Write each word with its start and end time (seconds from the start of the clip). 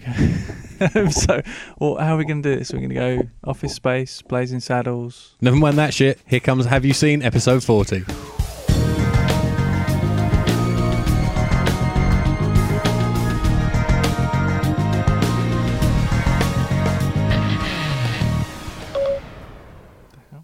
Okay. 0.00 1.10
so, 1.10 1.42
well, 1.78 1.96
how 1.96 2.14
are 2.14 2.16
we 2.16 2.24
going 2.24 2.42
to 2.42 2.52
do 2.52 2.58
this? 2.58 2.72
We're 2.72 2.78
going 2.78 2.88
to 2.90 2.94
go 2.94 3.28
Office 3.44 3.74
Space, 3.74 4.22
Blazing 4.22 4.60
Saddles. 4.60 5.36
Never 5.40 5.56
mind 5.56 5.76
that 5.78 5.92
shit. 5.92 6.18
Here 6.26 6.40
comes 6.40 6.66
Have 6.66 6.84
You 6.84 6.94
Seen 6.94 7.22
episode 7.22 7.62
40? 7.62 8.04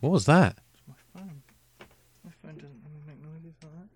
What 0.01 0.13
was 0.13 0.27
that? 0.27 0.59
My 0.87 0.95
phone. 1.13 1.43
My 2.23 2.31
phone 2.43 2.55
doesn't 2.59 2.83
make 3.09 3.21
noises 3.25 3.55
like 3.63 3.73
that. 3.73 3.89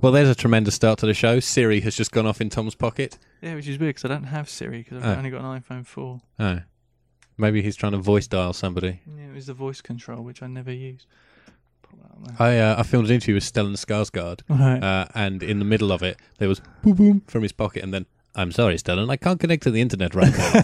Well, 0.00 0.12
there's 0.12 0.28
a 0.30 0.34
tremendous 0.34 0.74
start 0.74 0.98
to 1.00 1.06
the 1.06 1.14
show. 1.14 1.40
Siri 1.40 1.80
has 1.80 1.94
just 1.94 2.10
gone 2.12 2.26
off 2.26 2.40
in 2.40 2.48
Tom's 2.48 2.74
pocket. 2.74 3.18
Yeah, 3.42 3.54
which 3.54 3.68
is 3.68 3.78
weird 3.78 3.96
because 3.96 4.10
I 4.10 4.14
don't 4.14 4.24
have 4.24 4.48
Siri 4.48 4.78
because 4.78 4.98
I've 5.04 5.16
Oh. 5.16 5.18
only 5.18 5.30
got 5.30 5.42
an 5.42 5.60
iPhone 5.60 5.86
4. 5.86 6.20
Oh. 6.38 6.60
Maybe 7.36 7.60
he's 7.62 7.76
trying 7.76 7.92
to 7.92 7.98
voice 7.98 8.26
dial 8.26 8.52
somebody. 8.52 9.00
Yeah, 9.06 9.26
it 9.30 9.34
was 9.34 9.46
the 9.46 9.54
voice 9.54 9.80
control, 9.80 10.22
which 10.24 10.42
I 10.42 10.46
never 10.46 10.72
use. 10.72 11.06
Put 11.82 12.00
that 12.02 12.10
on 12.12 12.24
there. 12.24 12.36
I 12.38 12.58
uh, 12.58 12.80
I 12.80 12.82
filmed 12.82 13.08
an 13.08 13.14
interview 13.14 13.34
with 13.34 13.44
Stellan 13.44 13.76
Skarsgård, 13.76 14.40
Right. 14.48 14.82
uh, 14.82 15.06
and 15.14 15.42
in 15.42 15.58
the 15.58 15.64
middle 15.64 15.90
of 15.92 16.02
it, 16.02 16.18
there 16.38 16.48
was 16.48 16.60
boom 16.82 16.94
boom 16.94 17.20
from 17.26 17.42
his 17.42 17.52
pocket, 17.52 17.82
and 17.82 17.92
then 17.94 18.04
I'm 18.34 18.52
sorry, 18.52 18.76
Stellan, 18.76 19.10
I 19.10 19.16
can't 19.16 19.40
connect 19.40 19.62
to 19.64 19.70
the 19.70 19.80
internet 19.80 20.14
right 20.14 20.32
now. 20.36 20.62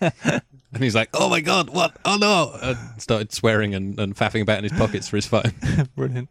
and 0.72 0.82
he's 0.82 0.94
like, 0.96 1.08
"Oh 1.14 1.28
my 1.30 1.40
god, 1.40 1.70
what? 1.70 1.96
Oh 2.04 2.16
no!" 2.16 2.58
And 2.60 3.00
started 3.00 3.32
swearing 3.32 3.74
and, 3.74 3.98
and 4.00 4.14
faffing 4.16 4.42
about 4.42 4.58
in 4.58 4.64
his 4.64 4.72
pockets 4.72 5.08
for 5.08 5.16
his 5.16 5.26
phone. 5.26 5.52
Brilliant. 5.96 6.28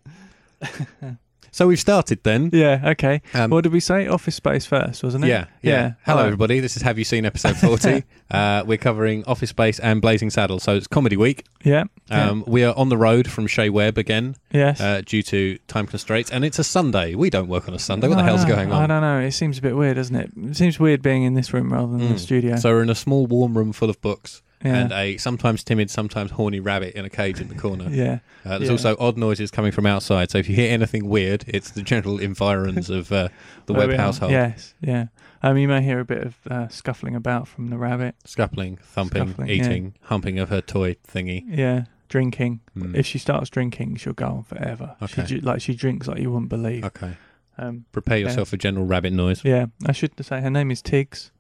So 1.55 1.68
we've 1.68 1.80
started 1.80 2.22
then. 2.23 2.50
Yeah, 2.52 2.82
okay. 2.84 3.22
Um, 3.34 3.50
what 3.50 3.64
did 3.64 3.72
we 3.72 3.80
say? 3.80 4.08
Office 4.08 4.36
Space 4.36 4.66
first, 4.66 5.05
wasn't 5.05 5.23
it? 5.23 5.30
yeah, 5.30 5.45
yeah. 5.62 5.94
Hello, 6.04 6.18
Alright. 6.18 6.26
everybody. 6.26 6.59
This 6.59 6.76
is 6.76 6.81
Have 6.81 7.00
You 7.00 7.05
Seen 7.05 7.26
episode 7.26 7.55
40. 7.55 8.04
uh, 8.31 8.66
we're 8.68 8.78
covering 8.78 9.23
Office 9.23 9.52
Space 9.52 9.80
and 9.80 10.02
Blazing 10.02 10.31
Saddles. 10.31 10.64
So 10.64 10.76
it's 10.76 10.86
comedy 10.86 11.16
week. 11.16 11.45
Yeah. 11.64 11.86
yeah. 12.09 12.30
Um, 12.30 12.44
We 12.45 12.66
are 12.66 12.76
on 12.76 12.89
the 12.89 12.98
road 12.98 13.31
from 13.31 13.48
Chez 13.48 13.70
Webb 13.70 13.98
again 13.98 14.36
yes. 14.52 14.81
uh, 14.81 15.02
due 15.06 15.23
to 15.23 15.58
time 15.70 15.88
constraints, 15.88 16.30
and 16.30 16.44
it's 16.44 16.59
a 16.59 16.64
Sunday. 16.66 17.16
We 17.16 17.30
don't 17.30 17.48
work 17.48 17.70
on 17.70 17.73
a 17.73 17.80
Sunday. 17.80 18.09
What 18.09 18.16
the 18.16 18.23
I 18.23 18.26
hell's 18.26 18.44
going 18.44 18.73
on? 18.73 18.83
I 18.83 18.88
don't 18.88 19.02
know. 19.02 19.26
It 19.26 19.31
seems 19.31 19.58
a 19.58 19.61
bit 19.61 19.78
weird, 19.78 19.95
doesn't 19.95 20.16
it? 20.17 20.31
It 20.36 20.58
seems 20.58 20.78
weird 20.78 21.02
being 21.02 21.23
in 21.23 21.36
this 21.36 21.53
room 21.53 21.72
rather 21.72 21.88
than 21.88 22.00
the 22.09 22.16
Mm. 22.16 22.20
studio. 22.20 22.56
So 22.58 22.72
we're 22.72 22.83
in 22.83 22.89
a 22.89 22.95
small, 22.95 23.28
warm 23.28 23.58
room 23.58 23.72
full 23.72 23.89
of 23.89 24.02
books. 24.02 24.42
Yeah. 24.66 24.75
and 24.75 24.91
a 24.91 25.17
sometimes 25.17 25.63
timid, 25.63 25.89
sometimes 25.89 26.31
horny 26.31 26.59
rabbit 26.59 26.95
in 26.95 27.05
a 27.05 27.09
cage 27.09 27.39
in 27.39 27.47
the 27.47 27.55
corner. 27.55 27.88
yeah. 27.91 28.19
Uh, 28.44 28.58
there's 28.58 28.63
Yeah. 28.63 28.71
also 28.71 28.95
odd 28.99 29.17
noises 29.17 29.52
coming 29.52 29.71
from 29.71 29.85
outside, 29.85 30.31
so 30.31 30.38
if 30.38 30.49
you 30.49 30.55
hear 30.55 30.71
anything 30.71 31.08
weird, 31.08 31.45
it's 31.47 31.71
the 31.71 31.81
general 31.81 32.19
environs 32.19 32.89
of 32.89 33.11
uh, 33.11 33.30
the 33.66 33.73
Where 33.73 33.81
web 33.81 33.89
we 33.89 33.95
are. 33.95 33.97
household. 34.02 34.31
Yes. 34.31 34.73
Yeah. 34.81 35.08
Um, 35.43 35.58
you 35.58 35.67
may 35.67 35.81
hear 35.83 35.99
a 35.99 36.05
bit 36.05 36.23
of 36.23 36.36
uh, 36.49 36.67
scuffling 36.69 37.16
about 37.16 37.47
from 37.47 37.69
the 37.69 37.77
rabbit. 37.77 38.16
Scuffling, 38.25 38.77
thumping, 38.77 39.27
Scuffling, 39.27 39.47
yeah. 39.47 39.53
eating, 39.53 39.93
humping 40.03 40.39
of 40.39 40.49
her 40.49 40.61
toy 40.61 40.95
thingy. 41.08 41.43
Yeah. 41.47 41.86
Drinking. 42.08 42.61
Mm. 42.77 42.95
If 42.95 43.05
she 43.05 43.17
starts 43.17 43.49
drinking, 43.49 43.95
she'll 43.97 44.13
go 44.13 44.27
on 44.27 44.43
forever. 44.43 44.95
Okay. 45.02 45.23
ju- 45.25 45.39
like 45.41 45.61
she 45.61 45.73
drinks 45.75 46.08
like 46.08 46.19
you 46.19 46.31
wouldn't 46.31 46.49
believe. 46.49 46.83
Okay. 46.86 47.17
Um, 47.58 47.86
Prepare 47.91 48.17
yourself 48.19 48.49
for 48.49 48.58
general 48.58 48.86
rabbit 48.86 49.13
noise. 49.13 49.43
yeah. 49.43 49.67
I 49.86 49.91
should 49.91 50.11
say 50.23 50.41
her 50.41 50.49
name 50.49 50.71
is 50.71 50.81
Tiggs. 50.81 51.31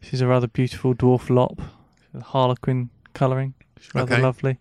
She's 0.00 0.20
a 0.20 0.26
rather 0.26 0.46
beautiful 0.46 0.94
dwarf 0.94 1.28
lop. 1.30 1.60
Harlequin 2.22 2.90
colouring. 3.14 3.54
She's 3.80 3.94
rather 3.94 4.14
Okay. 4.14 4.22
lovely. 4.22 4.58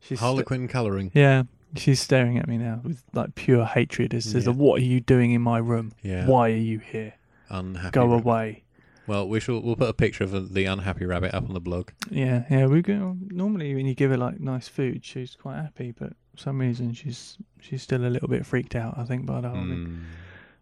She's 0.00 0.20
Harlequin 0.20 0.68
colouring. 0.68 1.10
Yeah, 1.14 1.44
she's 1.76 2.00
staring 2.00 2.38
at 2.38 2.46
me 2.46 2.58
now 2.58 2.80
with 2.84 3.02
like 3.12 3.34
pure 3.34 3.64
hatred. 3.64 4.12
It 4.14 4.22
says, 4.22 4.46
Yeah. 4.46 4.52
"What 4.52 4.80
are 4.80 4.84
you 4.84 5.00
doing 5.00 5.32
in 5.32 5.40
my 5.42 5.58
room? 5.58 5.92
Yeah. 6.02 6.26
Why 6.26 6.50
are 6.50 6.56
you 6.56 6.78
here? 6.78 7.14
Unhappy. 7.48 7.90
Go 7.92 8.06
rabbit. 8.06 8.22
away." 8.24 8.60
Well, 9.06 9.28
we 9.28 9.38
shall. 9.40 9.60
We'll 9.60 9.76
put 9.76 9.88
a 9.90 9.94
picture 9.94 10.24
of 10.24 10.54
the 10.54 10.64
unhappy 10.64 11.04
rabbit 11.04 11.34
up 11.34 11.44
on 11.44 11.52
the 11.54 11.60
blog. 11.60 11.90
Yeah, 12.10 12.44
yeah. 12.50 12.66
We 12.66 12.80
go 12.80 13.16
normally 13.28 13.74
when 13.74 13.86
you 13.86 13.94
give 13.94 14.10
her 14.10 14.16
like 14.16 14.40
nice 14.40 14.66
food, 14.68 15.04
she's 15.04 15.34
quite 15.36 15.56
happy, 15.56 15.92
but 15.92 16.14
for 16.34 16.38
some 16.38 16.58
reason 16.58 16.92
she's 16.94 17.36
she's 17.60 17.82
still 17.82 18.04
a 18.06 18.08
little 18.08 18.28
bit 18.28 18.46
freaked 18.46 18.74
out. 18.74 18.96
I 18.96 19.04
think 19.04 19.26
by 19.26 19.40
the 19.42 19.48
whole 19.50 19.60
thing. 19.60 19.86
Mm. 19.86 20.00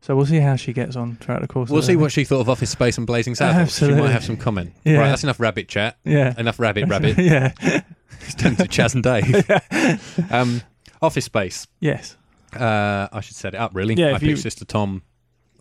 So 0.03 0.15
we'll 0.17 0.27
see 0.27 0.41
how 0.41 0.57
she 0.57 0.73
gets 0.73 0.97
on 0.97 1.17
throughout 1.17 1.43
the 1.43 1.49
course. 1.49 1.71
We'll 1.71 1.81
see 1.81 1.95
what 1.97 2.11
she 2.13 2.25
thought 2.25 2.41
of 2.41 2.49
Office 2.51 2.71
Space 2.71 2.99
and 2.99 3.07
Blazing 3.07 3.35
Saddles. 3.37 3.79
She 3.79 3.89
might 3.89 4.11
have 4.11 4.25
some 4.25 4.37
comment. 4.37 4.73
Yeah. 4.85 4.99
Right, 4.99 5.09
that's 5.09 5.23
enough 5.23 5.39
rabbit 5.41 5.69
chat. 5.69 5.97
Yeah. 6.05 6.35
Enough 6.37 6.59
rabbit, 6.59 6.89
rabbit. 6.89 7.17
yeah. 7.19 7.53
It's 8.25 8.35
turned 8.35 8.59
to 8.59 8.69
Chas 8.69 8.95
and 8.95 9.03
Dave. 9.03 9.49
um, 10.31 10.63
Office 11.01 11.25
Space. 11.25 11.67
yes. 11.81 12.17
Uh, 12.55 13.09
I 13.11 13.21
should 13.21 13.35
set 13.37 13.55
it 13.55 13.57
up 13.59 13.75
really. 13.75 13.95
Yeah, 13.95 14.09
I 14.09 14.13
you- 14.13 14.19
pitched 14.19 14.45
this 14.45 14.57
to 14.57 14.65
Tom 14.65 15.03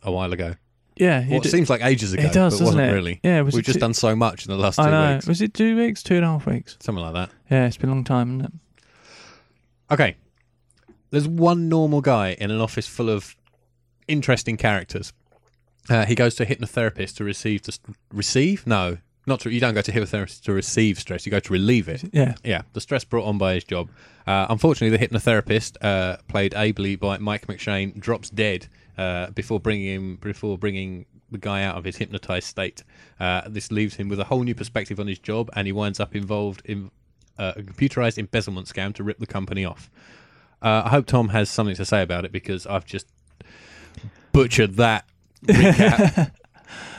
a 0.04 0.12
while 0.12 0.34
ago. 0.34 0.56
Yeah. 0.98 1.26
Well, 1.28 1.40
it 1.42 1.50
seems 1.50 1.70
like 1.70 1.84
ages 1.84 2.12
ago, 2.14 2.24
it 2.24 2.34
does, 2.34 2.60
but 2.60 2.66
wasn't 2.66 2.84
it? 2.84 2.92
really. 2.94 3.20
Yeah. 3.24 3.42
Was 3.42 3.56
We've 3.56 3.64
just 3.64 3.76
two- 3.76 3.80
done 3.80 3.94
so 3.94 4.16
much 4.16 4.46
in 4.46 4.52
the 4.52 4.58
last 4.58 4.76
two 4.76 4.82
I 4.84 4.90
know. 4.92 5.14
weeks. 5.16 5.28
Was 5.28 5.42
it 5.42 5.54
two 5.54 5.78
weeks? 5.78 6.04
Two 6.04 6.16
and 6.18 6.26
a 6.26 6.28
half 6.28 6.46
weeks? 6.46 6.78
Something 6.82 7.04
like 7.04 7.14
that. 7.14 7.30
Yeah. 7.50 7.66
It's 7.68 7.78
been 7.78 7.90
a 7.90 7.94
long 7.94 8.04
time. 8.04 8.60
Okay. 9.90 10.16
There's 11.12 11.28
one 11.28 11.70
normal 11.70 12.02
guy 12.02 12.34
in 12.40 12.52
an 12.52 12.60
office 12.62 12.88
full 12.88 13.10
of 13.10 13.36
interesting 14.12 14.58
characters. 14.58 15.14
Uh, 15.90 16.06
he 16.06 16.16
goes 16.16 16.36
to 16.36 16.44
a 16.44 16.46
hypnotherapist 16.46 17.16
to 17.16 17.24
receive 17.24 17.64
the 17.64 17.72
st- 17.72 17.96
receive? 18.14 18.68
No. 18.68 18.98
Not 19.28 19.40
to 19.42 19.52
you 19.52 19.60
don't 19.60 19.74
go 19.74 19.82
to 19.82 19.92
a 19.92 19.94
hypnotherapist 19.94 20.44
to 20.44 20.54
receive 20.54 21.00
stress 21.00 21.26
you 21.26 21.32
go 21.32 21.40
to 21.40 21.54
relieve 21.54 21.88
it. 21.88 22.04
Yeah. 22.14 22.36
yeah. 22.44 22.64
The 22.74 22.82
stress 22.82 23.04
brought 23.04 23.26
on 23.26 23.38
by 23.38 23.56
his 23.56 23.64
job. 23.64 23.90
Uh, 24.26 24.48
unfortunately 24.50 24.96
the 24.96 25.08
hypnotherapist 25.08 25.78
uh, 25.82 26.18
played 26.28 26.54
ably 26.54 26.96
by 26.96 27.18
Mike 27.18 27.48
McShane 27.48 28.00
drops 28.00 28.30
dead 28.30 28.68
uh, 28.98 29.30
before 29.32 29.60
bringing 29.60 29.94
him 29.94 30.16
before 30.18 30.58
bringing 30.58 31.06
the 31.30 31.38
guy 31.38 31.64
out 31.64 31.78
of 31.78 31.84
his 31.84 31.98
hypnotized 31.98 32.48
state. 32.48 32.84
Uh, 33.20 33.42
this 33.48 33.72
leaves 33.72 33.96
him 33.96 34.10
with 34.10 34.20
a 34.20 34.26
whole 34.26 34.44
new 34.44 34.56
perspective 34.56 35.00
on 35.00 35.08
his 35.08 35.20
job 35.20 35.50
and 35.56 35.68
he 35.68 35.72
winds 35.72 36.00
up 36.00 36.16
involved 36.16 36.62
in 36.66 36.92
uh, 37.38 37.54
a 37.56 37.62
computerized 37.62 38.18
embezzlement 38.18 38.68
scam 38.68 38.94
to 38.94 39.04
rip 39.04 39.20
the 39.20 39.28
company 39.28 39.66
off. 39.66 39.90
Uh, 40.62 40.84
I 40.86 40.90
hope 40.90 41.06
Tom 41.06 41.30
has 41.30 41.50
something 41.50 41.76
to 41.76 41.86
say 41.86 42.02
about 42.02 42.26
it 42.26 42.32
because 42.32 42.68
I've 42.68 42.86
just 42.86 43.08
butchered 44.32 44.76
that 44.76 45.06
recap. 45.46 46.32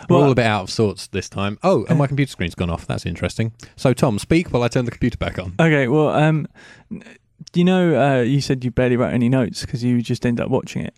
We're 0.08 0.16
Well- 0.16 0.24
all 0.26 0.32
a 0.32 0.34
bit 0.34 0.46
out 0.46 0.62
of 0.64 0.70
sorts 0.70 1.06
this 1.06 1.28
time. 1.28 1.58
Oh, 1.62 1.84
and 1.88 1.98
my 1.98 2.06
computer 2.08 2.30
screen's 2.30 2.54
gone 2.54 2.70
off. 2.70 2.86
That's 2.86 3.06
interesting. 3.06 3.52
So, 3.76 3.92
Tom, 3.94 4.18
speak 4.18 4.52
while 4.52 4.62
I 4.62 4.68
turn 4.68 4.84
the 4.84 4.90
computer 4.90 5.16
back 5.16 5.38
on. 5.38 5.54
Okay, 5.60 5.86
well, 5.88 6.08
um, 6.08 6.46
you 7.54 7.64
know, 7.64 8.00
uh, 8.18 8.20
you 8.22 8.40
said 8.40 8.64
you 8.64 8.70
barely 8.70 8.96
wrote 8.96 9.14
any 9.14 9.28
notes 9.28 9.62
because 9.64 9.82
you 9.84 10.02
just 10.02 10.26
end 10.26 10.40
up 10.40 10.50
watching 10.50 10.82
it. 10.82 10.94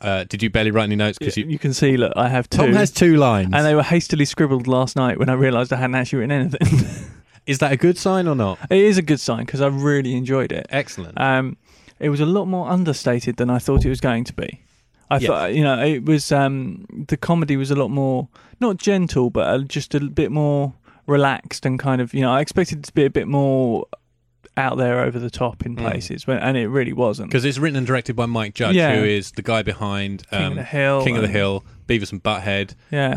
Uh, 0.00 0.24
did 0.24 0.42
you 0.42 0.48
barely 0.50 0.70
write 0.70 0.84
any 0.84 0.96
notes? 0.96 1.18
Because 1.18 1.36
You, 1.36 1.44
you, 1.46 1.58
can 1.58 1.74
see, 1.74 1.96
look, 1.96 2.12
I 2.16 2.28
have 2.28 2.48
two, 2.48 2.58
Tom 2.58 2.72
has 2.72 2.90
two 2.90 3.16
lines. 3.16 3.50
and 3.52 3.66
they 3.66 3.74
were 3.74 3.82
hastily 3.82 4.24
scribbled 4.24 4.66
last 4.66 4.94
night 4.96 5.18
when 5.18 5.28
I 5.28 5.32
realised 5.34 5.72
I 5.72 5.76
hadn't 5.76 5.96
actually 5.96 6.20
written 6.20 6.30
anything. 6.40 7.10
Is 7.46 7.58
that 7.58 7.72
a 7.72 7.76
good 7.76 7.98
sign 7.98 8.28
or 8.28 8.34
not? 8.36 8.58
it 8.70 8.78
is 8.78 8.98
a 8.98 9.02
good 9.02 9.18
sign 9.20 9.46
because 9.46 9.60
I 9.62 9.68
really 9.68 10.14
enjoyed 10.14 10.52
it. 10.52 10.66
Excellent. 10.68 11.18
Um, 11.20 11.56
it 11.98 12.10
was 12.10 12.20
a 12.20 12.26
lot 12.26 12.44
more 12.44 12.68
understated 12.68 13.38
than 13.38 13.48
I 13.48 13.58
thought 13.58 13.86
it 13.86 13.88
was 13.88 14.00
going 14.02 14.24
to 14.24 14.34
be. 14.34 14.60
I 15.10 15.16
Yes. 15.18 15.26
thought, 15.26 15.54
you 15.54 15.62
know, 15.64 15.82
it 15.82 16.04
was 16.04 16.30
um, 16.32 16.86
the 17.08 17.16
comedy 17.16 17.56
was 17.56 17.70
a 17.70 17.76
lot 17.76 17.88
more 17.90 18.28
not 18.60 18.76
gentle, 18.76 19.30
but 19.30 19.46
uh, 19.46 19.58
just 19.64 19.94
a 19.94 20.00
bit 20.00 20.30
more 20.32 20.74
relaxed 21.06 21.64
and 21.64 21.78
kind 21.78 22.00
of, 22.00 22.12
you 22.12 22.20
know, 22.20 22.30
I 22.32 22.40
expected 22.40 22.78
it 22.80 22.84
to 22.84 22.92
be 22.92 23.04
a 23.04 23.10
bit 23.10 23.26
more 23.28 23.86
out 24.56 24.76
there 24.76 25.00
over 25.04 25.18
the 25.20 25.30
top 25.30 25.64
in 25.64 25.76
Mm. 25.76 25.78
places, 25.78 26.26
when, 26.26 26.38
and 26.38 26.56
it 26.56 26.66
really 26.68 26.92
wasn't. 26.92 27.30
Because 27.30 27.44
it's 27.44 27.58
written 27.58 27.76
and 27.76 27.86
directed 27.86 28.16
by 28.16 28.26
Mike 28.26 28.54
Judge, 28.54 28.74
Yeah. 28.74 28.96
who 28.96 29.04
is 29.04 29.30
the 29.32 29.42
guy 29.42 29.62
behind 29.62 30.24
King 30.30 30.42
um, 30.42 30.52
of 30.52 30.56
the 30.56 30.64
Hill, 30.64 31.04
King 31.04 31.16
of 31.16 31.22
the 31.22 31.28
Hill, 31.28 31.64
Beavis 31.86 32.10
and 32.10 32.20
Butthead, 32.22 32.74
yeah, 32.90 33.10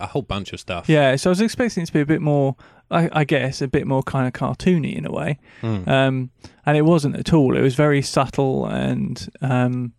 uh, 0.00 0.04
a 0.04 0.06
whole 0.06 0.22
bunch 0.22 0.52
of 0.52 0.60
stuff. 0.60 0.88
yeah. 0.88 1.16
So 1.16 1.30
I 1.30 1.32
was 1.32 1.40
expecting 1.40 1.82
it 1.82 1.86
to 1.86 1.92
be 1.92 2.00
a 2.00 2.06
bit 2.06 2.22
more, 2.22 2.54
I, 2.92 3.10
I 3.12 3.24
guess, 3.24 3.60
a 3.60 3.66
bit 3.68 3.86
more 3.88 4.04
kind 4.04 4.26
of 4.28 4.32
cartoony 4.34 4.94
in 4.94 5.04
a 5.04 5.10
way. 5.10 5.38
Mm. 5.62 5.88
um, 5.88 6.30
and 6.64 6.76
it 6.76 6.82
wasn't 6.82 7.16
at 7.16 7.32
all. 7.32 7.56
It 7.56 7.60
was 7.60 7.74
very 7.74 8.00
subtle, 8.00 8.64
and 8.66 9.28
um, 9.42 9.92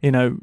you 0.00 0.10
know, 0.10 0.38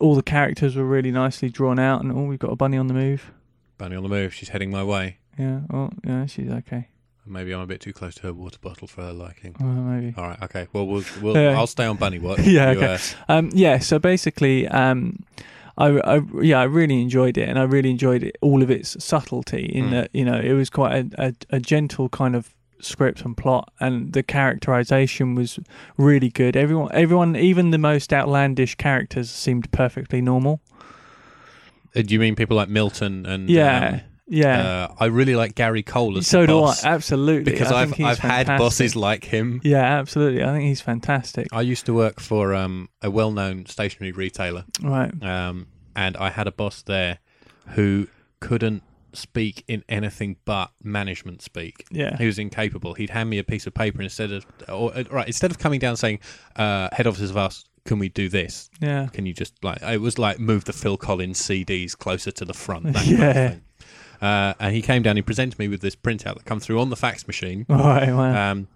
all 0.00 0.14
the 0.14 0.22
characters 0.22 0.76
were 0.76 0.84
really 0.84 1.10
nicely 1.10 1.48
drawn 1.48 1.78
out. 1.78 2.02
And 2.02 2.12
oh, 2.12 2.24
we've 2.24 2.38
got 2.38 2.52
a 2.52 2.56
bunny 2.56 2.76
on 2.76 2.86
the 2.86 2.94
move. 2.94 3.30
Bunny 3.78 3.96
on 3.96 4.02
the 4.02 4.08
move. 4.08 4.34
She's 4.34 4.48
heading 4.50 4.70
my 4.70 4.82
way. 4.84 5.18
Yeah, 5.38 5.60
oh, 5.72 5.90
yeah, 6.04 6.26
she's 6.26 6.50
okay. 6.50 6.88
Maybe 7.28 7.52
I'm 7.52 7.60
a 7.60 7.66
bit 7.66 7.80
too 7.80 7.92
close 7.92 8.14
to 8.16 8.22
her 8.22 8.32
water 8.32 8.58
bottle 8.60 8.86
for 8.86 9.02
her 9.02 9.12
liking. 9.12 9.56
Uh, 9.60 9.64
maybe. 9.64 10.14
All 10.16 10.28
right. 10.28 10.40
Okay. 10.44 10.68
Well, 10.72 10.86
we'll, 10.86 11.04
we'll 11.20 11.34
Yeah. 11.42 11.58
I'll 11.58 11.66
stay 11.66 11.84
on 11.84 11.96
Bunny 11.96 12.18
Watch. 12.20 12.38
Yeah, 12.46 12.70
You, 12.72 12.78
okay. 12.78 12.94
uh, 12.94 12.98
Um, 13.32 13.50
yeah. 13.52 13.80
So 13.80 13.98
basically, 13.98 14.68
um, 14.68 15.24
I, 15.76 15.88
I, 15.98 16.20
yeah, 16.40 16.60
I 16.60 16.64
really 16.64 17.02
enjoyed 17.02 17.36
it, 17.36 17.48
and 17.48 17.58
I 17.58 17.64
really 17.64 17.90
enjoyed 17.90 18.22
it, 18.22 18.36
all 18.40 18.62
of 18.62 18.70
its 18.70 18.96
subtlety. 19.04 19.64
In 19.66 19.86
Mm. 19.86 19.90
that, 19.90 20.10
you 20.14 20.24
know, 20.24 20.38
it 20.40 20.52
was 20.52 20.70
quite 20.70 20.94
a, 21.18 21.26
a, 21.50 21.56
a 21.56 21.60
gentle 21.60 22.08
kind 22.08 22.34
of 22.36 22.54
script 22.80 23.22
and 23.22 23.36
plot, 23.36 23.72
and 23.80 24.12
the 24.12 24.22
characterization 24.22 25.34
was 25.34 25.58
really 25.96 26.28
good. 26.30 26.56
Everyone, 26.56 26.90
everyone, 26.92 27.36
even 27.36 27.70
the 27.70 27.78
most 27.78 28.12
outlandish 28.12 28.74
characters 28.76 29.30
seemed 29.30 29.70
perfectly 29.72 30.20
normal. 30.20 30.60
Uh, 31.94 32.02
Do 32.02 32.14
you 32.14 32.20
mean 32.20 32.36
people 32.36 32.56
like 32.56 32.68
Milton 32.68 33.26
and 33.26 33.48
Yeah, 33.48 33.88
um, 33.88 34.00
yeah. 34.28 34.60
Uh, 34.60 34.94
I 35.00 35.06
really 35.06 35.36
like 35.36 35.54
Gary 35.54 35.82
Cole 35.82 36.18
as 36.18 36.26
so 36.26 36.44
do 36.46 36.52
boss 36.52 36.84
I. 36.84 36.90
Absolutely, 36.90 37.52
because 37.52 37.72
I 37.72 37.82
I've 37.82 38.00
I've 38.00 38.18
had 38.18 38.46
bosses 38.58 38.94
like 38.96 39.24
him. 39.24 39.60
Yeah, 39.64 39.98
absolutely. 39.98 40.42
I 40.44 40.52
think 40.52 40.64
he's 40.64 40.80
fantastic. 40.80 41.46
I 41.52 41.62
used 41.62 41.86
to 41.86 41.94
work 41.94 42.20
for 42.20 42.54
um, 42.54 42.88
a 43.02 43.10
well-known 43.10 43.66
stationery 43.66 44.12
retailer, 44.12 44.64
Right. 44.82 45.10
um, 45.22 45.68
and 45.94 46.16
I 46.16 46.30
had 46.30 46.46
a 46.46 46.52
boss 46.52 46.82
there 46.82 47.18
who 47.68 48.08
couldn't 48.40 48.82
speak 49.16 49.64
in 49.68 49.82
anything 49.88 50.36
but 50.44 50.70
management 50.82 51.42
speak. 51.42 51.86
Yeah. 51.90 52.16
He 52.16 52.26
was 52.26 52.38
incapable. 52.38 52.94
He'd 52.94 53.10
hand 53.10 53.30
me 53.30 53.38
a 53.38 53.44
piece 53.44 53.66
of 53.66 53.74
paper 53.74 54.02
instead 54.02 54.30
of, 54.32 54.46
or, 54.68 54.94
uh, 54.96 55.04
right, 55.10 55.26
instead 55.26 55.50
of 55.50 55.58
coming 55.58 55.80
down 55.80 55.90
and 55.90 55.98
saying, 55.98 56.20
uh, 56.56 56.88
head 56.92 57.06
office 57.06 57.28
have 57.28 57.36
asked, 57.36 57.68
can 57.84 57.98
we 57.98 58.08
do 58.08 58.28
this? 58.28 58.68
Yeah. 58.80 59.06
Can 59.12 59.26
you 59.26 59.32
just 59.32 59.62
like, 59.62 59.80
it 59.82 60.00
was 60.00 60.18
like 60.18 60.38
move 60.40 60.64
the 60.64 60.72
Phil 60.72 60.96
Collins 60.96 61.40
CDs 61.40 61.96
closer 61.96 62.30
to 62.32 62.44
the 62.44 62.54
front. 62.54 62.84
That 62.92 62.94
kind 63.04 63.12
of 63.12 63.18
Yeah. 63.18 63.32
thing. 63.50 63.62
Uh, 64.20 64.54
and 64.58 64.74
he 64.74 64.80
came 64.82 65.02
down, 65.02 65.16
he 65.16 65.22
presented 65.22 65.58
me 65.58 65.68
with 65.68 65.82
this 65.82 65.94
printout 65.94 66.34
that 66.36 66.44
come 66.46 66.58
through 66.58 66.80
on 66.80 66.90
the 66.90 66.96
fax 66.96 67.26
machine. 67.26 67.66
Right. 67.68 68.10
Wow. 68.12 68.50
Um, 68.52 68.68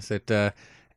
said, 0.00 0.30
uh, 0.30 0.50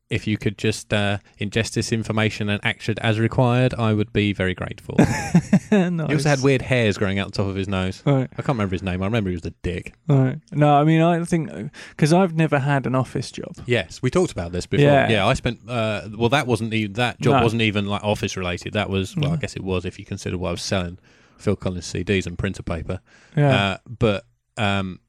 if 0.10 0.28
you 0.28 0.38
could 0.38 0.58
just 0.58 0.94
uh, 0.94 1.18
ingest 1.42 1.74
this 1.74 1.92
information 1.92 2.48
and 2.50 2.64
act 2.64 2.88
it 2.90 3.00
as 3.02 3.20
required, 3.20 3.74
I 3.74 3.94
would 3.94 4.14
be 4.14 4.34
very 4.34 4.54
grateful. 4.54 4.96
nice. 5.00 5.52
He 5.72 6.14
also 6.14 6.30
had 6.30 6.42
weird 6.44 6.62
hairs 6.62 6.98
growing 6.98 7.18
out 7.18 7.28
the 7.32 7.38
top 7.38 7.48
of 7.48 7.56
his 7.56 7.68
nose. 7.68 8.04
Right. 8.06 8.30
I 8.32 8.36
can't 8.38 8.50
remember 8.50 8.76
his 8.76 8.84
name. 8.84 9.02
I 9.02 9.06
remember 9.06 9.30
he 9.32 9.36
was 9.36 9.46
a 9.46 9.54
dick. 9.64 9.94
Right. 10.08 10.40
No, 10.52 10.76
I 10.76 10.84
mean, 10.84 11.02
I 11.02 11.24
think 11.24 11.72
because 11.90 12.14
I've 12.14 12.36
never 12.36 12.60
had 12.60 12.86
an 12.86 12.94
office 12.94 13.32
job. 13.32 13.56
Yes, 13.66 14.02
we 14.02 14.12
talked 14.12 14.32
about 14.32 14.52
this 14.52 14.66
before. 14.68 14.86
Yeah. 14.86 15.10
Yeah, 15.10 15.26
I 15.26 15.34
spent. 15.34 15.68
Uh, 15.68 16.08
well, 16.16 16.30
that 16.30 16.46
wasn't 16.46 16.74
even 16.74 16.94
that 16.94 17.20
job 17.20 17.38
No. 17.38 17.44
wasn't 17.44 17.64
even 17.64 17.88
like 17.88 18.04
office 18.04 18.38
related. 18.38 18.74
That 18.74 18.90
was 18.90 19.16
well, 19.18 19.34
I 19.34 19.38
guess 19.38 19.56
it 19.56 19.64
was 19.64 19.86
if 19.86 19.98
you 19.98 20.06
consider 20.06 20.38
what 20.38 20.50
I 20.50 20.52
was 20.52 20.62
selling, 20.62 21.00
Phil 21.38 21.56
Collins 21.56 21.92
CDs 21.92 22.28
and 22.28 22.38
printer 22.38 22.64
paper. 22.64 23.00
Yeah. 23.36 23.56
Uh, 23.56 23.78
but 23.88 24.26
um, 24.58 25.00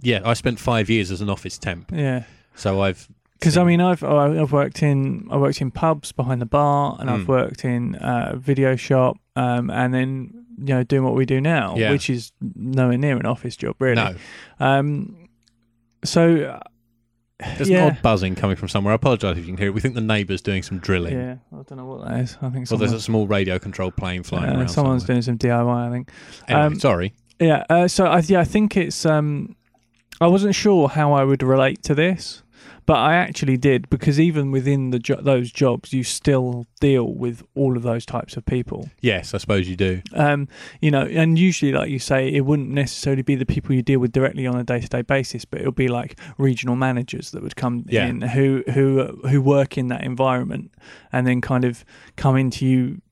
yeah, 0.00 0.20
I 0.24 0.34
spent 0.34 0.60
five 0.60 0.88
years 0.88 1.10
as 1.10 1.20
an 1.20 1.28
office 1.28 1.58
temp, 1.58 1.90
yeah. 1.92 2.24
so 2.54 2.80
I've 2.80 3.08
Because 3.38 3.56
I 3.56 3.64
mean, 3.64 3.80
I've 3.80 4.02
I've 4.02 4.52
worked 4.52 4.82
in 4.82 5.28
I 5.30 5.36
worked 5.36 5.60
in 5.60 5.70
pubs 5.70 6.10
behind 6.12 6.40
the 6.40 6.46
bar, 6.46 6.96
and 6.98 7.10
I've 7.10 7.20
Mm. 7.22 7.28
worked 7.28 7.64
in 7.64 7.94
uh, 7.96 8.36
video 8.36 8.76
shop, 8.76 9.18
um, 9.36 9.70
and 9.70 9.92
then 9.92 10.44
you 10.58 10.74
know 10.74 10.82
doing 10.82 11.04
what 11.04 11.14
we 11.14 11.26
do 11.26 11.40
now, 11.40 11.74
Yeah. 11.76 11.90
which 11.90 12.08
is 12.08 12.32
nowhere 12.54 12.96
near 12.96 13.16
an 13.18 13.26
office 13.26 13.56
job, 13.56 13.76
really. 13.78 13.96
no. 13.96 14.14
Um, 14.58 15.28
so 16.04 16.36
uh, 16.44 16.60
There's 17.58 17.68
yeah, 17.68 17.84
an 17.88 17.92
odd 17.96 18.02
buzzing 18.02 18.34
coming 18.36 18.56
from 18.56 18.68
somewhere. 18.68 18.92
I 18.92 18.96
apologise 18.96 19.36
if 19.36 19.44
you 19.44 19.52
can 19.52 19.58
hear 19.58 19.66
it. 19.68 19.74
We 19.74 19.80
think 19.82 19.94
the 19.94 20.00
neighbour's 20.00 20.40
doing 20.40 20.62
some 20.62 20.78
drilling. 20.78 21.12
yeah, 21.12 21.36
I 21.52 21.56
don't 21.68 21.76
know 21.76 21.84
what 21.84 22.08
that 22.08 22.20
is. 22.20 22.38
I 22.40 22.48
think 22.48 22.70
Well, 22.70 22.78
there's 22.78 22.92
a 22.92 23.00
small 23.00 23.26
radio 23.26 23.58
controlled 23.58 23.96
plane 23.96 24.22
flying 24.22 24.50
uh, 24.50 24.56
around. 24.58 24.68
someone's 24.68 25.02
somewhere. 25.02 25.16
doing 25.20 25.22
some 25.22 25.36
DIY. 25.38 25.88
I 25.88 25.90
think. 25.90 26.10
Anyway, 26.48 26.64
um, 26.66 26.80
sorry. 26.80 27.12
Yeah. 27.38 27.64
Uh, 27.68 27.86
so 27.86 28.06
I 28.06 28.20
yeah 28.20 28.40
I 28.40 28.44
think 28.44 28.78
it's 28.78 29.04
um 29.04 29.56
I 30.22 30.26
wasn't 30.28 30.54
sure 30.54 30.88
how 30.88 31.12
I 31.12 31.24
would 31.24 31.42
relate 31.42 31.82
to 31.82 31.94
this, 31.94 32.42
but 32.86 32.94
I 32.98 33.14
actually 33.16 33.56
did 33.56 33.90
because 33.90 34.18
even 34.20 34.50
within 34.52 34.90
the 34.90 34.98
jo- 34.98 35.20
those 35.20 35.50
jobs, 35.52 35.92
you 35.92 36.04
still 36.04 36.66
deal 36.80 37.12
with 37.12 37.42
all 37.54 37.76
of 37.76 37.82
those 37.82 38.06
types 38.06 38.36
of 38.36 38.46
people. 38.46 38.88
Yes, 39.00 39.34
I 39.34 39.38
suppose 39.38 39.68
you 39.68 39.76
do. 39.76 40.02
Um, 40.14 40.48
you 40.80 40.90
know, 40.90 41.02
and 41.02 41.38
usually, 41.38 41.72
like 41.72 41.90
you 41.90 41.98
say, 41.98 42.28
it 42.28 42.46
wouldn't 42.46 42.70
necessarily 42.70 43.22
be 43.22 43.34
the 43.34 43.46
people 43.46 43.74
you 43.74 43.82
deal 43.82 43.98
with 44.00 44.12
directly 44.12 44.46
on 44.46 44.56
a 44.56 44.64
day 44.64 44.80
to 44.80 44.88
day 44.88 45.02
basis, 45.02 45.44
but 45.44 45.60
it'll 45.60 45.72
be 45.72 45.88
like 45.88 46.18
regional 46.38 46.76
managers 46.76 47.32
that 47.32 47.42
would 47.42 47.56
come 47.56 47.84
Yeah. 47.88 48.06
in 48.06 48.20
who 48.22 48.62
who 48.72 49.06
who 49.28 49.42
work 49.42 49.76
in 49.76 49.88
that 49.88 50.04
environment 50.04 50.70
and 51.12 51.26
then 51.26 51.40
kind 51.40 51.64
of 51.64 51.84
come 52.16 52.36
into 52.36 52.64
you. 52.64 53.02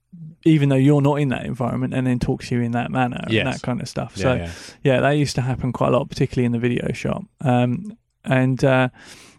Even 0.46 0.68
though 0.68 0.76
you're 0.76 1.00
not 1.00 1.14
in 1.20 1.30
that 1.30 1.46
environment, 1.46 1.94
and 1.94 2.06
then 2.06 2.18
talk 2.18 2.42
to 2.44 2.54
you 2.54 2.60
in 2.60 2.72
that 2.72 2.90
manner 2.90 3.18
and 3.26 3.46
that 3.46 3.62
kind 3.62 3.80
of 3.80 3.88
stuff. 3.88 4.12
Yeah, 4.14 4.22
so, 4.22 4.34
yeah. 4.34 4.50
yeah, 4.82 5.00
that 5.00 5.12
used 5.12 5.34
to 5.36 5.40
happen 5.40 5.72
quite 5.72 5.88
a 5.88 5.96
lot, 5.96 6.10
particularly 6.10 6.44
in 6.44 6.52
the 6.52 6.58
video 6.58 6.92
shop. 6.92 7.24
Um, 7.40 7.96
and 8.26 8.62
uh, 8.62 8.90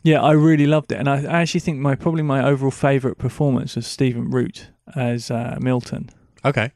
yeah, 0.06 0.22
I 0.22 0.32
really 0.32 0.66
loved 0.68 0.92
it, 0.94 1.00
and 1.00 1.10
I, 1.10 1.18
I 1.24 1.42
actually 1.42 1.60
think 1.62 1.80
my 1.80 1.96
probably 1.96 2.22
my 2.24 2.42
overall 2.46 2.72
favourite 2.72 3.18
performance 3.18 3.76
was 3.76 3.86
Stephen 3.88 4.30
Root 4.30 4.70
as 4.96 5.30
uh, 5.32 5.58
Milton, 5.60 6.10
Okay. 6.46 6.72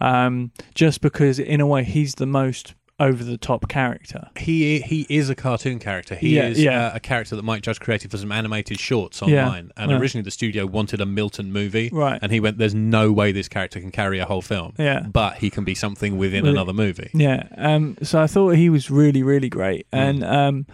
um, 0.00 0.50
just 0.74 1.00
because 1.00 1.38
in 1.38 1.60
a 1.60 1.66
way 1.66 1.84
he's 1.84 2.14
the 2.16 2.26
most 2.26 2.74
over 2.98 3.24
the 3.24 3.38
top 3.38 3.66
character. 3.68 4.28
He 4.38 4.80
he 4.80 5.06
is 5.08 5.30
a 5.30 5.34
cartoon 5.34 5.78
character. 5.78 6.14
He 6.14 6.36
Yeah, 6.36 6.48
is 6.48 6.60
yeah. 6.62 6.88
Uh, 6.88 6.96
a 6.96 7.00
character 7.00 7.34
that 7.34 7.42
Mike 7.42 7.62
Judge 7.62 7.80
created 7.80 8.10
for 8.10 8.18
some 8.18 8.30
animated 8.30 8.78
shorts 8.78 9.22
Yeah, 9.26 9.46
online. 9.46 9.70
And 9.78 9.90
yeah. 9.90 9.96
originally 9.98 10.22
the 10.22 10.30
studio 10.30 10.66
wanted 10.66 11.00
a 11.00 11.06
Milton 11.06 11.50
movie. 11.50 11.88
Right. 11.90 12.18
And 12.20 12.30
he 12.30 12.40
went, 12.40 12.58
"There's 12.58 12.74
no 12.74 13.10
way 13.10 13.32
this 13.32 13.48
character 13.48 13.80
can 13.80 13.90
carry 13.90 14.18
a 14.18 14.26
whole 14.26 14.42
film, 14.42 14.74
Yeah. 14.78 15.00
but 15.10 15.36
he 15.38 15.48
can 15.48 15.64
be 15.64 15.74
something 15.74 16.18
within 16.18 16.42
Well, 16.42 16.52
another 16.52 16.74
movie." 16.74 17.08
Yeah. 17.14 17.44
Um, 17.56 17.96
so 18.02 18.20
I 18.20 18.26
thought 18.26 18.50
he 18.56 18.68
was 18.68 18.90
really, 18.90 19.22
really 19.22 19.48
great. 19.48 19.86
Mm. 19.92 19.98
And 19.98 20.66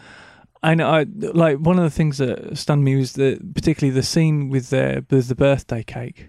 um, 0.67 0.81
and 0.81 0.83
I 0.83 1.07
like 1.33 1.59
one 1.59 1.79
of 1.79 1.85
the 1.85 1.91
things 1.91 2.19
that 2.19 2.57
stunned 2.57 2.85
me 2.85 2.97
was 2.97 3.13
the 3.13 3.39
particularly 3.55 3.95
the 3.95 4.03
scene 4.03 4.49
with 4.49 4.71
the 4.71 5.05
with 5.11 5.29
the 5.29 5.35
birthday 5.35 5.83
cake. 5.83 6.29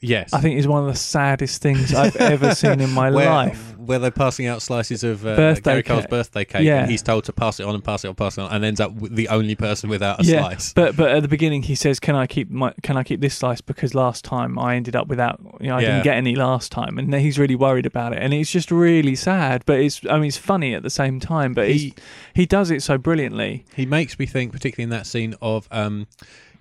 Yes. 0.00 0.32
I 0.32 0.40
think 0.40 0.58
is 0.58 0.68
one 0.68 0.82
of 0.82 0.88
the 0.88 0.98
saddest 0.98 1.62
things 1.62 1.94
I've 1.94 2.16
ever 2.16 2.54
seen 2.54 2.80
in 2.80 2.90
my 2.90 3.10
where, 3.12 3.30
life. 3.30 3.75
Where 3.86 3.98
they're 3.98 4.10
passing 4.10 4.46
out 4.46 4.62
slices 4.62 5.04
of 5.04 5.24
uh, 5.26 5.36
Birthday 5.36 5.70
Gary 5.70 5.82
Cole's 5.82 6.00
cake. 6.02 6.10
birthday 6.10 6.44
cake, 6.44 6.64
Yeah. 6.64 6.80
and 6.82 6.90
he's 6.90 7.02
told 7.02 7.24
to 7.24 7.32
pass 7.32 7.60
it 7.60 7.64
on 7.66 7.74
and 7.74 7.82
pass 7.84 8.04
it 8.04 8.08
on, 8.08 8.14
pass 8.14 8.36
it 8.38 8.42
on, 8.42 8.52
and 8.52 8.64
ends 8.64 8.80
up 8.80 8.92
with 8.94 9.14
the 9.14 9.28
only 9.28 9.54
person 9.54 9.88
without 9.88 10.20
a 10.20 10.24
yeah, 10.24 10.40
slice. 10.40 10.72
but 10.72 10.96
but 10.96 11.10
at 11.10 11.22
the 11.22 11.28
beginning 11.28 11.62
he 11.62 11.74
says, 11.74 12.00
"Can 12.00 12.14
I 12.14 12.26
keep 12.26 12.50
my 12.50 12.72
Can 12.82 12.96
I 12.96 13.02
keep 13.02 13.20
this 13.20 13.34
slice 13.34 13.60
because 13.60 13.94
last 13.94 14.24
time 14.24 14.58
I 14.58 14.76
ended 14.76 14.96
up 14.96 15.06
without 15.08 15.40
you 15.60 15.68
know 15.68 15.76
I 15.76 15.80
Yeah. 15.80 15.86
didn't 15.92 16.04
get 16.04 16.16
any 16.16 16.34
last 16.34 16.72
time," 16.72 16.98
and 16.98 17.14
he's 17.14 17.38
really 17.38 17.54
worried 17.56 17.86
about 17.86 18.12
it, 18.12 18.20
and 18.20 18.34
it's 18.34 18.50
just 18.50 18.70
really 18.70 19.14
sad. 19.14 19.62
But 19.66 19.80
it's 19.80 20.00
I 20.10 20.16
mean 20.18 20.28
it's 20.28 20.36
funny 20.36 20.74
at 20.74 20.82
the 20.82 20.90
same 20.90 21.20
time, 21.20 21.54
but 21.54 21.68
He- 21.68 21.78
he 21.78 21.94
he 22.34 22.46
does 22.46 22.70
it 22.70 22.82
so 22.82 22.98
brilliantly. 22.98 23.64
He 23.74 23.86
makes 23.86 24.18
me 24.18 24.26
think, 24.26 24.52
particularly 24.52 24.84
in 24.84 24.90
that 24.90 25.06
scene 25.06 25.34
of, 25.40 25.68
um, 25.70 26.06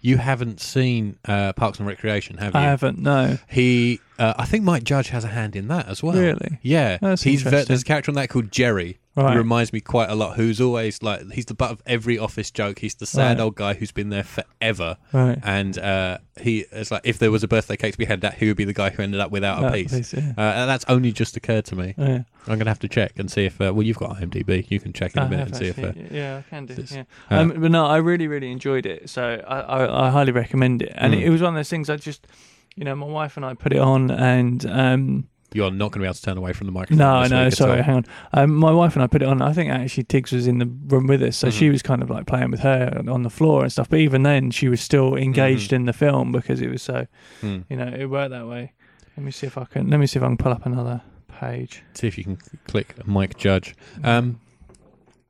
you 0.02 0.18
haven't 0.18 0.60
seen 0.62 1.18
uh, 1.26 1.52
Parks 1.54 1.80
and 1.80 1.88
Recreation, 1.88 2.38
have 2.38 2.54
you? 2.54 2.60
I 2.60 2.64
haven't 2.64 3.00
no 3.00 3.38
He, 3.50 4.00
uh, 4.20 4.34
I 4.38 4.46
think 4.46 4.64
Mike 4.64 4.84
Judge 4.84 5.10
has 5.10 5.24
a 5.24 5.28
hand 5.30 5.56
in 5.56 5.68
that 5.70 5.88
as 5.88 6.02
well. 6.04 6.16
Really? 6.16 6.60
Yeah. 6.62 6.98
That's 7.02 7.24
he's 7.24 7.42
ve- 7.44 7.50
there's 7.64 7.82
a 7.82 7.86
character 7.86 8.12
on 8.12 8.16
that 8.16 8.30
called 8.30 8.52
Jerry. 8.52 9.00
Right. 9.18 9.32
Who 9.32 9.38
reminds 9.38 9.72
me 9.72 9.80
quite 9.80 10.10
a 10.10 10.16
lot. 10.16 10.36
Who's 10.36 10.60
always 10.60 11.02
like 11.02 11.32
he's 11.32 11.46
the 11.46 11.54
butt 11.54 11.72
of 11.72 11.82
every 11.86 12.18
office 12.20 12.52
joke. 12.52 12.80
He's 12.80 12.96
the 12.96 13.06
sad 13.06 13.38
Right. 13.38 13.44
old 13.44 13.56
guy 13.56 13.74
who's 13.74 13.94
been 13.94 14.10
there 14.10 14.26
forever. 14.26 14.98
right. 15.14 15.40
And 15.42 15.78
uh, 15.80 16.18
he 16.42 16.66
it's 16.74 16.92
like 16.92 17.02
if 17.06 17.18
there 17.20 17.32
was 17.32 17.42
a 17.42 17.48
birthday 17.48 17.78
cake 17.78 17.94
to 17.94 17.98
be 17.98 18.04
had, 18.04 18.20
that 18.22 18.34
he 18.34 18.48
would 18.48 18.58
be 18.58 18.66
the 18.66 18.74
guy 18.74 18.90
who 18.90 19.02
ended 19.02 19.22
up 19.22 19.32
without 19.32 19.64
a 19.64 19.72
piece. 19.72 19.94
piece, 19.96 20.14
yeah. 20.14 20.34
Uh, 20.38 20.42
and 20.42 20.70
that's 20.70 20.84
only 20.90 21.14
just 21.14 21.38
occurred 21.38 21.64
to 21.66 21.78
me. 21.78 21.94
Yeah. 21.98 22.24
I'm 22.48 22.58
gonna 22.58 22.70
have 22.70 22.80
to 22.80 22.90
check 22.90 23.14
and 23.18 23.32
see 23.32 23.46
if. 23.46 23.62
Uh, 23.62 23.72
well, 23.74 23.84
you've 23.84 23.98
got 23.98 24.18
IMDb. 24.18 24.70
You 24.70 24.82
can 24.82 24.92
check 24.92 25.16
in 25.16 25.22
a 25.22 25.26
I 25.26 25.30
minute 25.30 25.48
and 25.48 25.56
see 25.56 25.68
if. 25.68 25.80
Uh, 25.80 25.94
yeah, 26.12 26.42
I 26.46 26.50
can 26.50 26.66
do. 26.66 26.74
this- 26.74 26.92
Yeah, 26.92 27.04
uh, 27.32 27.36
um, 27.40 27.50
but 27.62 27.72
no, 27.72 27.86
I 27.86 27.98
really, 27.98 28.28
really 28.28 28.52
enjoyed 28.52 28.86
it. 28.86 29.10
So 29.10 29.42
I, 29.48 29.60
I, 29.62 30.08
I 30.08 30.10
highly 30.10 30.34
recommend 30.34 30.82
it. 30.82 30.92
And 30.96 31.14
Mm. 31.14 31.22
it, 31.22 31.24
it 31.28 31.30
was 31.30 31.42
one 31.42 31.54
of 31.54 31.58
those 31.58 31.70
things. 31.70 31.90
I 31.90 31.96
just, 31.96 32.28
you 32.76 32.84
know, 32.86 32.96
my 32.96 33.06
wife 33.06 33.38
and 33.38 33.46
I 33.46 33.54
put 33.54 33.74
it 33.74 33.80
on, 33.80 34.12
and 34.12 34.66
um, 34.66 35.28
you're 35.54 35.72
not 35.72 35.92
going 35.92 35.94
to 35.94 36.00
be 36.00 36.06
able 36.06 36.14
to 36.16 36.22
turn 36.22 36.38
away 36.38 36.52
from 36.54 36.68
the 36.68 36.74
microphone. 36.74 36.98
no, 36.98 37.26
no, 37.28 37.50
sorry, 37.50 37.82
hang 37.82 37.96
on. 37.98 38.06
Um, 38.34 38.54
my 38.56 38.72
wife 38.72 38.96
and 38.96 39.04
I 39.04 39.08
put 39.08 39.22
it 39.22 39.28
on. 39.28 39.42
I 39.42 39.54
think 39.54 39.72
actually 39.72 40.04
Tiggs 40.04 40.32
was 40.32 40.48
in 40.48 40.58
the 40.58 40.66
room 40.66 41.08
with 41.08 41.22
us, 41.24 41.38
so 41.38 41.50
she 41.50 41.68
Mhm. 41.70 41.72
was 41.72 41.82
kind 41.82 42.02
of 42.04 42.10
like 42.10 42.26
playing 42.28 42.52
with 42.52 42.60
her 42.62 43.02
on 43.08 43.24
the 43.24 43.30
floor 43.30 43.64
and 43.64 43.72
stuff. 43.72 43.90
But 43.90 44.00
even 44.00 44.24
then, 44.24 44.52
she 44.52 44.68
was 44.68 44.82
still 44.82 45.16
engaged 45.16 45.72
Mhm. 45.72 45.76
in 45.76 45.86
the 45.86 45.94
film 45.94 46.32
because 46.32 46.62
it 46.62 46.70
was 46.70 46.82
so, 46.82 47.08
Hmm. 47.42 47.60
you 47.70 47.78
know, 47.78 47.88
it 47.88 48.08
worked 48.08 48.32
that 48.32 48.48
way. 48.48 48.74
Let 49.16 49.24
me 49.26 49.32
see 49.32 49.48
if 49.48 49.58
I 49.58 49.64
can. 49.66 49.90
Let 49.90 50.00
me 50.00 50.08
see 50.08 50.20
if 50.20 50.24
I 50.24 50.28
can 50.28 50.36
pull 50.38 50.52
up 50.52 50.66
another 50.66 51.02
page. 51.30 51.84
See 51.94 52.08
if 52.08 52.18
you 52.18 52.24
can 52.26 52.38
click 52.68 53.08
Mike 53.08 53.38
Judge. 53.38 53.74
Um, 54.04 54.42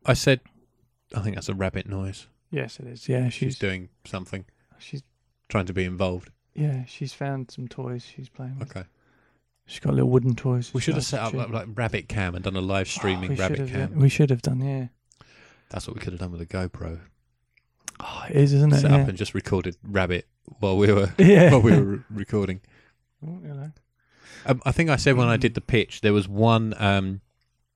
I 0.06 0.14
said, 0.14 0.40
I 1.16 1.20
think 1.22 1.36
that's 1.36 1.50
a 1.50 1.54
rabbit 1.54 1.88
noise. 1.88 2.26
yes, 2.50 2.80
it 2.80 2.88
is. 2.88 3.08
Yeah, 3.10 3.26
She's 3.30 3.34
she's 3.54 3.60
doing 3.60 3.90
something, 4.06 4.46
she's 4.80 5.04
trying 5.50 5.66
to 5.68 5.74
be 5.74 5.84
involved. 5.84 6.32
Yeah, 6.56 6.86
she's 6.86 7.14
found 7.14 7.52
some 7.52 7.68
toys 7.68 8.04
she's 8.04 8.30
playing 8.30 8.58
with. 8.58 8.76
Okay. 8.76 8.88
She's 9.68 9.80
got 9.80 9.94
little 9.94 10.10
wooden 10.10 10.36
toys. 10.36 10.72
We 10.74 10.82
should 10.82 10.96
have 10.96 11.06
set 11.06 11.22
up 11.22 11.34
like, 11.34 11.50
like 11.50 11.68
Rabbit 11.74 12.08
Cam 12.08 12.36
and 12.36 12.44
done 12.44 12.56
a 12.56 12.62
live 12.62 12.88
streaming 12.88 13.32
Oh, 13.32 13.34
we 13.34 13.40
Rabbit 13.40 13.58
should 13.58 13.70
have, 13.70 13.90
Cam. 13.90 14.00
We 14.00 14.10
should 14.10 14.30
have 14.30 14.42
done, 14.42 14.62
yeah. 14.62 14.88
That's 15.70 15.88
what 15.88 15.96
we 15.96 16.02
could 16.02 16.14
have 16.14 16.20
done 16.20 16.32
with 16.32 16.42
a 16.42 16.46
GoPro. 16.46 17.00
Oh, 18.00 18.24
it 18.30 18.36
is, 18.36 18.54
isn't 18.54 18.74
it? 18.74 18.82
Set 18.82 18.92
yeah. 18.92 18.98
up 18.98 19.08
and 19.08 19.18
just 19.18 19.34
recorded 19.34 19.76
Rabbit 19.84 20.28
while 20.60 20.78
we 20.78 20.92
were 20.92 21.14
yeah. 21.18 21.52
while 21.52 21.62
we 21.62 21.72
were 21.72 21.84
re- 21.84 22.04
recording. 22.12 22.62
Oh, 23.26 23.40
hello. 23.46 23.72
Um, 24.46 24.62
I 24.66 24.72
think 24.72 24.90
I 24.90 24.96
said 24.98 25.18
when 25.18 25.28
I 25.28 25.38
did 25.38 25.56
the 25.56 25.62
pitch, 25.62 26.02
there 26.02 26.14
was 26.14 26.28
one 26.28 26.76
um, 26.78 27.22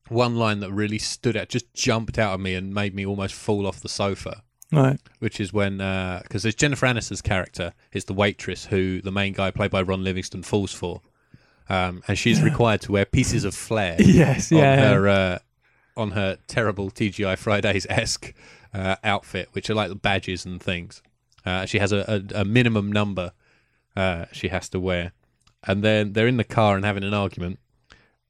one 0.09 0.35
line 0.35 0.59
that 0.59 0.71
really 0.71 0.99
stood 0.99 1.35
out, 1.35 1.49
just 1.49 1.73
jumped 1.73 2.19
out 2.19 2.33
of 2.33 2.39
me 2.39 2.53
and 2.53 2.73
made 2.73 2.93
me 2.93 3.05
almost 3.05 3.33
fall 3.33 3.65
off 3.65 3.81
the 3.81 3.89
sofa. 3.89 4.43
Right. 4.71 4.99
Which 5.19 5.39
is 5.39 5.51
when 5.51 5.77
because 5.77 6.43
there's 6.43 6.55
Jennifer 6.55 6.85
Aniston's 6.85 7.21
character 7.21 7.73
is 7.91 8.05
the 8.05 8.13
waitress 8.13 8.65
who 8.65 9.01
the 9.01 9.11
main 9.11 9.33
guy 9.33 9.51
played 9.51 9.71
by 9.71 9.81
Ron 9.81 10.03
Livingston 10.03 10.43
falls 10.43 10.73
for, 10.73 11.01
um, 11.69 12.03
and 12.07 12.17
she's 12.17 12.41
required 12.41 12.81
to 12.81 12.91
wear 12.91 13.05
pieces 13.05 13.45
of 13.45 13.55
flair 13.55 13.95
Yes, 13.99 14.51
on 14.51 14.59
yeah. 14.59 14.75
yeah. 14.75 14.93
her 14.93 15.07
uh, 15.07 15.39
on 15.97 16.11
her 16.11 16.37
terrible 16.47 16.91
TGI 16.91 17.37
Fridays 17.37 17.87
esque 17.89 18.33
uh, 18.73 18.95
outfit, 19.03 19.49
which 19.53 19.69
are 19.69 19.75
like 19.75 19.89
the 19.89 19.95
badges 19.95 20.45
and 20.45 20.61
things. 20.61 21.01
Uh, 21.45 21.65
she 21.65 21.79
has 21.79 21.91
a, 21.91 22.23
a, 22.35 22.41
a 22.41 22.45
minimum 22.45 22.91
number 22.91 23.31
uh, 23.95 24.25
she 24.31 24.49
has 24.49 24.69
to 24.69 24.79
wear, 24.79 25.13
and 25.65 25.83
then 25.83 26.13
they're 26.13 26.27
in 26.27 26.37
the 26.37 26.43
car 26.43 26.75
and 26.75 26.85
having 26.85 27.03
an 27.03 27.13
argument. 27.13 27.59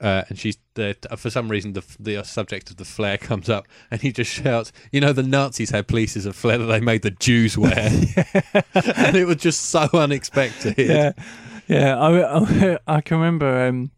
Uh, 0.02 0.24
and 0.30 0.40
she's 0.40 0.58
there 0.76 0.96
for 1.18 1.30
some 1.30 1.50
reason 1.50 1.74
the 1.74 1.84
the 2.00 2.24
subject 2.24 2.70
of 2.70 2.78
the 2.78 2.86
flair 2.86 3.18
comes 3.30 3.50
up, 3.50 3.68
and 3.92 4.02
he 4.02 4.12
just 4.14 4.32
shouts, 4.32 4.72
"You 4.92 5.02
know, 5.02 5.12
the 5.12 5.24
Nazis 5.24 5.72
had 5.72 5.88
pieces 5.88 6.26
of 6.26 6.36
flair 6.38 6.58
that 6.58 6.66
they 6.68 6.80
made 6.80 7.02
the 7.02 7.12
Jews 7.12 7.58
wear," 7.58 7.74
and 8.96 9.16
it 9.18 9.26
was 9.28 9.38
just 9.38 9.64
so 9.64 9.90
unexpected. 9.94 10.76
yeah, 10.78 11.12
yeah. 11.68 11.98
I, 12.00 12.40
I, 12.40 12.78
I 12.88 13.02
can 13.02 13.18
remember 13.18 13.68
um, 13.68 13.92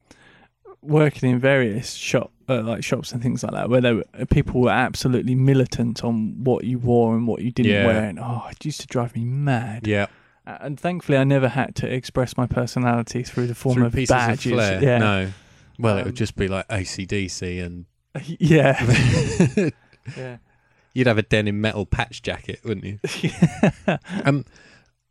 working 0.81 1.29
in 1.29 1.39
various 1.39 1.93
shop 1.93 2.31
uh, 2.50 2.62
like 2.63 2.84
shops 2.84 3.12
and 3.12 3.22
things 3.22 3.43
like 3.43 3.53
that, 3.53 3.70
where 3.70 3.81
there 3.81 3.96
were, 3.98 4.25
people 4.31 4.62
were 4.62 4.72
absolutely 4.72 5.36
militant 5.36 6.03
on 6.03 6.43
what 6.43 6.63
you 6.63 6.79
wore 6.79 7.15
and 7.15 7.27
what 7.27 7.41
you 7.43 7.51
didn't 7.51 7.72
Yeah. 7.74 7.86
wear, 7.86 8.03
and 8.05 8.20
oh, 8.20 8.48
it 8.50 8.65
used 8.65 8.81
to 8.81 8.88
drive 8.88 9.15
me 9.15 9.24
mad. 9.24 9.86
Yeah, 9.88 10.08
Uh, 10.48 10.58
And 10.62 10.79
thankfully, 10.79 11.17
I 11.20 11.24
never 11.24 11.48
had 11.50 11.75
to 11.75 11.88
express 11.88 12.36
my 12.38 12.48
personality 12.48 13.22
through 13.24 13.46
the 13.48 13.55
form 13.55 13.75
through 13.75 13.86
of 13.86 13.93
pieces 13.93 14.10
badges. 14.10 14.46
of 14.48 14.58
flair. 14.58 14.84
Yeah, 14.84 14.98
No, 14.98 15.31
well, 15.79 15.97
it 15.97 16.01
Um, 16.01 16.05
would 16.07 16.15
just 16.15 16.35
be 16.35 16.47
like 16.47 16.67
ACDC, 16.67 17.63
and 17.65 17.85
yeah, 18.39 19.69
yeah. 20.17 20.37
you'd 20.93 21.07
have 21.07 21.17
a 21.17 21.21
denim 21.23 21.61
metal 21.61 21.85
patch 21.85 22.21
jacket, 22.21 22.59
wouldn't 22.63 22.85
you? 22.85 22.99
Um, 24.25 24.45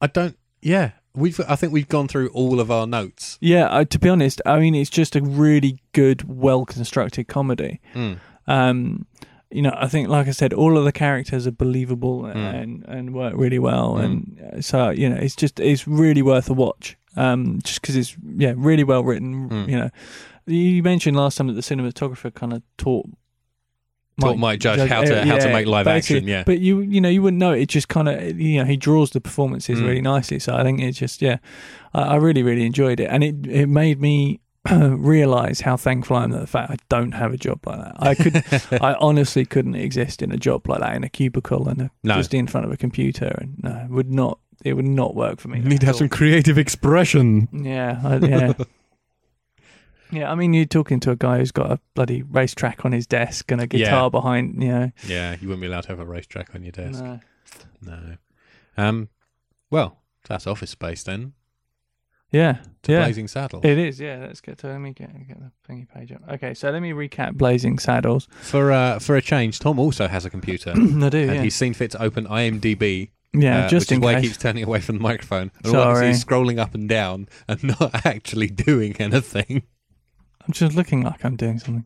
I 0.01 0.07
don't. 0.07 0.37
Yeah, 0.63 0.93
we've. 1.15 1.41
I 1.49 1.57
think 1.57 1.73
we've 1.73 1.89
gone 1.89 2.09
through 2.09 2.29
all 2.31 2.61
of 2.61 2.71
our 2.71 2.87
notes. 2.87 3.39
Yeah, 3.41 3.67
uh, 3.67 3.85
to 3.85 3.99
be 3.99 4.09
honest, 4.09 4.41
I 4.47 4.59
mean 4.61 4.75
it's 4.75 4.91
just 4.91 5.17
a 5.17 5.21
really 5.23 5.79
good, 5.93 6.25
well 6.29 6.65
constructed 6.65 7.29
comedy. 7.29 7.81
Mm. 7.95 8.19
Um, 8.47 9.07
you 9.51 9.63
know, 9.63 9.75
I 9.77 9.89
think, 9.89 10.09
like 10.09 10.29
I 10.29 10.31
said, 10.31 10.53
all 10.53 10.79
of 10.79 10.85
the 10.85 10.93
characters 10.93 11.47
are 11.47 11.51
believable 11.53 12.23
Mm. 12.23 12.35
and 12.63 12.85
and 12.87 13.15
work 13.15 13.35
really 13.37 13.59
well, 13.59 13.95
Mm. 13.95 14.05
and 14.05 14.41
uh, 14.59 14.61
so 14.63 14.91
you 14.91 15.09
know, 15.09 15.17
it's 15.17 15.35
just 15.37 15.59
it's 15.61 15.87
really 15.89 16.23
worth 16.23 16.49
a 16.51 16.55
watch. 16.55 16.97
Um, 17.17 17.59
just 17.63 17.81
because 17.81 17.97
it's 17.97 18.17
yeah, 18.37 18.55
really 18.57 18.85
well 18.85 19.03
written. 19.05 19.49
Mm. 19.51 19.69
You 19.69 19.77
know, 19.79 19.91
you 20.47 20.83
mentioned 20.83 21.17
last 21.17 21.37
time 21.39 21.47
that 21.49 21.55
the 21.55 21.61
cinematographer 21.61 22.33
kind 22.33 22.53
of 22.53 22.63
taught. 22.77 23.07
Taught 24.21 24.37
Mike 24.37 24.61
Judge 24.61 24.87
how 24.89 25.01
to- 25.03 25.23
uh, 25.23 25.25
how 25.25 25.39
to 25.39 25.51
make 25.51 25.67
live 25.67 25.87
action, 25.87 26.29
yeah. 26.29 26.43
but 26.45 26.59
you 26.59 26.81
you 26.81 27.01
know 27.01 27.09
you 27.09 27.23
wouldn't 27.23 27.41
know 27.41 27.53
it. 27.53 27.63
it 27.63 27.69
Just 27.71 27.89
kind 27.89 28.07
of 28.07 28.39
you 28.39 28.59
know 28.59 28.65
he 28.67 28.77
draws 28.77 29.11
the 29.13 29.21
performances 29.21 29.81
Mm. 29.81 29.87
really 29.87 30.01
nicely. 30.03 30.39
So 30.39 30.55
I 30.55 30.63
think 30.63 30.79
it's 30.81 30.99
just 30.99 31.23
yeah, 31.23 31.39
I, 31.95 32.03
I 32.03 32.17
really 32.17 32.43
really 32.43 32.67
enjoyed 32.67 33.01
it, 33.01 33.07
and 33.11 33.25
it 33.25 33.47
it 33.47 33.67
made 33.67 33.99
me 33.99 34.41
realize 34.71 35.63
how 35.63 35.77
thankful 35.79 36.17
I 36.17 36.25
am 36.25 36.31
that 36.33 36.41
the 36.41 36.47
fact 36.47 36.71
I 36.71 36.77
don't 36.91 37.13
have 37.13 37.33
a 37.33 37.39
job 37.39 37.67
like 37.67 37.79
that. 37.79 37.97
I 37.99 38.15
could 38.15 38.45
I 38.83 38.93
honestly 39.01 39.47
couldn't 39.47 39.75
exist 39.77 40.21
in 40.23 40.33
a 40.33 40.37
job 40.37 40.69
like 40.69 40.81
that 40.81 40.95
in 40.97 41.03
a 41.05 41.09
cubicle 41.09 41.67
and 41.69 41.81
a, 41.83 41.91
No. 42.03 42.17
just 42.17 42.35
in 42.35 42.47
front 42.47 42.67
of 42.67 42.73
a 42.73 42.77
computer, 42.77 43.35
and 43.41 43.55
no, 43.63 43.87
would 43.89 44.11
not 44.13 44.39
it 44.65 44.75
would 44.75 44.87
not 44.87 45.15
work 45.15 45.41
for 45.41 45.49
me. 45.49 45.59
You 45.59 45.69
need 45.69 45.81
to 45.81 45.87
have 45.87 45.95
all. 45.97 46.01
some 46.01 46.09
creative 46.09 46.59
expression. 46.59 47.49
Yeah, 47.53 48.01
I, 48.03 48.17
yeah. 48.17 48.53
Yeah, 50.13 50.31
I 50.31 50.35
mean, 50.35 50.53
you're 50.53 50.65
talking 50.65 50.99
to 51.01 51.13
a 51.13 51.17
guy 51.17 51.39
who's 51.39 51.53
got 51.53 51.71
a 51.71 51.79
bloody 51.95 52.23
racetrack 52.23 52.85
on 52.85 52.91
his 52.91 53.07
desk 53.07 53.51
and 53.53 53.61
a 53.61 53.67
guitar 53.69 54.07
Yeah. 54.07 54.09
behind, 54.09 54.61
you 54.61 54.69
know. 54.69 54.91
Yeah, 55.07 55.37
you 55.41 55.47
wouldn't 55.47 55.61
be 55.61 55.69
allowed 55.69 55.83
to 55.83 55.89
have 55.91 56.01
a 56.01 56.05
racetrack 56.05 56.53
on 56.55 56.65
your 56.65 56.73
desk. 56.73 57.03
No. 57.03 57.21
No. 57.81 58.17
Um. 58.77 59.09
Well, 59.71 59.99
that's 60.29 60.47
Office 60.49 60.71
Space 60.71 61.05
then. 61.05 61.35
Yeah, 62.33 62.59
To 62.85 62.93
yeah. 62.93 63.05
Blazing 63.05 63.27
Saddles. 63.27 63.65
It 63.65 63.77
is, 63.77 63.99
yeah. 63.99 64.19
Let's 64.21 64.41
get 64.41 64.59
to 64.59 64.69
let 64.69 64.79
me 64.79 64.93
get 64.93 65.13
get 65.27 65.39
the 65.39 65.51
thingy 65.69 65.89
page 65.89 66.13
up. 66.13 66.23
Okay, 66.31 66.55
so 66.55 66.71
let 66.71 66.81
me 66.81 66.93
recap 66.93 67.35
Blazing 67.35 67.79
Saddles. 67.79 68.29
For 68.41 68.71
uh, 68.71 68.99
for 69.01 69.17
a 69.17 69.23
change, 69.23 69.59
Tom 69.59 69.79
also 69.81 70.07
has 70.07 70.25
a 70.25 70.31
computer, 70.31 70.71
I 70.77 70.77
do, 70.77 70.83
and 70.83 71.11
yeah. 71.35 71.43
he's 71.43 71.57
seen 71.57 71.75
fit 71.75 71.91
to 71.93 72.03
open 72.03 72.27
IMDb. 72.27 73.11
Yeah, 73.33 73.67
uh, 73.67 73.69
just 73.69 73.91
which 73.91 73.97
in 73.97 74.03
is 74.03 74.05
why 74.05 74.21
he 74.21 74.27
keeps 74.27 74.37
turning 74.39 74.65
away 74.65 74.81
from 74.81 74.97
the 74.97 75.03
microphone. 75.03 75.53
And 75.65 75.75
all 75.77 75.83
I 75.83 75.93
can 75.95 76.03
see 76.03 76.09
is 76.19 76.25
scrolling 76.25 76.59
up 76.59 76.75
and 76.75 76.89
down 76.89 77.29
and 77.47 77.63
not 77.81 78.05
actually 78.07 78.49
doing 78.49 78.97
anything. 78.99 79.63
I'm 80.47 80.53
just 80.53 80.75
looking 80.75 81.03
like 81.03 81.25
I'm 81.25 81.37
doing 81.37 81.59
something. 81.61 81.85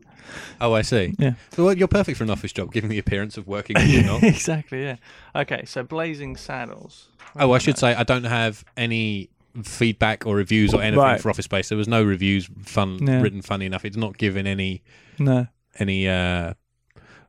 Oh, 0.59 0.73
I 0.73 0.81
see. 0.81 1.13
Yeah. 1.19 1.33
So 1.51 1.65
well, 1.65 1.77
you're 1.77 1.87
perfect 1.87 2.17
for 2.17 2.23
an 2.23 2.31
office 2.31 2.51
job, 2.51 2.71
given 2.73 2.89
the 2.89 2.97
appearance 2.97 3.37
of 3.37 3.45
working 3.47 3.75
when 3.75 3.89
you're 3.91 4.03
not. 4.03 4.23
exactly, 4.23 4.81
yeah. 4.83 4.95
Okay, 5.35 5.65
so 5.65 5.83
Blazing 5.83 6.35
Saddles. 6.35 7.09
Oh, 7.35 7.51
I 7.51 7.59
should 7.59 7.77
say 7.77 7.93
I 7.93 8.03
don't 8.03 8.23
have 8.23 8.63
any 8.75 9.29
feedback 9.63 10.25
or 10.25 10.35
reviews 10.35 10.73
or 10.73 10.81
anything 10.81 10.99
Right. 10.99 11.21
for 11.21 11.29
Office 11.29 11.45
Space. 11.45 11.69
There 11.69 11.77
was 11.77 11.87
no 11.87 12.03
reviews 12.03 12.49
fun 12.63 12.97
Yeah. 13.05 13.21
written 13.21 13.41
funny 13.41 13.65
enough. 13.65 13.85
It's 13.85 13.97
not 13.97 14.17
given 14.17 14.47
any 14.47 14.81
No. 15.19 15.47
any 15.77 16.07
uh 16.07 16.53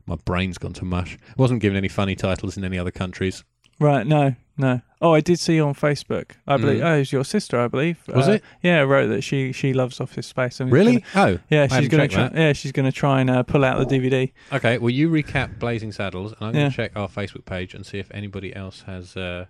my 0.07 0.17
brain's 0.25 0.57
gone 0.59 0.73
to 0.75 0.85
mush. 0.85 1.15
It 1.15 1.37
wasn't 1.37 1.61
given 1.61 1.77
any 1.77 1.89
funny 1.89 2.15
titles 2.17 2.57
in 2.57 2.65
any 2.65 2.79
other 2.79 2.91
countries. 2.93 3.45
Right, 3.79 4.07
no, 4.07 4.35
no. 4.57 4.81
Oh, 5.03 5.13
I 5.13 5.21
did 5.21 5.39
see 5.39 5.57
you 5.57 5.65
on 5.67 5.75
Facebook. 5.75 6.31
I 6.47 6.57
believe. 6.57 6.81
Mm. 6.81 6.85
Oh, 6.87 6.95
it 6.95 6.99
was 7.01 7.13
your 7.13 7.25
sister, 7.25 7.61
I 7.61 7.69
believe. 7.69 7.99
Was 8.09 8.29
Uh, 8.29 8.33
it? 8.33 8.45
Yeah, 8.63 8.81
wrote 8.81 9.09
that 9.09 9.23
she 9.23 9.53
she 9.53 9.75
loves 9.75 10.01
Office 10.01 10.27
Space. 10.27 10.59
and 10.61 10.73
Really? 10.73 11.05
gonna- 11.15 11.37
oh. 11.37 11.39
yeah, 11.51 11.67
I 11.71 11.81
she's 11.81 11.89
gonna 11.89 12.09
try. 12.09 12.29
that. 12.29 12.35
Yeah, 12.35 12.53
she's 12.55 12.73
gonna 12.73 12.91
try 12.93 13.21
and 13.21 13.29
uh, 13.29 13.43
pull 13.43 13.65
out 13.65 13.87
the 13.87 13.99
DVD. 13.99 14.33
Okay, 14.53 14.79
well 14.79 14.89
you 14.91 15.11
recap 15.11 15.59
Blazing 15.59 15.93
Saddles 15.93 16.33
and 16.39 16.49
I'm 16.49 16.55
Yeah. 16.55 16.63
gonna 16.63 16.71
check 16.75 16.93
our 16.97 17.09
Facebook 17.09 17.45
page 17.45 17.75
and 17.75 17.85
see 17.85 17.99
if 17.99 18.11
anybody 18.15 18.57
else 18.57 18.85
has 18.87 19.15
uh 19.19 19.45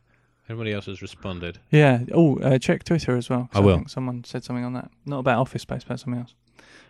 anybody 0.49 0.73
else 0.73 0.87
has 0.87 1.01
responded. 1.01 1.59
Yeah. 1.71 2.01
Oh, 2.13 2.39
uh, 2.41 2.59
check 2.59 2.83
Twitter 2.83 3.17
as 3.17 3.31
well. 3.31 3.49
I 3.55 3.61
will. 3.61 3.77
think 3.77 3.89
someone 3.91 4.25
said 4.25 4.43
something 4.43 4.65
on 4.65 4.73
that. 4.73 4.91
Not 5.05 5.21
about 5.21 5.39
Office 5.39 5.63
Space, 5.63 5.85
but 5.87 6.01
something 6.01 6.21
else. 6.23 6.35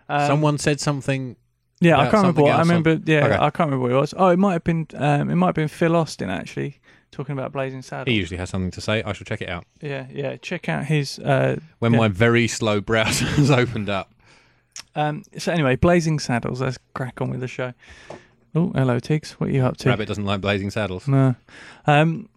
Um, 0.09 0.26
Someone 0.28 0.57
said 0.59 0.81
something 0.81 1.37
Yeah, 1.81 1.99
I 1.99 2.05
can't 2.05 2.14
remember. 2.23 2.43
What, 2.43 2.52
I 2.55 2.61
remember. 2.61 2.99
Yeah, 3.05 3.26
Okay. 3.26 3.35
I 3.35 3.50
can't 3.50 3.69
remember 3.71 3.81
what 3.83 3.93
it 3.93 4.00
was. 4.00 4.14
Oh, 4.16 4.28
it 4.28 4.38
might 4.38 4.55
have 4.55 4.64
been. 4.64 4.87
Um, 4.95 5.28
it 5.28 5.35
might 5.35 5.49
have 5.49 5.55
been 5.57 5.69
Phil 5.69 5.95
Austin 5.95 6.31
actually 6.31 6.81
talking 7.16 7.32
about 7.32 7.52
Blazing 7.52 7.82
Saddles. 7.82 8.12
he 8.12 8.18
usually 8.18 8.37
has 8.38 8.50
something 8.50 8.70
to 8.73 8.80
say. 8.80 9.02
I 9.02 9.12
shall 9.12 9.25
check 9.25 9.40
it 9.40 9.49
out. 9.49 9.64
Yeah, 9.80 10.06
yeah. 10.12 10.37
Check 10.37 10.68
out 10.68 10.85
his. 10.85 11.18
Uh, 11.18 11.56
When 11.78 11.92
Yeah. 11.92 11.99
my 11.99 12.08
very 12.08 12.46
slow 12.46 12.80
browser 12.80 13.25
has 13.40 13.50
opened 13.50 13.88
up. 13.88 14.12
um, 14.94 15.23
so 15.38 15.52
anyway, 15.52 15.76
Blazing 15.76 16.18
Saddles. 16.18 16.61
Let's 16.61 16.78
crack 16.94 17.20
on 17.20 17.30
with 17.30 17.40
the 17.40 17.49
show. 17.49 17.73
Oh, 18.54 18.70
hello, 18.75 18.99
Tiggs. 18.99 19.32
What 19.32 19.50
are 19.50 19.52
you 19.52 19.64
up 19.64 19.76
to? 19.78 19.88
Rabbit 19.88 20.08
doesn't 20.08 20.25
like 20.25 20.40
Blazing 20.40 20.70
Saddles. 20.70 21.08
No. 21.08 21.35
Um, 21.87 22.28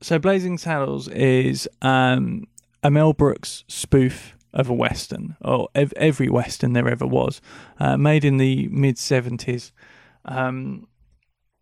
so 0.00 0.18
Blazing 0.18 0.58
Saddles 0.58 1.08
is 1.08 1.68
um, 1.82 2.44
a 2.82 2.90
Mel 2.90 3.12
Brooks 3.12 3.64
spoof 3.68 4.36
of 4.54 4.68
a 4.70 4.74
western, 4.74 5.36
or 5.42 5.68
ev- 5.74 5.92
every 5.96 6.28
western 6.28 6.72
there 6.72 6.88
ever 6.88 7.06
was, 7.06 7.40
uh, 7.80 7.96
made 7.96 8.24
in 8.24 8.36
the 8.38 8.68
mid 8.68 8.96
seventies. 8.98 9.72
Um, 10.24 10.86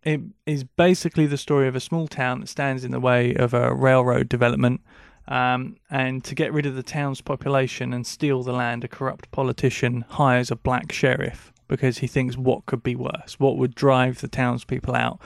it 0.03 0.21
is 0.45 0.63
basically 0.63 1.25
the 1.25 1.37
story 1.37 1.67
of 1.67 1.75
a 1.75 1.79
small 1.79 2.07
town 2.07 2.39
that 2.41 2.47
stands 2.47 2.83
in 2.83 2.91
the 2.91 2.99
way 2.99 3.35
of 3.35 3.53
a 3.53 3.73
railroad 3.73 4.29
development. 4.29 4.81
Um, 5.27 5.75
and 5.89 6.23
to 6.23 6.35
get 6.35 6.53
rid 6.53 6.65
of 6.65 6.75
the 6.75 6.83
town's 6.83 7.19
population 7.19 7.93
and 7.93 8.07
steal 8.07 8.43
the 8.43 8.53
land, 8.53 8.85
a 8.85 8.87
corrupt 8.87 9.29
politician 9.31 10.05
hires 10.07 10.49
a 10.49 10.55
black 10.55 10.91
sheriff 10.91 11.51
because 11.67 11.97
he 11.97 12.07
thinks 12.07 12.37
what 12.37 12.65
could 12.65 12.81
be 12.81 12.95
worse? 12.95 13.35
What 13.37 13.57
would 13.57 13.75
drive 13.75 14.21
the 14.21 14.29
townspeople 14.29 14.95
out? 14.95 15.19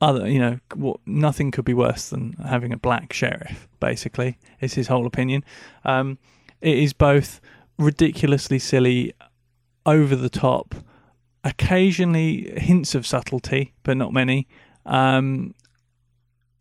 other 0.00 0.28
you 0.28 0.38
know 0.38 0.58
what 0.74 0.98
nothing 1.06 1.50
could 1.50 1.64
be 1.64 1.74
worse 1.74 2.08
than 2.08 2.32
having 2.44 2.72
a 2.72 2.76
black 2.76 3.12
sheriff 3.12 3.68
basically 3.80 4.38
is 4.60 4.74
his 4.74 4.88
whole 4.88 5.06
opinion 5.06 5.44
um 5.84 6.18
it 6.60 6.78
is 6.78 6.92
both 6.92 7.40
ridiculously 7.78 8.58
silly 8.58 9.12
over 9.84 10.16
the 10.16 10.30
top 10.30 10.74
occasionally 11.44 12.52
hints 12.58 12.94
of 12.94 13.06
subtlety 13.06 13.72
but 13.82 13.96
not 13.96 14.12
many. 14.12 14.46
Um 14.86 15.54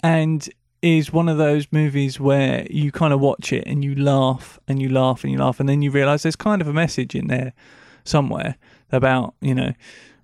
and 0.02 0.48
is 0.82 1.12
one 1.12 1.28
of 1.28 1.38
those 1.38 1.68
movies 1.72 2.20
where 2.20 2.66
you 2.70 2.92
kind 2.92 3.14
of 3.14 3.20
watch 3.20 3.52
it 3.52 3.66
and 3.68 3.84
you 3.84 3.96
laugh 3.96 4.58
and 4.68 4.82
you 4.82 4.88
laugh 4.90 5.24
and 5.24 5.34
you 5.34 5.38
laugh 5.40 5.60
and 5.60 5.68
then 5.68 5.82
you 5.82 5.92
realize 5.92 6.24
there's 6.24 6.36
kind 6.38 6.62
of 6.62 6.68
a 6.68 6.74
message 6.74 7.16
in 7.16 7.28
there 7.28 7.54
somewhere 8.06 8.56
about 8.92 9.34
you 9.42 9.54
know 9.54 9.74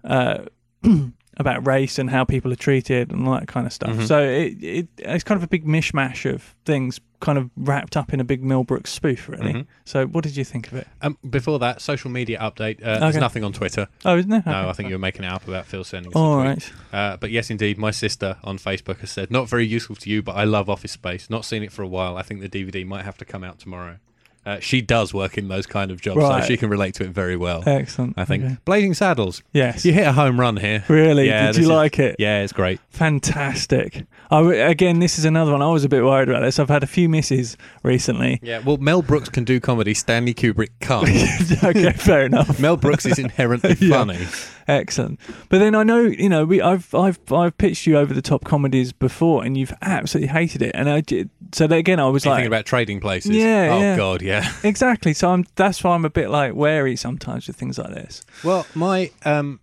uh 0.06 0.38
about 1.38 1.66
race 1.68 2.00
and 2.00 2.10
how 2.10 2.24
people 2.24 2.52
are 2.52 2.56
treated 2.58 3.12
and 3.12 3.28
all 3.28 3.34
that 3.34 3.48
kind 3.48 3.66
of 3.68 3.74
stuff. 3.74 3.92
Mhm. 3.92 4.08
So 4.08 4.20
it, 4.22 4.64
it 4.64 4.88
it's 5.00 5.24
kind 5.24 5.38
of 5.38 5.44
a 5.44 5.48
big 5.48 5.66
mishmash 5.66 6.30
of 6.34 6.56
things, 6.66 7.00
kind 7.20 7.38
of 7.38 7.50
wrapped 7.58 7.98
up 7.98 8.14
in 8.14 8.20
a 8.20 8.24
big 8.24 8.44
Mel 8.44 8.64
Brooks 8.64 8.92
spoof, 8.92 9.28
really. 9.28 9.54
Mhm. 9.54 9.66
So 9.84 10.06
what 10.08 10.24
did 10.24 10.38
you 10.38 10.44
think 10.46 10.68
of 10.68 10.76
it? 10.76 10.88
Um, 11.02 11.18
before 11.30 11.60
that, 11.60 11.82
social 11.82 12.10
media 12.10 12.40
update. 12.40 12.82
Uh, 12.82 13.00
There's 13.00 13.18
nothing 13.18 13.44
on 13.44 13.52
Twitter. 13.52 13.88
Oh, 14.06 14.18
isn't 14.18 14.30
there? 14.32 14.44
No, 14.46 14.52
Okay, 14.62 14.70
I 14.70 14.74
think 14.74 14.90
you 14.90 14.96
were 14.96 15.00
making 15.00 15.24
it 15.26 15.32
up 15.32 15.48
about 15.48 15.66
Phil 15.66 15.84
sending 15.84 16.14
All 16.14 16.38
right. 16.38 16.72
Uh, 16.94 17.18
but 17.18 17.32
yes, 17.32 17.50
indeed, 17.50 17.78
my 17.78 17.92
sister 17.92 18.38
on 18.44 18.58
Facebook 18.58 19.00
has 19.00 19.12
said, 19.12 19.30
not 19.30 19.50
very 19.50 19.68
useful 19.68 19.96
to 19.98 20.10
you, 20.10 20.22
but 20.24 20.36
I 20.36 20.46
love 20.46 20.70
Office 20.70 20.94
Space. 20.94 21.30
Not 21.30 21.44
seen 21.44 21.64
it 21.64 21.72
for 21.72 21.82
a 21.82 21.88
while. 21.88 22.16
I 22.18 22.22
think 22.22 22.40
the 22.42 22.50
DVD 22.50 22.86
might 22.86 23.04
have 23.04 23.18
to 23.18 23.26
come 23.26 23.44
out 23.44 23.60
tomorrow. 23.60 23.98
Uh, 24.46 24.60
she 24.60 24.80
does 24.82 25.14
work 25.14 25.38
in 25.38 25.48
those 25.48 25.66
kind 25.66 25.90
of 25.90 26.00
jobs, 26.02 26.18
Right. 26.18 26.44
so 26.44 26.48
she 26.48 26.56
can 26.58 26.70
relate 26.70 26.94
to 26.96 27.04
it 27.04 27.10
very 27.10 27.36
well. 27.36 27.64
Excellent. 27.66 28.14
I 28.18 28.26
think. 28.26 28.44
Okay. 28.44 28.58
Blazing 28.66 28.94
Saddles. 28.94 29.42
Yes. 29.54 29.84
You 29.86 29.92
hit 29.94 30.06
a 30.06 30.12
home 30.12 30.40
run 30.40 30.58
here. 30.58 30.84
Really? 30.88 31.28
Yeah, 31.28 31.48
Did 31.48 31.56
you 31.58 31.62
is- 31.64 31.68
like 31.70 31.98
it? 32.00 32.16
Yeah, 32.20 32.42
it's 32.44 32.54
great. 32.54 32.80
Fantastic. 32.92 34.06
I 34.30 34.42
again, 34.42 35.00
this 35.00 35.18
is 35.18 35.26
another 35.26 35.52
one. 35.52 35.62
I 35.62 35.70
was 35.70 35.84
a 35.84 35.90
bit 35.90 36.04
worried 36.04 36.30
about 36.30 36.42
this. 36.42 36.60
I've 36.60 36.70
had 36.70 36.84
a 36.84 36.88
few 36.88 37.08
misses 37.10 37.58
recently. 37.84 38.40
Yeah, 38.44 38.60
well, 38.60 38.78
Mel 38.78 39.02
Brooks 39.02 39.30
can 39.30 39.44
do 39.46 39.60
comedy. 39.60 39.94
Stanley 39.94 40.34
Kubrick 40.34 40.70
can't. 40.80 41.08
okay, 41.64 41.92
fair 41.94 42.26
enough. 42.26 42.60
Mel 42.66 42.78
Brooks 42.78 43.06
is 43.06 43.18
inherently 43.20 43.76
Yeah. 43.80 43.90
funny. 43.98 44.28
Excellent. 44.68 45.20
But 45.50 45.60
then 45.60 45.76
I 45.76 45.84
know, 45.84 46.02
you 46.02 46.28
know, 46.28 46.44
we 46.44 46.60
I've 46.62 46.94
I've 46.94 47.20
I've 47.32 47.58
pitched 47.58 47.86
you 47.86 47.98
over 47.98 48.14
the 48.14 48.22
top 48.22 48.44
comedies 48.44 48.92
before, 48.94 49.44
and 49.44 49.56
you've 49.58 49.74
absolutely 49.82 50.30
hated 50.30 50.62
it. 50.64 50.72
And 50.74 50.90
I 50.90 51.02
did, 51.02 51.30
so 51.54 51.68
that 51.68 51.76
again, 51.76 52.00
I 52.00 52.08
was 52.08 52.26
You 52.26 52.32
like, 52.32 52.40
think 52.40 52.48
about 52.48 52.66
trading 52.66 53.00
places. 53.00 53.32
Yeah, 53.36 53.70
Oh 53.72 53.80
yeah. 53.80 53.96
God, 53.98 54.22
yeah. 54.22 54.52
exactly. 54.64 55.14
So 55.14 55.30
I'm 55.30 55.46
that's 55.56 55.84
why 55.84 55.96
I'm 55.96 56.06
a 56.06 56.10
bit 56.10 56.30
like 56.30 56.54
wary 56.56 56.96
sometimes 56.96 57.48
with 57.48 57.56
things 57.56 57.78
like 57.78 57.94
this. 57.94 58.24
Well, 58.44 58.66
my 58.76 59.12
um, 59.24 59.60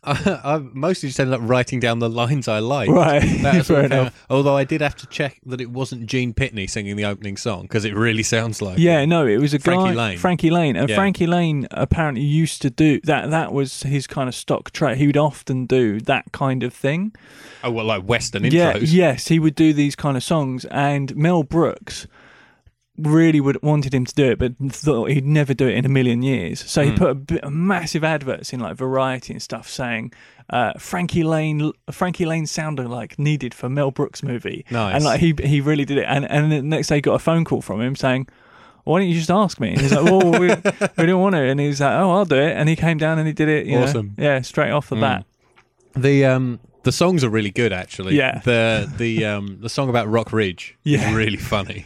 I, 0.04 0.40
I 0.44 0.58
mostly 0.58 1.08
just 1.08 1.18
ended 1.18 1.34
up 1.34 1.40
writing 1.42 1.80
down 1.80 1.98
the 1.98 2.08
lines 2.08 2.46
I 2.48 2.60
liked. 2.60 2.90
Right, 2.92 3.20
fair 3.64 3.84
enough. 3.84 4.06
out. 4.08 4.12
Although 4.30 4.56
I 4.56 4.64
did 4.64 4.80
have 4.80 4.94
to 4.96 5.06
check 5.08 5.40
that 5.46 5.60
it 5.60 5.70
wasn't 5.70 6.06
Gene 6.06 6.32
Pitney 6.32 6.70
singing 6.70 6.96
the 6.96 7.04
opening 7.04 7.36
song 7.36 7.62
because 7.62 7.84
it 7.84 7.94
really 7.94 8.22
sounds 8.22 8.62
like 8.62 8.78
Yeah, 8.78 9.00
it. 9.00 9.06
no, 9.06 9.26
it 9.26 9.38
was 9.38 9.54
a 9.54 9.58
Frankie 9.58 9.88
guy, 9.88 9.94
Laine. 9.94 10.18
Frankie 10.18 10.50
Laine, 10.50 10.76
and 10.76 10.88
Yeah. 10.88 10.94
Frankie 10.96 11.26
Laine 11.26 11.66
apparently 11.72 12.22
used 12.22 12.62
to 12.62 12.70
do 12.70 13.00
that. 13.04 13.30
That 13.30 13.52
was 13.52 13.82
his 13.82 14.06
kind 14.06 14.28
of 14.28 14.34
stock 14.34 14.70
trait. 14.70 14.98
He 14.98 15.06
would 15.06 15.16
often 15.16 15.66
do 15.66 16.00
that 16.02 16.30
kind 16.32 16.62
of 16.62 16.72
thing. 16.72 17.12
Oh 17.64 17.72
well, 17.72 17.84
like 17.86 18.04
Western 18.04 18.44
Yeah, 18.44 18.74
intros. 18.74 18.92
yes, 18.92 19.28
he 19.28 19.38
would 19.40 19.56
do 19.56 19.72
these 19.72 19.96
kind 19.96 20.16
of 20.16 20.22
songs, 20.22 20.64
and 20.66 21.14
Mel 21.16 21.42
Brooks 21.42 22.06
really 22.98 23.40
would 23.40 23.62
wanted 23.62 23.94
him 23.94 24.04
to 24.04 24.14
do 24.14 24.30
it, 24.32 24.38
but 24.38 24.52
thought 24.72 25.10
he'd 25.10 25.24
never 25.26 25.54
do 25.54 25.66
it 25.68 25.74
in 25.76 25.84
a 25.84 25.88
million 25.88 26.22
years. 26.22 26.68
So 26.68 26.82
he 26.82 26.92
put 26.92 27.10
a, 27.10 27.14
bit, 27.14 27.40
a 27.44 27.50
massive 27.50 28.02
adverts 28.04 28.52
in 28.52 28.60
like 28.60 28.76
Variety 28.76 29.32
and 29.34 29.42
stuff 29.42 29.68
saying 29.68 30.12
uh, 30.50 30.72
Frankie 30.78 31.22
Laine, 31.24 31.72
Frankie 31.90 32.26
Laine 32.26 32.46
sounded 32.46 32.88
like 32.88 33.18
needed 33.18 33.54
for 33.54 33.68
Mel 33.68 33.90
Brooks 33.90 34.22
movie, 34.22 34.64
Nice. 34.70 34.96
and 34.96 35.04
like 35.04 35.20
he 35.20 35.34
he 35.44 35.60
really 35.60 35.84
did 35.84 35.98
it. 35.98 36.06
And 36.08 36.24
and 36.30 36.50
the 36.52 36.62
next 36.62 36.88
day 36.88 36.96
he 36.96 37.00
got 37.00 37.14
a 37.14 37.18
phone 37.18 37.44
call 37.44 37.62
from 37.62 37.80
him 37.80 37.94
saying. 37.96 38.28
Why 38.84 39.00
don't 39.00 39.08
you 39.08 39.16
just 39.16 39.30
ask 39.30 39.60
me? 39.60 39.72
And 39.72 39.80
he's 39.82 39.92
like, 39.92 40.04
"Well, 40.04 40.30
we, 40.40 40.48
we 40.96 41.04
don't 41.04 41.20
want 41.20 41.34
to." 41.34 41.42
And 41.42 41.60
he's 41.60 41.78
like, 41.78 41.92
"Oh, 41.92 42.10
I'll 42.10 42.24
do 42.24 42.36
it." 42.36 42.56
And 42.56 42.70
he 42.70 42.74
came 42.76 42.96
down 42.96 43.18
and 43.18 43.26
he 43.26 43.34
did 43.34 43.46
it. 43.50 43.66
You 43.66 43.80
know, 43.80 43.82
Awesome. 43.82 44.14
yeah, 44.16 44.40
straight 44.40 44.70
off 44.70 44.88
the 44.88 44.96
Mm. 44.96 45.00
bat. 45.02 45.24
The 45.94 46.24
um 46.24 46.58
the 46.84 46.92
songs 46.92 47.22
are 47.22 47.28
really 47.28 47.50
good 47.50 47.70
actually. 47.70 48.16
Yeah. 48.16 48.40
The 48.46 48.90
the 48.96 49.26
um 49.26 49.58
the 49.60 49.68
song 49.68 49.90
about 49.90 50.08
Rock 50.08 50.32
Ridge 50.32 50.74
Yeah. 50.84 51.06
is 51.10 51.14
really 51.14 51.36
funny. 51.36 51.84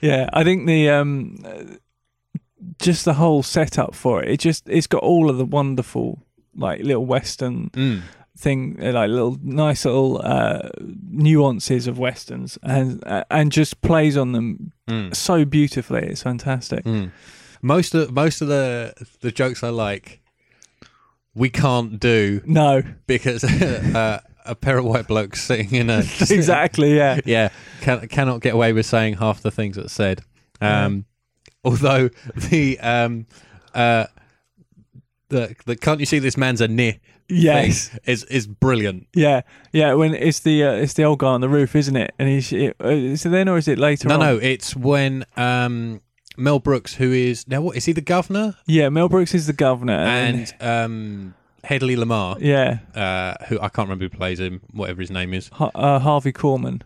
Yeah, 0.00 0.28
I 0.32 0.44
think 0.44 0.66
the 0.66 0.90
um, 0.90 1.38
just 2.80 3.04
the 3.04 3.14
whole 3.14 3.42
setup 3.42 3.94
for 3.94 4.22
it. 4.22 4.30
It 4.30 4.40
just 4.40 4.68
it's 4.68 4.86
got 4.86 5.02
all 5.02 5.30
of 5.30 5.38
the 5.38 5.44
wonderful 5.44 6.22
like 6.54 6.80
little 6.82 7.06
western 7.06 7.70
Mm. 7.70 8.00
thing, 8.38 8.78
uh, 8.82 8.92
like 8.92 9.10
little 9.10 9.38
nice 9.42 9.84
little 9.84 10.20
uh, 10.24 10.68
nuances 11.10 11.86
of 11.86 11.98
westerns, 11.98 12.58
and 12.62 13.02
uh, 13.06 13.24
and 13.30 13.52
just 13.52 13.80
plays 13.80 14.16
on 14.16 14.32
them 14.32 14.72
Mm. 14.88 15.14
so 15.14 15.44
beautifully. 15.44 16.02
It's 16.06 16.22
fantastic. 16.22 16.84
Mm. 16.84 17.10
Most 17.62 17.94
of 17.94 18.12
most 18.12 18.42
of 18.42 18.48
the 18.48 18.94
the 19.20 19.30
jokes 19.32 19.62
I 19.62 19.68
like 19.70 20.20
we 21.34 21.50
can't 21.50 22.00
do 22.00 22.40
No, 22.46 22.82
because 23.06 23.44
uh, 23.94 24.20
a 24.46 24.54
pair 24.54 24.78
of 24.78 24.84
white 24.84 25.06
blokes 25.06 25.42
sitting 25.42 25.74
in 25.74 25.90
a 25.90 25.98
exactly. 26.30 26.96
Yeah, 26.96 27.20
yeah 27.24 27.48
can, 27.80 28.06
cannot 28.08 28.40
get 28.40 28.54
away 28.54 28.72
with 28.72 28.86
saying 28.86 29.14
half 29.14 29.42
the 29.42 29.50
things 29.50 29.76
that's 29.76 29.92
said. 29.92 30.22
Um, 30.60 31.04
Although 31.64 32.10
the 32.36 32.78
um 32.78 33.26
uh 33.74 34.06
the 35.28 35.56
the 35.66 35.74
can't 35.74 35.98
you 35.98 36.06
see 36.06 36.20
this 36.20 36.36
man's 36.36 36.60
a 36.60 36.68
nit 36.68 37.00
yes, 37.28 37.90
is 38.04 38.24
is 38.24 38.46
brilliant. 38.46 39.08
yeah, 39.14 39.42
yeah. 39.72 39.94
When 39.94 40.14
it's 40.14 40.40
the 40.40 40.64
uh, 40.64 40.72
it's 40.72 40.94
the 40.94 41.04
old 41.04 41.18
guy 41.18 41.28
on 41.28 41.40
the 41.40 41.48
roof, 41.48 41.74
isn't 41.74 41.96
it? 41.96 42.14
And 42.18 42.28
he's 42.28 42.52
it, 42.52 42.76
uh, 42.82 42.88
is 42.88 43.26
it 43.26 43.30
then 43.30 43.48
or 43.48 43.58
is 43.58 43.68
it 43.68 43.78
later? 43.78 44.08
No, 44.08 44.14
on? 44.14 44.20
no, 44.20 44.36
it's 44.36 44.76
when 44.76 45.24
um 45.36 46.00
Mel 46.36 46.58
Brooks, 46.58 46.94
who 46.94 47.12
is 47.12 47.48
now 47.48 47.60
what 47.60 47.76
is 47.76 47.86
he 47.86 47.92
the 47.92 48.00
governor 48.00 48.56
Yeah, 48.66 48.88
Mel 48.88 49.08
Brooks 49.08 49.34
is 49.34 49.46
the 49.46 49.52
governor, 49.52 49.94
and, 49.94 50.54
and 50.60 50.62
um 50.62 51.34
Hedley 51.66 51.96
Lamarr, 51.96 52.36
yeah, 52.40 52.78
uh, 52.94 53.44
who 53.48 53.56
I 53.60 53.68
can't 53.68 53.88
remember 53.88 54.04
who 54.04 54.08
plays 54.10 54.38
him, 54.40 54.60
whatever 54.72 55.00
his 55.00 55.10
name 55.10 55.34
is, 55.34 55.48
Ha- 55.54 55.70
uh, 55.74 55.98
Harvey 55.98 56.32
Korman. 56.32 56.82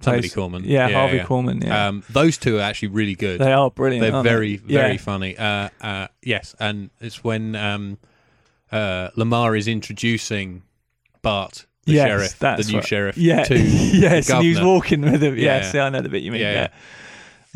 somebody 0.00 0.28
plays- 0.28 0.34
Korman. 0.34 0.62
Yeah, 0.64 0.88
Harvey 0.90 1.20
Korman. 1.20 1.64
Yeah, 1.64 1.88
Um, 1.88 2.02
those 2.10 2.36
two 2.38 2.58
are 2.58 2.62
actually 2.62 2.88
really 2.88 3.14
good. 3.14 3.40
they 3.40 3.52
are 3.52 3.70
brilliant. 3.70 4.02
They're 4.02 4.14
aren't 4.14 4.28
very, 4.28 4.56
they? 4.56 4.74
very 4.74 4.92
Yeah. 4.92 4.98
funny. 4.98 5.36
Uh, 5.36 5.68
uh, 5.80 6.06
yes, 6.22 6.54
and 6.60 6.90
it's 7.00 7.24
when 7.24 7.56
um, 7.56 7.98
uh, 8.70 9.08
Lamarr 9.16 9.56
is 9.58 9.66
introducing 9.66 10.62
Bart, 11.22 11.64
the 11.86 11.94
Yes, 11.94 12.06
sheriff, 12.08 12.38
that's 12.38 12.66
the 12.66 12.72
new 12.72 12.78
right. 12.80 12.86
sheriff, 12.86 13.16
Yeah, 13.16 13.44
to 13.44 13.54
yes, 13.58 14.26
the 14.26 14.34
and 14.34 14.42
he 14.42 14.50
was 14.50 14.58
governor. 14.58 14.74
walking 14.74 15.00
with 15.00 15.22
him. 15.22 15.36
Yeah, 15.36 15.42
Yes, 15.56 15.72
yeah, 15.74 15.84
I 15.84 15.88
know 15.88 16.00
the 16.02 16.08
bit 16.10 16.22
you 16.22 16.32
mean. 16.32 16.42
Yeah, 16.42 16.68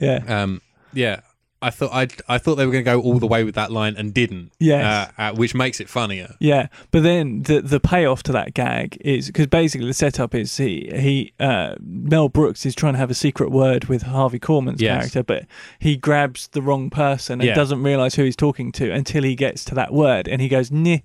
Yeah, 0.01 0.21
yeah, 0.27 0.43
Um, 0.43 0.63
yeah, 0.95 1.21
I 1.63 1.71
thought 1.71 1.91
I 1.93 2.09
I 2.29 2.39
thought 2.39 2.57
they 2.57 2.67
were 2.67 2.73
going 2.73 2.85
to 2.85 2.91
go 2.91 3.01
all 3.01 3.19
the 3.19 3.27
way 3.27 3.45
with 3.45 3.55
that 3.55 3.71
line 3.73 3.95
and 3.97 4.13
didn't. 4.13 4.53
Yes. 4.59 4.85
uh, 5.19 5.23
uh, 5.23 5.35
which 5.35 5.55
makes 5.55 5.81
it 5.81 5.89
funnier. 5.89 6.35
yeah. 6.41 6.67
But 6.91 7.03
then 7.05 7.43
the 7.43 7.61
the 7.63 7.81
payoff 7.81 8.23
to 8.25 8.33
that 8.33 8.53
gag 8.55 8.99
is 9.01 9.29
because 9.29 9.47
basically 9.47 9.87
the 9.87 9.95
setup 9.95 10.35
is 10.35 10.57
he 10.57 10.91
he 10.95 11.33
uh, 11.41 11.77
Mel 11.81 12.29
Brooks 12.29 12.67
is 12.67 12.75
trying 12.75 12.95
to 12.95 12.99
have 12.99 13.11
a 13.11 13.15
secret 13.15 13.51
word 13.51 13.85
with 13.87 14.03
Harvey 14.03 14.39
Korman's 14.41 14.83
Yes. 14.83 14.99
character, 15.13 15.23
but 15.23 15.47
he 15.79 15.97
grabs 15.97 16.49
the 16.49 16.61
wrong 16.63 16.91
person 16.91 17.41
and 17.41 17.47
Yeah. 17.49 17.55
doesn't 17.55 17.83
realize 17.83 18.17
who 18.17 18.25
he's 18.25 18.37
talking 18.37 18.73
to 18.73 18.91
until 18.93 19.23
he 19.23 19.35
gets 19.35 19.65
to 19.67 19.75
that 19.77 19.93
word, 19.93 20.27
and 20.29 20.43
he 20.43 20.49
goes 20.49 20.71
neh. 20.71 20.99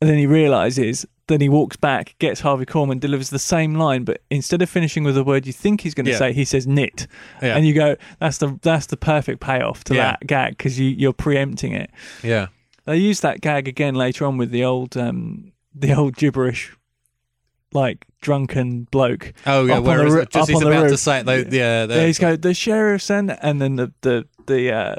And 0.00 0.10
then 0.10 0.18
he 0.18 0.26
realizes. 0.26 1.06
Then 1.28 1.40
he 1.40 1.48
walks 1.48 1.76
back, 1.76 2.14
gets 2.20 2.40
Harvey 2.40 2.66
Korman, 2.66 3.00
delivers 3.00 3.30
the 3.30 3.40
same 3.40 3.74
line, 3.74 4.04
but 4.04 4.20
instead 4.30 4.62
of 4.62 4.70
finishing 4.70 5.02
with 5.02 5.16
the 5.16 5.24
word 5.24 5.44
you 5.44 5.52
think 5.52 5.80
he's 5.80 5.92
going 5.92 6.04
to 6.06 6.12
Yeah. 6.12 6.18
say, 6.18 6.32
he 6.32 6.44
says 6.44 6.66
"knit," 6.68 7.08
Yeah, 7.42 7.56
and 7.56 7.66
you 7.66 7.74
go, 7.74 7.96
"That's 8.20 8.38
the 8.38 8.58
that's 8.62 8.86
the 8.86 8.96
perfect 8.96 9.40
payoff 9.40 9.82
to 9.84 9.94
Yeah. 9.94 10.02
that 10.12 10.26
gag 10.26 10.56
because 10.56 10.78
you 10.78 10.88
you're 10.88 11.12
preempting 11.12 11.72
it." 11.72 11.90
yeah, 12.22 12.46
They 12.84 12.98
use 12.98 13.20
that 13.22 13.40
gag 13.40 13.66
again 13.66 13.96
later 13.96 14.24
on 14.24 14.36
with 14.38 14.52
the 14.52 14.62
old 14.62 14.96
um 14.96 15.50
the 15.74 15.92
old 15.94 16.14
gibberish, 16.16 16.72
like 17.72 18.04
drunken 18.22 18.86
bloke. 18.92 19.32
Oh 19.46 19.64
yeah, 19.66 19.78
Up 19.78 19.86
on 19.86 20.08
the 20.08 20.26
just 20.30 20.48
he's 20.50 20.60
the 20.60 20.68
about 20.68 20.88
to 20.90 20.96
say 20.96 21.20
it, 21.20 21.26
though, 21.26 21.44
yeah, 21.50 21.86
the, 21.86 21.94
There 21.94 22.06
he's 22.06 22.18
go 22.20 22.36
the 22.36 22.54
sheriff's 22.54 23.10
and 23.10 23.36
and 23.42 23.60
then 23.60 23.74
the 23.76 23.92
the 24.02 24.26
the 24.46 24.72
uh, 24.72 24.94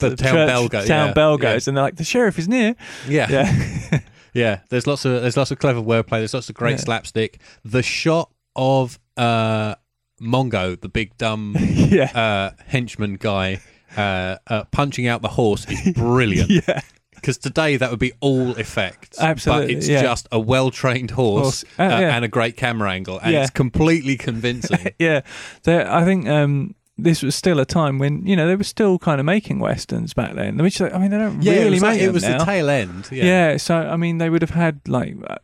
the 0.00 0.16
town 0.16 0.32
church- 0.34 0.48
bell 0.48 0.68
goes. 0.68 0.88
town 0.88 1.08
yeah, 1.08 1.12
bell 1.14 1.32
yeah. 1.38 1.52
goes, 1.52 1.68
and 1.68 1.76
they're 1.76 1.84
like 1.84 1.96
the 1.96 2.04
sheriff 2.04 2.38
is 2.40 2.48
near. 2.48 2.74
Yeah, 3.08 3.30
Yeah, 3.30 4.00
Yeah, 4.34 4.60
there's 4.70 4.86
lots 4.86 5.04
of 5.04 5.22
there's 5.22 5.36
lots 5.36 5.50
of 5.50 5.58
clever 5.58 5.80
wordplay. 5.80 6.18
There's 6.20 6.34
lots 6.34 6.48
of 6.48 6.54
great 6.54 6.72
Yeah. 6.72 6.84
slapstick. 6.84 7.40
The 7.64 7.82
shot 7.82 8.30
of 8.56 8.98
uh, 9.16 9.74
Mongo, 10.20 10.80
the 10.80 10.88
big 10.88 11.16
dumb 11.18 11.56
yeah, 11.60 12.10
uh, 12.14 12.50
henchman 12.66 13.14
guy, 13.14 13.60
uh, 13.96 14.36
uh, 14.46 14.64
punching 14.70 15.06
out 15.06 15.22
the 15.22 15.28
horse 15.28 15.66
is 15.68 15.92
brilliant. 15.94 16.50
yeah. 16.50 16.80
Because 17.14 17.36
today 17.36 17.76
that 17.76 17.90
would 17.90 17.98
be 17.98 18.12
all 18.20 18.52
effects, 18.56 19.20
Absolutely, 19.20 19.66
But 19.74 19.78
it's 19.78 19.88
yeah. 19.88 20.00
just 20.00 20.26
a 20.32 20.40
well 20.40 20.70
trained 20.70 21.10
horse 21.10 21.42
Horse. 21.42 21.64
Uh, 21.78 21.82
uh, 21.82 22.00
yeah. 22.00 22.16
and 22.16 22.24
a 22.24 22.28
great 22.28 22.56
camera 22.56 22.90
angle, 22.90 23.18
and 23.18 23.32
Yeah. 23.34 23.42
it's 23.42 23.50
completely 23.50 24.16
convincing. 24.16 24.92
yeah. 24.98 25.20
So 25.62 25.86
I 25.86 26.04
think 26.06 26.26
um, 26.28 26.74
this 27.02 27.22
was 27.22 27.34
still 27.34 27.58
a 27.60 27.64
time 27.64 27.98
when 27.98 28.26
you 28.26 28.36
know 28.36 28.46
they 28.46 28.56
were 28.56 28.64
still 28.64 28.98
kind 28.98 29.20
of 29.20 29.26
making 29.26 29.58
westerns 29.58 30.14
back 30.14 30.34
then. 30.34 30.56
Which 30.58 30.80
I 30.80 30.98
mean, 30.98 31.10
they 31.10 31.18
don't 31.18 31.42
yeah, 31.42 31.52
really 31.52 31.66
it 31.66 31.70
was, 31.70 31.82
like- 31.82 31.96
make 31.96 32.02
it 32.02 32.12
was 32.12 32.22
now. 32.22 32.38
the 32.38 32.44
tail 32.44 32.68
end. 32.70 33.08
Yeah, 33.10 33.24
Yeah. 33.24 33.56
so 33.56 33.76
I 33.76 33.96
mean, 33.96 34.18
they 34.18 34.30
would 34.30 34.42
have 34.42 34.50
had 34.50 34.80
like 34.88 35.16
uh, 35.28 35.36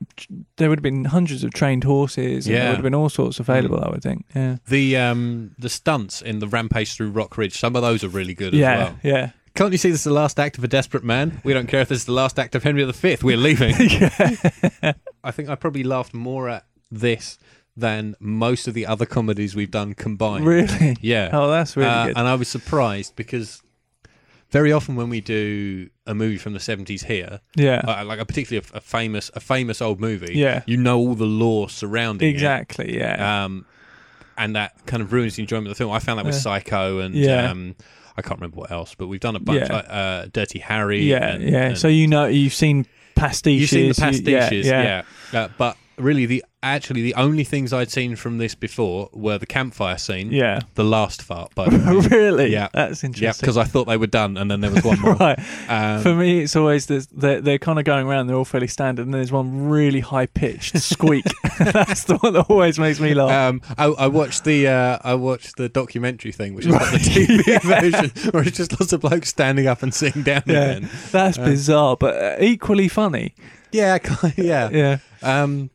there 0.57 0.69
would 0.69 0.79
have 0.79 0.83
been 0.83 1.05
hundreds 1.07 1.45
of 1.45 1.53
trained 1.53 1.85
horses. 1.85 2.47
And 2.47 2.55
Yeah. 2.55 2.61
there 2.61 2.69
would 2.71 2.77
have 2.77 2.83
been 2.85 2.95
all 2.95 3.09
sorts 3.09 3.41
available. 3.41 3.83
I 3.83 3.89
would 3.91 4.03
think. 4.03 4.25
Yeah, 4.35 4.57
the 4.69 4.97
um 4.97 5.53
the 5.59 5.69
stunts 5.69 6.23
in 6.23 6.39
the 6.39 6.47
rampage 6.49 6.95
through 6.95 7.11
Rock 7.11 7.37
Ridge, 7.39 7.59
some 7.59 7.77
of 7.77 7.83
those 7.83 8.03
are 8.05 8.09
really 8.09 8.35
good 8.35 8.53
yeah, 8.55 8.73
as 8.73 8.79
well. 8.79 8.99
yeah, 9.03 9.31
Can't 9.55 9.73
you 9.73 9.79
see 9.79 9.91
this 9.91 10.01
is 10.01 10.05
the 10.05 10.13
last 10.13 10.39
act 10.39 10.59
of 10.59 10.65
a 10.65 10.69
desperate 10.69 11.05
man? 11.05 11.41
We 11.45 11.53
don't 11.53 11.67
care 11.67 11.81
if 11.81 11.89
this 11.89 11.99
is 11.99 12.05
the 12.05 12.13
last 12.13 12.39
act 12.39 12.55
of 12.55 12.63
Henry 12.63 12.85
V. 12.85 13.17
We're 13.23 13.37
leaving. 13.37 13.75
yeah. 13.81 14.93
I 15.25 15.31
think 15.31 15.49
I 15.49 15.55
probably 15.55 15.83
laughed 15.83 16.15
more 16.15 16.49
at 16.49 16.65
this 16.91 17.39
than 17.77 18.15
most 18.21 18.67
of 18.69 18.75
the 18.75 18.87
other 18.87 19.05
comedies 19.07 19.55
we've 19.55 19.71
done 19.71 19.95
combined. 19.95 20.47
really. 20.47 20.97
Yeah. 21.01 21.31
Oh, 21.33 21.51
that's 21.51 21.77
really 21.77 21.89
Uh, 21.91 22.07
good. 22.07 22.17
and 22.17 22.27
I 22.27 22.35
was 22.35 22.49
surprised 22.49 23.17
because 23.17 23.63
very 24.51 24.73
often 24.73 24.95
when 24.97 25.09
we 25.11 25.21
do 25.21 25.91
a 26.07 26.15
movie 26.15 26.39
from 26.39 26.53
the 26.53 26.59
70s 26.61 27.05
here, 27.05 27.41
yeah, 27.57 27.83
uh, 27.87 28.05
like 28.05 28.19
a 28.21 28.25
particularly 28.25 28.67
a, 28.73 28.77
a 28.79 28.81
famous 28.81 29.31
a 29.35 29.41
famous 29.41 29.83
old 29.83 30.01
movie, 30.01 30.35
Yeah. 30.35 30.63
you 30.67 30.77
know 30.77 30.99
all 30.99 31.15
the 31.15 31.27
lore 31.27 31.69
surrounding 31.69 32.29
exactly. 32.31 32.87
it. 32.87 32.89
Exactly 32.95 32.99
yeah, 33.21 33.45
Um, 33.45 33.67
and 34.39 34.55
that 34.57 34.87
kind 34.87 35.03
of 35.03 35.13
ruins 35.13 35.37
the 35.37 35.43
enjoyment 35.43 35.67
of 35.67 35.71
the 35.71 35.75
film. 35.79 35.93
I 35.93 35.99
found 35.99 36.19
that 36.19 36.27
with 36.27 36.35
Yeah. 36.37 36.41
Psycho 36.41 37.01
and 37.01 37.15
Yeah. 37.15 37.51
um, 37.51 37.75
I 38.17 38.23
can't 38.23 38.41
remember 38.41 38.57
what 38.59 38.71
else, 38.71 38.95
but 38.95 39.09
we've 39.09 39.21
done 39.21 39.37
a 39.37 39.41
bunch. 39.41 39.61
Yeah. 39.69 39.75
Like, 39.77 39.87
uh, 39.91 40.27
Dirty 40.33 40.61
Harry. 40.61 41.03
yeah, 41.03 41.27
and- 41.35 41.43
yeah. 41.43 41.67
and- 41.69 41.79
So 41.79 41.89
you 41.89 42.07
know 42.07 42.27
you've 42.27 42.55
seen 42.55 42.87
pastiches. 43.15 43.61
You've 43.73 43.97
seen 43.97 44.13
the 44.25 44.31
you- 44.31 44.37
pastiches, 44.39 44.67
yeah, 44.67 45.03
yeah. 45.33 45.39
Uh, 45.41 45.49
but 45.59 45.77
really, 45.99 46.27
the 46.27 46.45
actually 46.63 47.01
the 47.03 47.15
only 47.15 47.45
things 47.45 47.73
I'd 47.73 47.91
seen 47.93 48.17
from 48.17 48.39
this 48.39 48.57
before 48.57 49.09
were 49.13 49.39
the 49.39 49.47
campfire 49.47 49.99
scene, 49.99 50.33
yeah. 50.33 50.61
the 50.75 50.83
last 50.83 51.23
fart, 51.23 51.55
by 51.55 51.69
the 51.69 51.79
way. 51.79 52.09
really? 52.09 52.53
Yeah. 52.53 52.69
that's 52.75 53.05
interesting. 53.05 53.25
yeah, 53.25 53.33
because 53.39 53.57
I 53.57 53.63
thought 53.65 53.85
they 53.87 53.97
were 53.97 54.09
done, 54.09 54.37
and 54.37 54.51
then 54.51 54.61
there 54.61 54.71
was 54.73 54.83
one 54.83 55.01
more. 55.03 55.15
right. 55.15 55.39
Um, 55.69 56.03
For 56.03 56.15
me, 56.15 56.41
it's 56.41 56.57
always 56.57 56.87
this, 56.87 57.07
they're, 57.07 57.41
they're 57.41 57.59
kind 57.59 57.79
of 57.79 57.85
going 57.85 58.07
around. 58.07 58.27
They're 58.27 58.37
all 58.37 58.45
fairly 58.45 58.67
standard, 58.67 59.03
and 59.07 59.15
then 59.15 59.21
there's 59.21 59.31
one 59.33 59.69
really 59.69 60.01
high 60.01 60.27
pitched 60.27 60.77
squeak. 60.83 61.25
That's 61.59 62.05
the 62.05 62.17
one 62.19 62.33
that 62.33 62.47
always 62.49 62.79
makes 62.79 62.99
me 63.01 63.15
laugh. 63.15 63.31
um, 63.31 63.61
I, 63.79 63.85
I 63.87 64.07
watched 64.09 64.45
the 64.45 64.67
uh, 64.69 64.99
I 65.05 65.15
watched 65.15 65.57
the 65.57 65.69
documentary 65.69 66.33
thing, 66.33 66.55
which 66.55 66.67
is 66.67 66.73
not 66.73 66.91
the 66.91 66.99
TV 66.99 67.63
version, 67.63 68.31
where 68.33 68.43
it's 68.43 68.57
just 68.57 68.73
lots 68.81 68.93
of 68.93 69.01
blokes 69.03 69.29
standing 69.29 69.67
up 69.69 69.83
and 69.85 69.95
sitting 69.95 70.23
down 70.23 70.43
yeah, 70.47 70.63
again. 70.77 70.91
that's 71.13 71.39
Uh, 71.39 71.45
bizarre, 71.45 71.97
but 71.97 72.15
uh, 72.17 72.37
equally 72.43 72.89
funny. 72.89 73.35
Yeah, 73.73 73.99
yeah. 74.37 74.69
Yeah, 74.71 74.99
Um, 75.23 75.71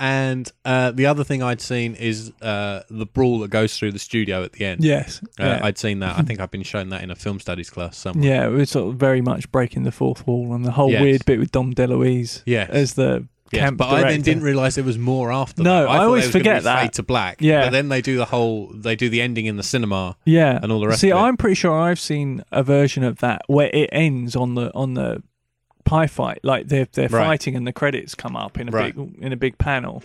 and 0.00 0.50
uh, 0.64 0.90
the 0.92 1.06
other 1.06 1.24
thing 1.24 1.42
I'd 1.42 1.60
seen 1.60 1.94
is 1.94 2.32
uh, 2.42 2.82
the 2.90 3.06
brawl 3.06 3.40
that 3.40 3.48
goes 3.50 3.76
through 3.78 3.92
the 3.92 3.98
studio 3.98 4.42
at 4.44 4.52
the 4.52 4.64
end. 4.64 4.84
Yes. 4.84 5.20
Uh, 5.40 5.44
yeah. 5.44 5.60
I'd 5.62 5.78
seen 5.78 6.00
that. 6.00 6.18
I 6.18 6.22
think 6.22 6.40
I've 6.40 6.50
been 6.50 6.62
shown 6.62 6.88
that 6.90 7.02
in 7.02 7.10
a 7.10 7.16
film 7.16 7.40
studies 7.40 7.70
class 7.70 7.96
somewhere. 7.96 8.24
yeah, 8.28 8.46
it 8.46 8.50
was 8.50 8.70
sort 8.70 8.92
of 8.92 8.98
very 9.00 9.20
much 9.20 9.50
breaking 9.52 9.82
the 9.84 9.92
fourth 9.92 10.26
wall 10.26 10.54
and 10.54 10.64
the 10.64 10.72
whole 10.72 10.90
Yes. 10.90 11.02
weird 11.02 11.24
bit 11.24 11.38
with 11.38 11.52
Dom 11.52 11.74
DeLuise 11.74 12.42
Yes. 12.46 12.70
as 12.70 12.94
the 12.94 13.26
Yes, 13.50 13.60
camp 13.62 13.78
but 13.78 13.88
I 13.88 14.02
then 14.10 14.20
didn't 14.20 14.42
realise 14.42 14.74
there 14.74 14.84
was 14.84 14.98
more 14.98 15.32
after. 15.32 15.62
No, 15.62 15.80
that. 15.84 15.88
I 15.88 15.96
thought 15.96 16.04
always 16.06 16.24
was 16.26 16.32
forget 16.32 16.60
be 16.60 16.64
that. 16.64 16.82
Fade 16.82 16.92
to 16.92 17.02
black. 17.02 17.38
Yeah. 17.40 17.62
but 17.64 17.70
then 17.70 17.88
they 17.88 18.02
do 18.02 18.18
the 18.18 18.26
whole. 18.26 18.70
They 18.74 18.94
do 18.94 19.08
the 19.08 19.22
ending 19.22 19.46
in 19.46 19.56
the 19.56 19.62
cinema. 19.62 20.18
Yeah, 20.26 20.58
and 20.62 20.70
all 20.70 20.80
the 20.80 20.88
rest 20.88 21.00
See, 21.00 21.10
of 21.12 21.16
it. 21.16 21.20
I'm 21.22 21.38
pretty 21.38 21.54
sure 21.54 21.72
I've 21.72 21.98
seen 21.98 22.42
a 22.52 22.62
version 22.62 23.04
of 23.04 23.20
that 23.20 23.40
where 23.46 23.70
it 23.72 23.88
ends 23.90 24.36
on 24.36 24.54
the 24.54 24.70
on 24.74 24.92
the 24.92 25.22
pie 25.88 26.06
fight, 26.06 26.40
like 26.42 26.68
they're 26.68 26.86
they're 26.92 27.08
Right. 27.08 27.24
fighting 27.26 27.56
and 27.56 27.66
the 27.66 27.72
credits 27.72 28.14
come 28.14 28.36
up 28.36 28.58
in 28.58 28.68
a 28.68 28.72
Right. 28.72 28.94
big 28.94 29.22
in 29.22 29.32
a 29.32 29.36
big 29.36 29.58
panel. 29.58 30.02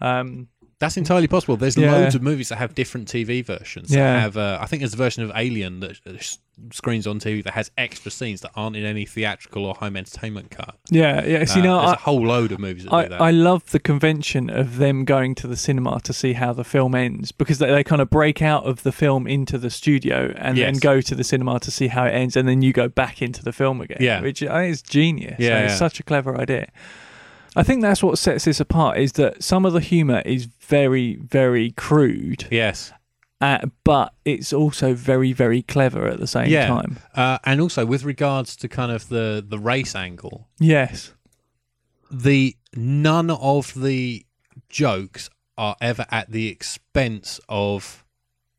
Um, 0.00 0.48
That's 0.80 0.96
entirely 0.96 1.28
possible. 1.28 1.56
There's 1.56 1.76
Yeah. 1.76 1.92
loads 1.92 2.14
of 2.14 2.22
movies 2.22 2.48
that 2.48 2.56
have 2.56 2.74
different 2.74 3.06
TV 3.06 3.42
versions. 3.44 3.94
Yeah. 3.94 4.18
Have, 4.20 4.36
uh, 4.36 4.58
I 4.60 4.66
think 4.66 4.80
there's 4.80 4.94
a 4.94 4.96
version 4.96 5.22
of 5.22 5.30
Alien 5.36 5.80
that 5.80 6.00
uh, 6.06 6.12
s- 6.14 6.38
screens 6.72 7.06
on 7.06 7.18
TV 7.20 7.42
that 7.44 7.52
has 7.52 7.70
extra 7.76 8.10
scenes 8.10 8.40
that 8.40 8.50
aren't 8.56 8.76
in 8.76 8.84
any 8.84 9.04
theatrical 9.04 9.66
or 9.66 9.74
home 9.74 9.94
entertainment 9.96 10.50
cut. 10.50 10.74
yeah, 10.90 11.24
yeah. 11.26 11.44
See, 11.44 11.60
Uh, 11.60 11.64
no, 11.64 11.78
there's 11.80 11.90
I, 11.90 11.94
a 11.94 11.98
whole 11.98 12.26
load 12.26 12.50
of 12.52 12.58
movies 12.60 12.84
that 12.84 12.92
I, 12.94 13.02
do 13.04 13.08
that. 13.10 13.20
I 13.20 13.30
love 13.30 13.70
the 13.72 13.78
convention 13.78 14.48
of 14.48 14.78
them 14.78 15.04
going 15.04 15.34
to 15.36 15.46
the 15.46 15.56
cinema 15.56 16.00
to 16.04 16.12
see 16.14 16.32
how 16.32 16.52
the 16.54 16.64
film 16.64 16.94
ends 16.94 17.30
because 17.30 17.58
they, 17.58 17.70
they 17.70 17.84
kind 17.84 18.00
of 18.00 18.08
break 18.08 18.40
out 18.42 18.64
of 18.64 18.82
the 18.82 18.92
film 18.92 19.26
into 19.26 19.58
the 19.58 19.68
studio 19.70 20.32
and 20.38 20.56
then 20.56 20.74
go 20.78 21.00
to 21.02 21.14
the 21.14 21.24
cinema 21.24 21.60
to 21.60 21.70
see 21.70 21.88
how 21.88 22.04
it 22.06 22.12
ends 22.12 22.36
and 22.36 22.48
then 22.48 22.62
you 22.62 22.72
go 22.72 22.88
back 22.88 23.20
into 23.20 23.42
the 23.44 23.52
film 23.52 23.82
again. 23.82 23.98
Yeah. 24.00 24.22
which 24.22 24.42
I 24.42 24.62
think 24.62 24.72
is 24.72 24.80
genius. 24.82 25.36
Yeah, 25.38 25.56
And 25.58 25.66
it's 25.66 25.78
such 25.78 26.00
a 26.00 26.02
clever 26.02 26.40
idea. 26.40 26.68
I 27.56 27.64
think 27.64 27.82
that's 27.82 28.00
what 28.00 28.16
sets 28.16 28.44
this 28.44 28.60
apart 28.60 28.96
is 28.98 29.12
that 29.14 29.42
some 29.42 29.64
of 29.66 29.72
the 29.72 29.80
humor 29.80 30.22
is 30.24 30.46
very, 30.70 31.16
very 31.16 31.72
crude, 31.72 32.46
yes. 32.50 32.92
uh, 33.40 33.58
but 33.84 34.14
it's 34.24 34.52
also 34.52 34.94
very, 34.94 35.32
very 35.32 35.62
clever 35.62 36.06
at 36.06 36.18
the 36.20 36.26
same 36.26 36.48
Yeah. 36.48 36.68
time. 36.68 36.98
Uh, 37.14 37.38
and 37.44 37.60
also 37.60 37.84
with 37.84 38.04
regards 38.04 38.56
to 38.56 38.68
kind 38.68 38.92
of 38.92 39.08
the 39.08 39.44
the 39.46 39.58
race 39.58 39.94
angle, 39.96 40.48
Yes. 40.58 41.12
the 42.10 42.56
none 42.76 43.30
of 43.30 43.74
the 43.74 44.24
jokes 44.68 45.28
are 45.58 45.76
ever 45.80 46.06
at 46.10 46.30
the 46.30 46.48
expense 46.48 47.40
of 47.48 48.04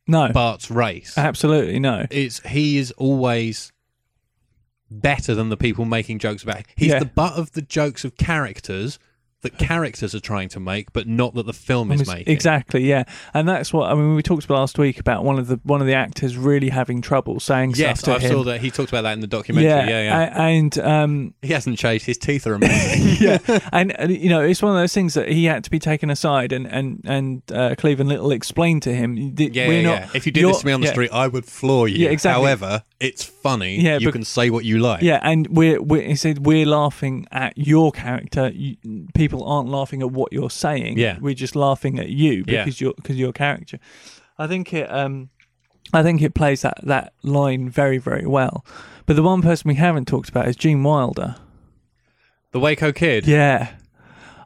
No. 0.08 0.32
Bart's 0.34 0.70
race. 0.70 1.18
absolutely 1.18 1.80
no. 1.80 2.06
it's 2.12 2.40
he 2.42 2.78
is 2.78 2.92
always 2.98 3.72
better 4.90 5.34
than 5.34 5.50
the 5.50 5.58
people 5.58 5.86
making 5.86 6.20
jokes 6.20 6.44
about. 6.44 6.64
He's 6.76 6.90
Yeah. 6.92 7.00
the 7.00 7.06
butt 7.06 7.34
of 7.34 7.52
the 7.54 7.62
jokes 7.62 8.04
of 8.04 8.18
characters 8.18 9.00
that 9.42 9.58
characters 9.58 10.14
are 10.14 10.20
trying 10.20 10.50
to 10.50 10.60
make, 10.60 10.94
but 10.94 11.08
not 11.08 11.34
that 11.34 11.46
the 11.46 11.54
film 11.54 11.92
is 11.92 12.08
making. 12.08 12.32
Exactly, 12.32 12.88
yeah, 12.88 13.04
and 13.34 13.48
that's 13.48 13.74
what 13.74 13.90
I 13.92 13.96
mean. 13.96 14.16
We 14.16 14.22
talked 14.24 14.46
about 14.46 14.56
last 14.60 14.78
week 14.78 15.00
about 15.00 15.24
one 15.24 15.40
of 15.40 15.48
the 15.48 15.60
one 15.64 15.82
of 15.82 15.88
the 15.88 15.94
actors 15.96 16.38
really 16.38 16.70
having 16.70 17.02
trouble 17.02 17.40
saying 17.40 17.74
Yes, 17.76 18.00
stuff 18.02 18.18
I 18.18 18.20
to 18.20 18.26
him. 18.26 18.32
saw 18.32 18.44
that. 18.44 18.62
He 18.62 18.70
talked 18.72 18.90
about 18.90 19.02
that 19.02 19.14
in 19.14 19.20
the 19.20 19.28
documentary. 19.28 19.70
Yeah, 19.70 19.88
yeah. 19.88 20.20
a- 20.38 20.40
and 20.42 20.78
um, 20.80 21.34
he 21.42 21.54
hasn't 21.54 21.78
changed. 21.80 22.06
His 22.06 22.18
teeth 22.18 22.46
are 22.48 22.54
amazing. 22.56 23.18
yeah, 23.48 23.60
and, 23.72 24.00
and 24.00 24.12
you 24.16 24.30
know, 24.30 24.42
it's 24.42 24.62
one 24.62 24.72
of 24.72 24.78
those 24.78 24.94
things 24.94 25.14
that 25.16 25.28
he 25.30 25.46
had 25.46 25.64
to 25.64 25.72
be 25.72 25.80
taken 25.80 26.10
aside, 26.10 26.52
and 26.52 26.68
and 26.68 27.02
and 27.06 27.42
uh, 27.52 27.76
Cleavon 27.78 28.08
Little 28.08 28.32
explained 28.32 28.84
to 28.84 28.94
him, 28.94 29.34
that 29.36 29.56
Yeah, 29.56 29.68
we're 29.68 29.82
yeah, 29.82 29.90
not. 29.90 30.00
yeah. 30.02 30.10
If 30.14 30.26
you 30.26 30.32
did 30.32 30.46
this 30.46 30.60
to 30.60 30.66
me 30.68 30.72
on 30.74 30.82
the 30.82 30.86
yeah, 30.88 30.92
street, 30.94 31.10
I 31.12 31.28
would 31.28 31.46
floor 31.46 31.88
you. 31.88 31.98
Yeah, 32.06 32.10
exactly. 32.12 32.44
However, 32.44 32.84
it's 33.00 33.24
funny. 33.24 33.80
Yeah, 33.82 33.98
you 33.98 34.08
but- 34.08 34.14
can 34.14 34.24
say 34.24 34.50
what 34.50 34.66
you 34.66 34.78
like. 34.80 35.02
Yeah, 35.02 35.20
and 35.24 35.48
we're, 35.48 35.82
we're 35.82 36.02
he 36.04 36.16
said 36.16 36.46
we're 36.46 36.66
laughing 36.68 37.26
at 37.32 37.58
your 37.58 37.92
character. 37.92 38.50
You, 38.54 38.78
people 39.16 39.31
aren't 39.40 39.70
laughing 39.70 40.02
at 40.02 40.12
what 40.12 40.34
you're 40.34 40.50
saying. 40.50 40.98
Yeah. 40.98 41.18
we're 41.22 41.34
just 41.34 41.56
laughing 41.56 42.00
at 42.00 42.10
you 42.10 42.44
Yeah. 42.48 42.64
because 42.66 42.82
you're 42.82 42.94
because 42.96 43.18
your 43.18 43.32
character. 43.34 43.80
I 44.38 44.48
think 44.48 44.74
it 44.74 44.92
um, 44.92 45.30
I 45.94 46.04
think 46.04 46.22
it 46.22 46.34
plays 46.34 46.62
that 46.62 46.80
that 46.84 47.14
line 47.24 47.70
very 47.70 47.98
very 47.98 48.26
well. 48.26 48.66
But 49.06 49.16
the 49.16 49.24
one 49.24 49.42
person 49.42 49.68
we 49.70 49.76
haven't 49.76 50.08
talked 50.08 50.30
about 50.30 50.48
is 50.48 50.56
Gene 50.56 50.84
Wilder. 50.84 51.36
The 52.52 52.60
Waco 52.60 52.92
Kid. 52.92 53.26
Yeah. 53.28 53.70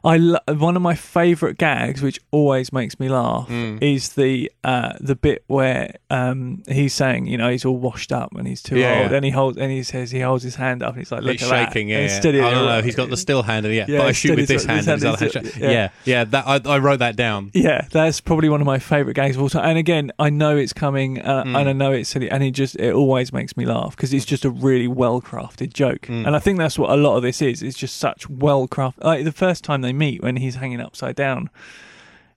I 0.06 0.16
lo- 0.18 0.38
one 0.46 0.76
of 0.76 0.82
my 0.82 0.94
favourite 0.94 1.58
gags, 1.58 2.00
which 2.00 2.20
always 2.30 2.72
makes 2.72 2.98
me 3.00 3.08
laugh, 3.08 3.48
Mm. 3.48 3.82
is 3.82 4.10
the 4.14 4.50
uh, 4.64 4.92
the 5.00 5.16
bit 5.16 5.42
where 5.48 5.96
um, 6.10 6.62
he's 6.68 6.94
saying, 6.94 7.26
you 7.26 7.36
know, 7.36 7.50
he's 7.50 7.64
all 7.64 7.76
washed 7.76 8.12
up 8.12 8.32
and 8.36 8.46
he's 8.46 8.62
too 8.62 8.78
Yeah, 8.78 9.00
old, 9.02 9.10
yeah. 9.10 9.16
and 9.16 9.24
he 9.24 9.30
holds 9.32 9.58
and 9.58 9.70
he 9.72 9.82
says 9.82 10.10
he 10.12 10.20
holds 10.20 10.44
his 10.44 10.54
hand 10.54 10.82
up 10.82 10.90
and 10.90 10.98
he's 10.98 11.10
like, 11.12 11.22
look 11.22 11.32
He's 11.32 11.42
at 11.42 11.50
that. 11.50 11.66
shaking, 11.72 11.88
yeah. 11.88 11.98
And 11.98 12.10
steady- 12.10 12.40
oh, 12.40 12.50
no, 12.50 12.66
no, 12.66 12.82
he's 12.82 12.94
got 12.94 13.10
the 13.10 13.16
still 13.16 13.42
hand. 13.42 13.66
Yeah, 13.66 13.84
Yeah, 13.88 13.98
but 13.98 14.06
I 14.06 14.12
shoot 14.12 14.36
with 14.36 14.48
this 14.48 14.64
hand 14.64 14.86
this 14.86 15.02
his 15.02 15.04
other 15.04 15.18
hand 15.32 15.46
hand. 15.46 15.52
yeah. 15.60 15.70
Yeah, 15.70 15.88
yeah. 16.04 16.24
That 16.24 16.44
I, 16.46 16.60
I 16.74 16.78
wrote 16.78 17.00
that 17.00 17.16
down. 17.16 17.50
Yeah, 17.54 17.86
that's 17.90 18.20
probably 18.20 18.48
one 18.48 18.60
of 18.60 18.66
my 18.66 18.78
favourite 18.78 19.16
gags 19.16 19.34
of 19.36 19.42
all 19.42 19.48
time. 19.48 19.68
And 19.68 19.78
again, 19.78 20.12
I 20.18 20.30
know 20.30 20.56
it's 20.56 20.72
coming, 20.72 21.20
uh, 21.20 21.42
Mm. 21.44 21.58
and 21.58 21.68
I 21.68 21.72
know 21.72 21.90
it's 21.92 22.08
silly, 22.10 22.30
and 22.30 22.42
it 22.44 22.52
just 22.52 22.76
it 22.76 22.92
always 22.94 23.32
makes 23.32 23.56
me 23.56 23.64
laugh 23.66 23.96
because 23.96 24.12
it's 24.14 24.24
just 24.24 24.44
a 24.44 24.50
really 24.50 24.86
well 24.88 25.20
crafted 25.20 25.72
joke. 25.72 26.02
Mm. 26.02 26.26
And 26.26 26.36
I 26.36 26.38
think 26.38 26.58
that's 26.58 26.78
what 26.78 26.90
a 26.90 26.96
lot 26.96 27.16
of 27.16 27.22
this 27.22 27.42
is. 27.42 27.62
It's 27.62 27.76
just 27.76 27.96
such 27.96 28.28
well 28.30 28.68
crafted. 28.68 29.02
Like 29.04 29.24
the 29.24 29.32
first 29.32 29.64
time 29.64 29.80
they 29.82 29.92
meet 29.96 30.22
when 30.22 30.36
he's 30.36 30.54
hanging 30.56 30.80
upside 30.80 31.16
down 31.16 31.50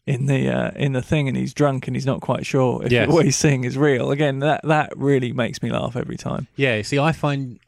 in 0.05 0.25
the 0.25 0.49
uh, 0.49 0.71
in 0.75 0.93
the 0.93 1.01
thing, 1.01 1.27
and 1.27 1.37
he's 1.37 1.53
drunk 1.53 1.87
and 1.87 1.95
he's 1.95 2.05
not 2.05 2.21
quite 2.21 2.45
sure 2.45 2.83
if 2.83 2.91
Yes. 2.91 3.09
what 3.09 3.25
he's 3.25 3.35
seeing 3.35 3.63
is 3.63 3.77
real. 3.77 4.09
Again, 4.11 4.39
that 4.39 4.61
that 4.63 4.91
really 4.97 5.33
makes 5.33 5.61
me 5.61 5.69
laugh 5.71 5.95
every 5.95 6.17
time. 6.17 6.47
Yeah, 6.55 6.81
see, 6.81 6.97
I 6.97 7.11
find 7.11 7.59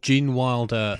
Gene 0.00 0.34
Wilder 0.34 0.98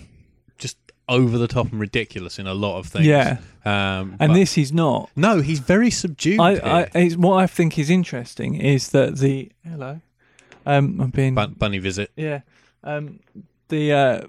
just 0.59 0.77
over 1.09 1.39
the 1.39 1.49
top 1.49 1.71
and 1.71 1.81
ridiculous 1.81 2.39
in 2.39 2.47
a 2.47 2.55
lot 2.55 2.79
of 2.79 2.87
things. 2.87 3.07
Yeah, 3.07 3.39
um, 3.65 4.17
and 4.21 4.35
this 4.37 4.53
he's 4.55 4.73
not. 4.73 5.11
no, 5.17 5.41
he's 5.41 5.61
very 5.61 5.91
subdued. 5.91 6.41
I. 6.41 6.51
I 6.57 6.91
it's, 6.95 7.17
what 7.17 7.37
I 7.43 7.47
think 7.47 7.79
is 7.79 7.89
interesting 7.89 8.55
is 8.57 8.91
that 8.91 9.17
the 9.17 9.51
hello, 9.67 10.01
um, 10.67 11.01
I'm 11.01 11.11
being 11.11 11.35
Bun- 11.35 11.55
bunny 11.59 11.79
visit. 11.79 12.11
Yeah. 12.17 12.41
Um, 12.83 13.21
the 13.69 13.93
uh, 13.93 14.21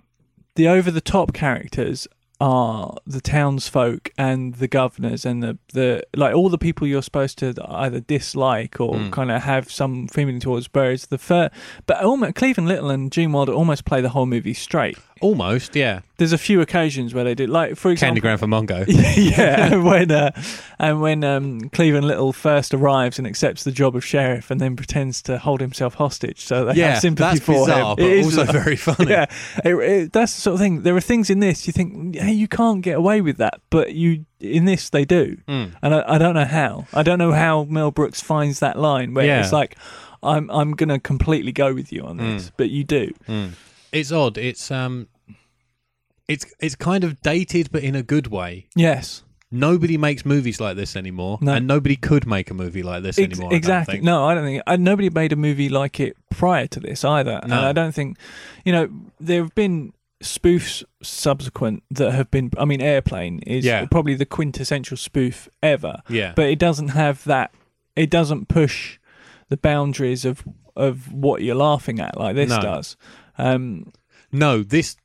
the 0.56 0.70
over 0.70 0.90
the 0.90 1.02
top 1.02 1.34
characters 1.34 2.08
are 2.42 2.96
the 3.08 3.22
townsfolk 3.22 4.10
and 4.18 4.56
the 4.56 4.68
governors 4.68 5.26
and 5.26 5.42
the, 5.42 5.58
the 5.74 6.04
like 6.16 6.36
all 6.36 6.50
the 6.50 6.58
people 6.58 6.86
you're 6.86 7.02
supposed 7.02 7.38
to 7.40 7.54
either 7.70 8.00
dislike 8.02 8.80
or 8.80 8.96
Mm. 8.96 9.12
kind 9.12 9.32
of 9.32 9.42
have 9.44 9.72
some 9.72 10.08
feeling 10.08 10.40
towards. 10.40 10.68
Whereas 10.72 11.08
the 11.08 11.18
fir- 11.18 11.50
but 11.86 12.04
almost 12.04 12.36
Cleavon 12.36 12.68
Little 12.68 12.90
and 12.90 13.12
Gene 13.12 13.32
Wilder 13.32 13.54
almost 13.54 13.86
play 13.86 14.02
the 14.02 14.10
whole 14.10 14.26
movie 14.26 14.54
straight. 14.54 14.98
Almost, 15.22 15.76
yeah. 15.78 16.02
There's 16.18 16.34
a 16.34 16.38
few 16.38 16.60
occasions 16.62 17.14
where 17.14 17.24
they 17.24 17.36
do, 17.36 17.48
like 17.48 17.76
for 17.78 17.90
example, 17.92 18.22
Candy 18.22 18.22
Grand 18.22 18.40
for 18.40 18.48
Mongo. 18.48 18.86
yeah, 19.38 19.74
and 19.74 19.86
when 19.86 20.12
uh, 20.12 20.32
and 20.78 21.02
when 21.02 21.24
um, 21.24 21.62
Cleavon 21.70 22.04
Little 22.04 22.34
first 22.34 22.74
arrives 22.74 23.18
and 23.18 23.26
accepts 23.26 23.64
the 23.64 23.72
job 23.72 23.96
of 23.96 24.04
sheriff, 24.04 24.52
and 24.52 24.60
then 24.60 24.76
pretends 24.76 25.22
to 25.24 25.38
hold 25.38 25.62
himself 25.62 25.94
hostage, 25.96 26.42
so 26.42 26.66
they 26.66 26.74
yeah, 26.76 26.92
have 26.92 27.00
sympathy 27.02 27.40
that's 27.40 27.46
for 27.46 27.66
bizarre, 27.66 27.92
him. 27.92 27.96
but 27.98 28.06
It 28.06 28.12
is 28.12 28.26
also 28.26 28.46
bizarre. 28.46 28.62
very 28.64 28.76
funny. 28.76 29.10
yeah, 29.12 29.26
it, 29.64 29.76
it, 29.76 30.14
that's 30.14 30.36
the 30.36 30.42
sort 30.42 30.54
of 30.56 30.60
thing. 30.60 30.82
There 30.84 30.96
are 30.96 31.02
things 31.02 31.30
in 31.30 31.40
this 31.40 31.66
you 31.66 31.74
think, 31.74 32.16
hey, 32.18 32.32
you 32.34 32.48
can't 32.48 32.82
get 32.82 32.98
away 32.98 33.22
with 33.22 33.38
that, 33.38 33.62
but 33.70 33.94
you 33.94 34.26
in 34.42 34.66
this 34.66 34.90
they 34.90 35.06
do, 35.06 35.38
Mm. 35.48 35.72
and 35.82 35.96
I, 35.96 36.04
I 36.16 36.18
don't 36.18 36.36
know 36.36 36.46
how. 36.46 36.88
I 36.94 37.04
don't 37.04 37.20
know 37.20 37.32
how 37.32 37.64
Mel 37.66 37.92
Brooks 37.92 38.20
finds 38.22 38.60
that 38.60 38.78
line 38.78 39.14
where 39.14 39.26
Yeah. 39.26 39.42
it's 39.42 39.54
like, 39.54 39.78
I'm 40.22 40.50
I'm 40.52 40.74
gonna 40.74 41.00
completely 41.00 41.52
go 41.54 41.74
with 41.74 41.92
you 41.94 42.04
on 42.04 42.18
this, 42.18 42.50
Mm. 42.50 42.52
but 42.58 42.70
you 42.70 42.84
do. 42.84 43.14
Mm. 43.30 43.52
It's 43.96 44.12
odd. 44.12 44.38
It's 44.38 44.70
um, 44.72 45.08
it's 46.28 46.46
it's 46.60 46.76
kind 46.76 47.04
of 47.04 47.22
dated, 47.22 47.72
but 47.72 47.84
in 47.84 47.96
a 47.96 48.04
good 48.04 48.28
way. 48.28 48.68
Yes, 48.76 49.24
Nobody 49.52 49.98
makes 49.98 50.26
movies 50.26 50.60
like 50.60 50.76
this 50.76 50.96
anymore, 50.98 51.38
No. 51.40 51.54
and 51.54 51.66
nobody 51.68 51.96
could 51.96 52.26
make 52.28 52.50
a 52.52 52.54
movie 52.54 52.84
like 52.84 53.04
this 53.04 53.18
Ex- 53.18 53.34
anymore. 53.34 53.54
I 53.54 53.56
exactly. 53.56 53.94
think. 53.94 54.04
No, 54.04 54.26
I 54.26 54.34
don't 54.34 54.44
think. 54.44 54.64
I, 54.68 54.76
nobody 54.76 55.10
made 55.10 55.32
a 55.32 55.36
movie 55.38 55.70
like 55.70 56.00
it 56.00 56.18
prior 56.30 56.68
to 56.68 56.80
this 56.80 57.06
either, 57.06 57.40
and 57.42 57.52
No. 57.52 57.62
I 57.62 57.72
don't 57.72 57.94
think, 57.94 58.18
you 58.66 58.74
know, 58.74 58.90
there 59.20 59.44
have 59.44 59.56
been 59.56 59.94
spoofs 60.22 60.84
subsequent 61.02 61.84
that 61.92 62.12
have 62.12 62.30
been. 62.32 62.52
I 62.58 62.66
mean, 62.66 62.82
Airplane 62.82 63.40
is 63.46 63.64
Yeah. 63.64 63.86
probably 63.86 64.16
the 64.16 64.26
quintessential 64.26 64.98
spoof 64.98 65.48
ever, 65.64 66.02
Yeah, 66.10 66.34
but 66.36 66.48
it 66.48 66.60
doesn't 66.60 66.90
have 66.90 67.24
that. 67.26 67.54
It 67.96 68.10
doesn't 68.10 68.48
push 68.50 68.98
the 69.50 69.58
boundaries 69.58 70.26
of 70.26 70.44
of 70.76 71.14
what 71.14 71.44
you're 71.44 71.56
laughing 71.56 72.02
at 72.02 72.18
like 72.20 72.36
this 72.36 72.50
No. 72.50 72.60
does. 72.60 72.98
Um, 73.38 73.92
no. 74.32 74.64
This 74.64 74.96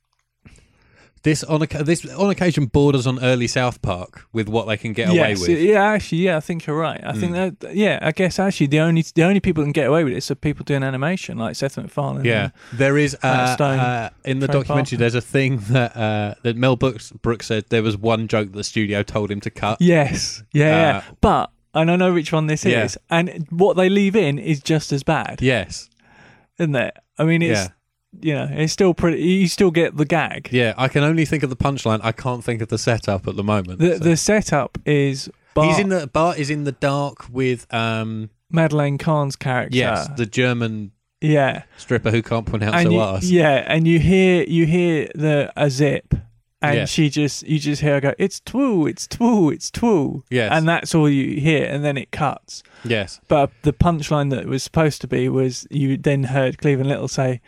this 1.23 1.43
on 1.43 1.59
this 1.85 2.03
on 2.15 2.31
occasion 2.31 2.65
borders 2.65 3.05
on 3.05 3.23
early 3.23 3.45
South 3.45 3.79
Park 3.83 4.23
with 4.33 4.49
what 4.49 4.65
they 4.67 4.75
can 4.75 4.91
get 4.91 5.07
away 5.09 5.35
with. 5.35 5.49
yeah, 5.49 5.83
actually, 5.83 6.17
yeah, 6.19 6.35
I 6.37 6.39
think 6.39 6.65
you're 6.65 6.75
right. 6.77 6.99
I 7.03 7.13
think 7.13 7.33
Mm. 7.33 7.59
that, 7.59 7.75
yeah, 7.75 7.99
I 8.01 8.11
guess 8.11 8.39
actually 8.39 8.67
the 8.67 8.79
only 8.79 9.03
the 9.13 9.21
only 9.23 9.39
people 9.39 9.61
that 9.61 9.65
can 9.67 9.71
get 9.71 9.85
away 9.87 10.03
with 10.03 10.13
it 10.13 10.31
are 10.31 10.35
people 10.35 10.63
doing 10.65 10.81
animation 10.81 11.37
like 11.37 11.55
Seth 11.55 11.77
MacFarlane. 11.77 12.25
Yeah, 12.25 12.49
there 12.73 12.97
is 12.97 13.15
uh, 13.21 13.27
uh, 13.59 14.09
in 14.25 14.39
the 14.39 14.47
Trey 14.47 14.53
documentary. 14.53 14.95
Parker. 14.95 14.97
There's 14.97 15.15
a 15.15 15.21
thing 15.21 15.57
that 15.69 15.95
uh, 15.95 16.33
that 16.41 16.57
Mel 16.57 16.75
Brooks, 16.75 17.11
Brooks 17.11 17.45
said 17.45 17.65
there 17.69 17.83
was 17.83 17.95
one 17.95 18.27
joke 18.27 18.47
that 18.51 18.57
the 18.57 18.63
studio 18.63 19.03
told 19.03 19.29
him 19.29 19.41
to 19.41 19.51
cut. 19.51 19.79
Yes. 19.79 20.43
Yeah. 20.53 20.65
yeah. 20.65 20.97
Uh, 20.97 21.01
But 21.21 21.51
and 21.75 21.91
I 21.91 21.97
know 21.97 22.13
which 22.13 22.33
one 22.33 22.47
this 22.47 22.65
Yeah. 22.65 22.83
is, 22.85 22.97
and 23.11 23.45
what 23.51 23.77
they 23.77 23.89
leave 23.89 24.15
in 24.15 24.39
is 24.39 24.59
just 24.59 24.91
as 24.91 25.03
bad, 25.03 25.39
Yes, 25.39 25.87
isn't 26.57 26.75
it? 26.75 26.97
I 27.19 27.25
mean, 27.25 27.43
it's 27.43 27.59
Yeah. 27.59 27.67
You 28.19 28.33
know, 28.33 28.47
it's 28.51 28.73
still 28.73 28.93
pretty. 28.93 29.21
You 29.21 29.47
still 29.47 29.71
get 29.71 29.95
the 29.95 30.05
gag. 30.05 30.49
Yeah, 30.51 30.73
I 30.77 30.87
can 30.89 31.03
only 31.03 31.25
think 31.25 31.43
of 31.43 31.49
the 31.49 31.55
punchline. 31.55 32.01
I 32.03 32.11
can't 32.11 32.43
think 32.43 32.61
of 32.61 32.67
the 32.67 32.77
setup 32.77 33.27
at 33.27 33.35
the 33.35 33.43
moment. 33.43 33.79
The 33.79 33.97
so. 33.97 34.03
the 34.03 34.17
setup 34.17 34.77
is 34.85 35.29
Bart, 35.53 35.67
He's 35.69 35.79
in 35.79 35.89
the 35.89 36.07
Bart 36.07 36.37
is 36.37 36.49
in 36.49 36.65
the 36.65 36.73
dark 36.73 37.27
with 37.31 37.65
um 37.73 38.29
Madeline 38.49 38.97
Kahn's 38.97 39.35
character. 39.37 39.77
yes 39.77 40.09
the 40.17 40.25
German 40.25 40.91
yeah, 41.21 41.63
stripper 41.77 42.09
who 42.11 42.21
can't 42.23 42.45
pronounce 42.47 42.75
and 42.75 42.87
her 42.87 42.91
you, 42.91 42.99
ass. 42.99 43.23
yeah, 43.29 43.63
and 43.67 43.87
you 43.87 43.99
hear 43.99 44.43
you 44.43 44.65
hear 44.65 45.07
the 45.15 45.53
a 45.55 45.69
zip, 45.69 46.13
and 46.61 46.77
Yeah. 46.79 46.85
she 46.85 47.09
just 47.09 47.43
you 47.47 47.59
just 47.59 47.81
hear 47.81 47.93
her 47.93 48.01
go, 48.01 48.13
"It's 48.17 48.39
twoo, 48.41 48.89
it's 48.89 49.07
twoo, 49.07 49.53
it's 49.53 49.69
twoo," 49.71 50.23
Yes. 50.31 50.49
and 50.51 50.67
that's 50.67 50.93
all 50.95 51.07
you 51.07 51.39
hear, 51.39 51.65
and 51.65 51.85
then 51.85 51.95
it 51.95 52.09
cuts. 52.11 52.63
Yes. 52.83 53.21
But 53.27 53.51
the 53.61 53.71
punchline 53.71 54.31
that 54.31 54.47
was 54.47 54.63
supposed 54.63 54.99
to 55.01 55.07
be 55.07 55.29
was 55.29 55.65
you 55.69 55.95
then 55.95 56.23
heard 56.25 56.57
Cleavon 56.57 56.87
Little 56.87 57.07
say, 57.07 57.39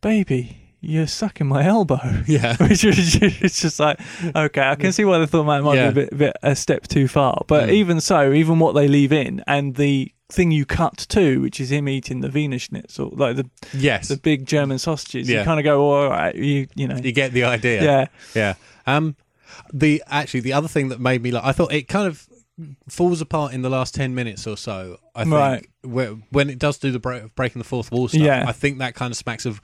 "Baby, 0.00 0.58
you're 0.80 1.06
sucking 1.06 1.46
my 1.46 1.64
elbow." 1.64 2.00
Yeah. 2.26 2.56
Which 2.56 2.84
is 2.84 3.16
it's 3.20 3.60
just 3.60 3.80
like 3.80 3.98
okay, 4.36 4.62
I 4.62 4.74
can 4.74 4.92
see 4.92 5.04
why 5.04 5.18
they 5.18 5.26
thought 5.26 5.44
that 5.44 5.62
might 5.62 5.74
Yeah. 5.76 5.90
be 5.90 6.02
a 6.02 6.04
bit, 6.06 6.18
bit 6.18 6.36
a 6.42 6.54
step 6.56 6.86
too 6.88 7.08
far. 7.08 7.44
But 7.46 7.68
Mm. 7.68 7.72
even 7.72 8.00
so, 8.00 8.32
even 8.32 8.58
what 8.58 8.74
they 8.74 8.88
leave 8.88 9.12
in 9.12 9.42
and 9.46 9.74
the 9.76 10.12
thing 10.30 10.50
you 10.50 10.66
cut 10.66 10.98
to, 11.08 11.40
which 11.40 11.58
is 11.58 11.72
him 11.72 11.88
eating 11.88 12.20
the 12.20 12.28
Wiener 12.28 12.58
Schnitzel, 12.58 13.14
like 13.16 13.36
the 13.36 13.48
Yes. 13.72 14.08
the 14.08 14.16
big 14.18 14.44
German 14.46 14.78
sausages, 14.78 15.28
Yeah. 15.28 15.38
you 15.40 15.44
kind 15.44 15.58
of 15.58 15.64
go, 15.64 15.80
oh, 15.90 16.04
all 16.04 16.10
right, 16.10 16.34
you 16.34 16.66
you 16.74 16.86
know, 16.86 16.96
you 16.96 17.12
get 17.12 17.32
the 17.32 17.44
idea. 17.44 17.82
yeah, 17.82 18.06
Yeah. 18.34 18.54
Um, 18.86 19.16
the 19.72 20.02
actually 20.06 20.40
the 20.40 20.52
other 20.52 20.68
thing 20.68 20.88
that 20.90 21.00
made 21.00 21.22
me 21.22 21.30
like 21.30 21.44
I 21.44 21.52
thought 21.52 21.72
it 21.72 21.88
kind 21.88 22.06
of 22.06 22.26
falls 22.88 23.20
apart 23.20 23.52
in 23.54 23.62
the 23.62 23.70
last 23.70 23.94
ten 23.94 24.14
minutes 24.14 24.46
or 24.46 24.56
so. 24.56 24.98
I 25.14 25.22
think 25.24 25.34
Right. 25.34 25.66
where, 25.82 26.10
when 26.30 26.50
it 26.50 26.58
does 26.58 26.76
do 26.78 26.90
the 26.90 26.98
break, 26.98 27.34
breaking 27.34 27.60
the 27.60 27.64
fourth 27.68 27.90
wall 27.92 28.08
stuff. 28.08 28.20
Yeah. 28.20 28.44
I 28.46 28.52
think 28.52 28.78
that 28.78 28.94
kind 28.94 29.10
of 29.12 29.16
smacks 29.16 29.46
of. 29.46 29.60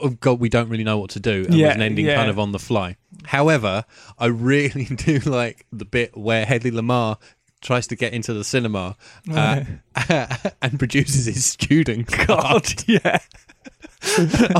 Oh 0.00 0.10
God, 0.10 0.40
we 0.40 0.48
don't 0.48 0.68
really 0.68 0.84
know 0.84 0.98
what 0.98 1.10
to 1.10 1.20
do, 1.20 1.44
and 1.44 1.54
Yeah, 1.54 1.68
was 1.68 1.76
an 1.76 1.82
ending 1.82 2.06
yeah. 2.06 2.16
kind 2.16 2.30
of 2.30 2.38
on 2.38 2.52
the 2.52 2.58
fly. 2.58 2.96
However, 3.24 3.84
I 4.18 4.26
really 4.26 4.84
do 4.96 5.18
like 5.20 5.66
the 5.72 5.84
bit 5.84 6.16
where 6.16 6.44
Hedley 6.44 6.70
Lamarr 6.70 7.18
tries 7.60 7.86
to 7.88 7.96
get 7.96 8.12
into 8.12 8.32
the 8.34 8.42
cinema 8.44 8.96
uh, 9.32 9.62
and 10.62 10.78
produces 10.78 11.26
his 11.26 11.44
student 11.44 12.06
card. 12.12 12.28
God, 12.28 12.84
yeah. 12.86 13.18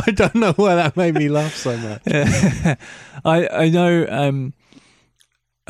I 0.06 0.12
don't 0.14 0.37
know 0.37 0.52
why 0.52 0.76
that 0.76 0.96
made 0.96 1.14
me 1.14 1.28
laugh 1.28 1.54
so 1.56 1.76
much. 1.76 2.02
I 3.24 3.48
I 3.48 3.68
know 3.70 4.06
um, 4.08 4.54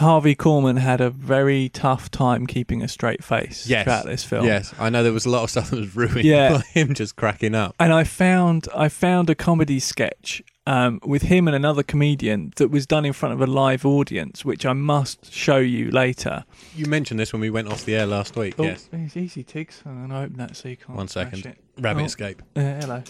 Harvey 0.02 0.34
Korman 0.34 0.78
had 0.78 1.00
a 1.00 1.10
very 1.10 1.68
tough 1.70 2.10
time 2.10 2.46
keeping 2.46 2.82
a 2.82 2.88
straight 2.88 3.24
face 3.24 3.66
Yes. 3.66 3.84
throughout 3.84 4.04
this 4.04 4.22
film. 4.24 4.44
Yes, 4.46 4.74
I 4.78 4.90
know 4.90 5.02
there 5.02 5.12
was 5.12 5.24
a 5.26 5.30
lot 5.30 5.42
of 5.44 5.50
stuff 5.50 5.70
that 5.70 5.78
was 5.78 5.96
ruined 5.96 6.24
Yeah. 6.24 6.52
by 6.58 6.60
him 6.60 6.94
just 6.94 7.16
cracking 7.16 7.54
up. 7.54 7.74
and 7.80 7.92
I 7.92 8.04
found 8.04 8.68
I 8.74 8.88
found 8.88 9.30
a 9.30 9.34
comedy 9.34 9.80
sketch 9.80 10.42
um, 10.66 11.00
with 11.04 11.22
him 11.22 11.48
and 11.48 11.56
another 11.56 11.82
comedian 11.82 12.52
that 12.56 12.68
was 12.70 12.86
done 12.86 13.04
in 13.04 13.12
front 13.12 13.32
of 13.32 13.40
a 13.40 13.46
live 13.46 13.84
audience, 13.84 14.44
which 14.44 14.64
I 14.64 14.72
must 14.74 15.32
show 15.32 15.56
you 15.56 15.90
later. 15.90 16.44
You 16.76 16.86
mentioned 16.86 17.18
this 17.18 17.32
when 17.32 17.40
we 17.40 17.50
went 17.50 17.66
off 17.66 17.84
the 17.84 17.96
air 17.96 18.06
last 18.06 18.36
week. 18.36 18.54
Oh, 18.58 18.62
yes. 18.62 18.88
it's 18.92 19.16
easy, 19.16 19.42
Tiggs. 19.42 19.82
I'm 19.84 20.06
gonna 20.06 20.20
open 20.22 20.36
that 20.36 20.54
so 20.56 20.68
you 20.68 20.76
can't. 20.76 20.96
One 20.96 21.08
second. 21.08 21.46
it. 21.46 21.58
Rabbit 21.80 22.02
Oh. 22.02 22.04
escape. 22.04 22.42
Uh, 22.54 22.60
hello, 22.60 23.02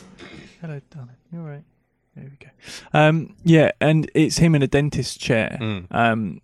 hello, 0.62 0.80
darling. 0.90 1.16
You're 1.30 1.42
right. 1.42 1.62
There 2.16 2.24
we 2.24 2.46
go. 2.46 2.50
Um, 2.98 3.34
yeah, 3.44 3.72
and 3.80 4.10
it's 4.14 4.38
him 4.38 4.54
in 4.54 4.62
a 4.62 4.66
dentist 4.66 5.18
chair. 5.20 5.58
Mm. 5.60 5.86
um, 5.90 6.40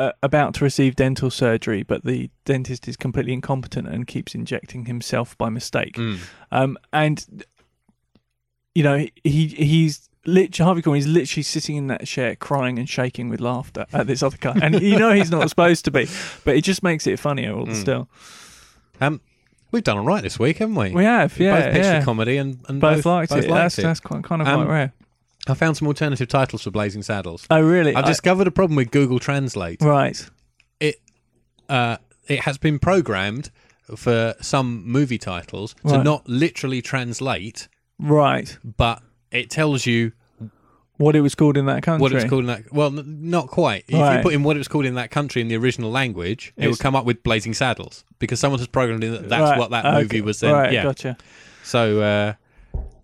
uh, 0.00 0.12
about 0.22 0.54
to 0.54 0.64
receive 0.64 0.96
dental 0.96 1.30
surgery, 1.30 1.82
but 1.82 2.04
the 2.04 2.30
dentist 2.44 2.88
is 2.88 2.96
completely 2.96 3.32
incompetent 3.32 3.88
and 3.88 4.06
keeps 4.06 4.34
injecting 4.34 4.86
himself 4.86 5.36
by 5.38 5.48
mistake. 5.48 5.94
Mm. 5.94 6.18
Um, 6.50 6.78
and 6.92 7.44
you 8.74 8.82
know 8.82 9.06
he 9.24 9.46
he's 9.48 10.08
literally 10.26 10.64
Harvey 10.66 10.82
Korman 10.82 10.98
is 10.98 11.06
literally 11.06 11.42
sitting 11.42 11.76
in 11.76 11.86
that 11.88 12.06
chair 12.06 12.36
crying 12.36 12.78
and 12.78 12.88
shaking 12.88 13.28
with 13.28 13.40
laughter 13.40 13.86
at 13.92 14.06
this 14.06 14.22
other 14.22 14.36
guy, 14.40 14.56
and 14.62 14.80
you 14.80 14.98
know 14.98 15.12
he's 15.12 15.30
not 15.30 15.48
supposed 15.54 15.84
to 15.86 15.90
be, 15.90 16.06
but 16.44 16.56
it 16.56 16.62
just 16.62 16.82
makes 16.82 17.06
it 17.06 17.18
funnier 17.18 17.52
all 17.54 17.66
Mm. 17.66 17.74
still. 17.74 18.08
Um, 19.00 19.20
we've 19.72 19.82
done 19.84 19.98
all 19.98 20.04
right 20.04 20.22
this 20.22 20.38
week, 20.38 20.58
haven't 20.58 20.74
we? 20.76 20.90
We 20.90 21.04
have, 21.04 21.38
yeah, 21.38 21.60
both 21.60 21.72
pitched 21.72 21.84
yeah. 21.84 22.02
comedy 22.04 22.36
and, 22.36 22.58
and 22.68 22.80
both, 22.80 22.98
both, 22.98 23.06
liked 23.06 23.30
both 23.30 23.44
it. 23.44 23.50
liked 23.50 23.62
that's 23.62 23.78
it. 23.78 23.82
that's 23.82 24.00
quite 24.00 24.22
kind 24.24 24.42
of 24.42 24.48
Um, 24.48 24.64
quite 24.64 24.72
rare. 24.72 24.92
I 25.48 25.54
found 25.54 25.76
some 25.76 25.88
alternative 25.88 26.28
titles 26.28 26.62
for 26.62 26.70
Blazing 26.70 27.02
Saddles. 27.02 27.46
Oh 27.50 27.60
really? 27.62 27.94
I've 27.94 28.04
I- 28.04 28.08
discovered 28.08 28.46
a 28.46 28.50
problem 28.50 28.76
with 28.76 28.90
Google 28.90 29.18
Translate. 29.18 29.80
right. 29.82 30.28
Uh, 31.68 31.98
it 32.26 32.40
has 32.40 32.58
been 32.58 32.80
programmed 32.80 33.50
for 33.96 34.34
some 34.40 34.84
movie 34.86 35.18
titles 35.18 35.74
to 35.86 35.94
Right. 35.94 36.04
not 36.04 36.28
literally 36.28 36.82
translate, 36.82 37.68
Right. 38.00 38.58
but 38.76 39.02
it 39.30 39.50
tells 39.50 39.86
you 39.86 40.10
What 40.96 41.14
it 41.14 41.20
was 41.20 41.34
called 41.36 41.56
in 41.56 41.66
that 41.66 41.82
country. 41.84 42.02
what 42.02 42.12
it's 42.12 42.28
called 42.28 42.40
in 42.40 42.46
that. 42.48 42.72
Well, 42.72 42.88
n- 42.98 43.18
not 43.22 43.46
quite. 43.46 43.84
If 43.86 43.94
you 43.94 44.22
put 44.22 44.32
in 44.34 44.42
what 44.42 44.56
it 44.56 44.58
was 44.58 44.66
called 44.68 44.84
in 44.84 44.94
that 44.94 45.10
country 45.12 45.40
in 45.42 45.46
the 45.48 45.56
original 45.56 45.90
language, 45.92 46.52
it 46.56 46.62
It's- 46.62 46.70
would 46.72 46.80
come 46.82 46.96
up 46.96 47.04
with 47.04 47.22
Blazing 47.22 47.54
Saddles 47.54 48.04
because 48.18 48.40
someone 48.40 48.58
has 48.58 48.66
programmed 48.66 49.04
in 49.04 49.12
that 49.12 49.28
that's 49.28 49.50
Right, 49.50 49.58
what 49.58 49.70
that 49.70 49.84
okay, 49.86 50.02
movie 50.02 50.20
was 50.22 50.40
then. 50.40 50.52
Right. 50.52 50.72
yeah. 50.72 50.82
Gotcha. 50.82 51.16
So 51.62 52.00
uh, 52.00 52.32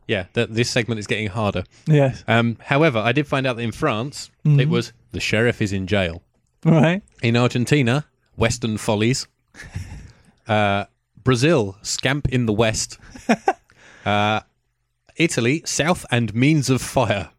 yeah, 0.09 0.25
th- 0.35 0.49
this 0.51 0.71
segment 0.71 0.99
is 0.99 1.07
getting 1.07 1.29
harder. 1.29 1.65
Yes. 1.87 2.23
Um, 2.29 2.57
however, 2.61 2.99
I 2.99 3.13
did 3.13 3.27
find 3.27 3.47
out 3.47 3.57
that 3.57 3.63
in 3.63 3.73
France 3.73 4.31
it 4.45 4.49
Mhm. 4.49 4.69
was 4.69 4.93
the 5.13 5.21
sheriff 5.21 5.61
is 5.63 5.73
in 5.73 5.87
jail. 5.87 6.23
Right. 6.65 7.03
In 7.23 7.37
Argentina, 7.37 8.07
Western 8.37 8.77
Follies. 8.79 9.27
uh, 10.49 10.85
Brazil, 11.23 11.77
Scamp 11.83 12.29
in 12.29 12.47
the 12.47 12.53
West. 12.53 12.99
uh, 14.07 14.41
Italy, 15.17 15.63
South 15.65 16.05
and 16.11 16.35
Means 16.35 16.71
of 16.71 16.81
Fire. 16.83 17.31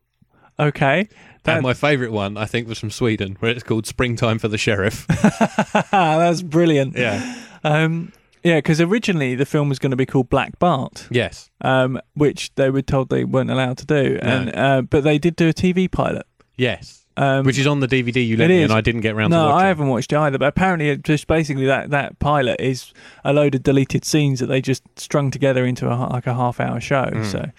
Okay. 0.59 1.07
That, 1.43 1.57
and 1.57 1.63
my 1.63 1.73
favourite 1.73 2.11
one, 2.11 2.35
I 2.35 2.45
think, 2.45 2.67
was 2.67 2.79
from 2.79 2.89
Sweden, 2.91 3.37
where 3.39 3.51
it's 3.51 3.63
called 3.63 3.85
Springtime 3.87 4.39
for 4.39 4.47
the 4.49 4.57
Sheriff. 4.57 5.05
that's 5.91 6.41
brilliant. 6.41 6.97
yeah. 6.97 7.35
Um, 7.63 8.11
yeah, 8.43 8.57
because 8.57 8.79
originally 8.81 9.35
the 9.35 9.45
film 9.45 9.69
was 9.69 9.79
going 9.79 9.91
to 9.91 9.97
be 9.97 10.05
called 10.05 10.29
Black 10.29 10.57
Bart, 10.59 11.07
Yes. 11.11 11.49
um, 11.61 11.99
which 12.13 12.53
they 12.55 12.69
were 12.69 12.81
told 12.81 13.09
they 13.09 13.23
weren't 13.25 13.51
allowed 13.51 13.77
to 13.79 13.85
do, 13.85 14.19
and 14.21 14.55
uh, 14.55 14.81
but 14.81 15.03
they 15.03 15.17
did 15.17 15.35
do 15.35 15.49
a 15.49 15.53
TV 15.53 15.89
pilot. 15.91 16.25
Yes. 16.55 17.05
Um, 17.19 17.45
Which 17.45 17.57
is 17.57 17.65
on 17.65 17.79
the 17.79 17.87
DVD 17.87 18.25
you 18.25 18.37
lent 18.37 18.51
me, 18.51 18.61
and 18.61 18.71
I 18.71 18.79
didn't 18.81 19.01
get 19.01 19.15
round 19.15 19.31
to 19.31 19.37
no, 19.37 19.45
watching. 19.47 19.65
I 19.65 19.67
haven't 19.69 19.87
watched 19.87 20.13
it 20.13 20.17
either. 20.17 20.37
But 20.37 20.49
apparently, 20.49 20.89
it 20.89 21.01
just 21.03 21.25
basically 21.25 21.65
that 21.65 21.89
that 21.89 22.19
pilot 22.19 22.61
is 22.61 22.93
a 23.23 23.33
load 23.33 23.55
of 23.55 23.63
deleted 23.63 24.05
scenes 24.05 24.39
that 24.39 24.45
they 24.45 24.61
just 24.61 24.83
strung 24.97 25.31
together 25.31 25.65
into 25.65 25.91
a, 25.91 25.97
like 26.09 26.27
a 26.27 26.35
half 26.35 26.59
hour 26.59 26.79
show. 26.79 27.05
Mm. 27.05 27.25
So 27.25 27.49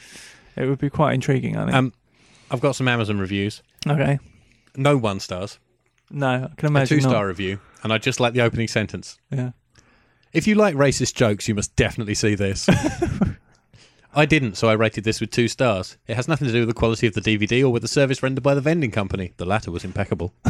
it 0.55 0.67
would 0.67 0.79
be 0.79 0.89
quite 0.89 1.15
intriguing. 1.15 1.57
I 1.57 1.65
think. 1.65 1.75
Um, 1.75 1.93
I've 2.53 2.61
got 2.61 2.77
some 2.77 2.87
Amazon 2.87 3.19
reviews. 3.19 3.63
okay. 3.85 4.21
No 4.77 4.97
one 4.97 5.19
stars. 5.19 5.59
No, 6.09 6.29
I 6.53 6.55
can 6.57 6.69
imagine. 6.69 6.99
A 6.99 7.01
two 7.01 7.09
star 7.09 7.27
review. 7.27 7.59
And 7.83 7.93
I 7.93 7.99
just 7.99 8.21
like 8.21 8.35
the 8.35 8.43
opening 8.43 8.69
sentence. 8.69 9.19
Yeah. 9.31 9.51
If 10.33 10.47
you 10.47 10.55
like 10.55 10.75
racist 10.75 11.15
jokes, 11.15 11.49
you 11.49 11.55
must 11.55 11.75
definitely 11.77 12.15
see 12.15 12.35
this. 12.35 12.69
I 14.15 14.25
didn't, 14.27 14.57
so 14.57 14.69
I 14.69 14.73
rated 14.73 15.05
this 15.05 15.21
with 15.21 15.31
two 15.31 15.49
stars. 15.49 15.97
It 16.07 16.17
has 16.17 16.27
nothing 16.29 16.47
to 16.49 16.53
do 16.53 16.61
with 16.61 16.69
the 16.69 16.75
quality 16.75 17.07
of 17.07 17.15
the 17.15 17.21
DVD 17.21 17.63
or 17.63 17.69
with 17.71 17.83
the 17.83 17.89
service 17.89 18.23
rendered 18.23 18.43
by 18.43 18.55
the 18.55 18.61
vending 18.61 18.91
company. 18.91 19.33
The 19.37 19.45
latter 19.45 19.71
was 19.71 19.85
impeccable. 19.85 20.33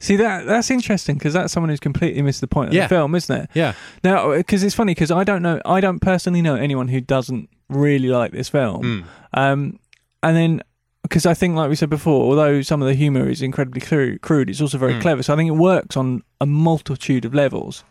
See 0.00 0.14
that 0.16 0.46
that's 0.46 0.70
interesting 0.70 1.16
because 1.16 1.34
that's 1.34 1.52
someone 1.52 1.70
who's 1.70 1.80
completely 1.80 2.22
missed 2.22 2.40
the 2.40 2.46
point 2.46 2.68
of 2.68 2.74
Yeah. 2.74 2.84
the 2.84 2.88
film, 2.88 3.14
isn't 3.16 3.36
it? 3.44 3.50
Yeah. 3.52 3.72
Now, 4.04 4.32
because 4.36 4.62
it's 4.62 4.74
funny 4.74 4.92
because 4.94 5.10
I 5.10 5.24
don't 5.24 5.42
know, 5.42 5.60
I 5.64 5.80
don't 5.80 5.98
personally 5.98 6.40
know 6.40 6.54
anyone 6.54 6.86
who 6.88 7.00
doesn't 7.00 7.48
really 7.68 8.08
like 8.08 8.30
this 8.30 8.48
film. 8.48 8.82
Mm. 8.82 9.04
Um, 9.34 9.78
and 10.22 10.36
then 10.36 10.62
because 11.02 11.26
I 11.26 11.34
think, 11.34 11.56
like 11.56 11.68
we 11.68 11.74
said 11.74 11.90
before, 11.90 12.22
although 12.24 12.62
some 12.62 12.80
of 12.80 12.86
the 12.86 12.94
humor 12.94 13.28
is 13.28 13.42
incredibly 13.42 13.80
cru- 13.80 14.18
crude, 14.18 14.50
it's 14.50 14.60
also 14.60 14.78
very 14.78 14.94
Mm. 14.94 15.00
clever. 15.02 15.22
So 15.24 15.32
I 15.32 15.36
think 15.36 15.48
it 15.48 15.56
works 15.56 15.96
on 15.96 16.22
a 16.40 16.46
multitude 16.46 17.24
of 17.24 17.34
levels. 17.34 17.82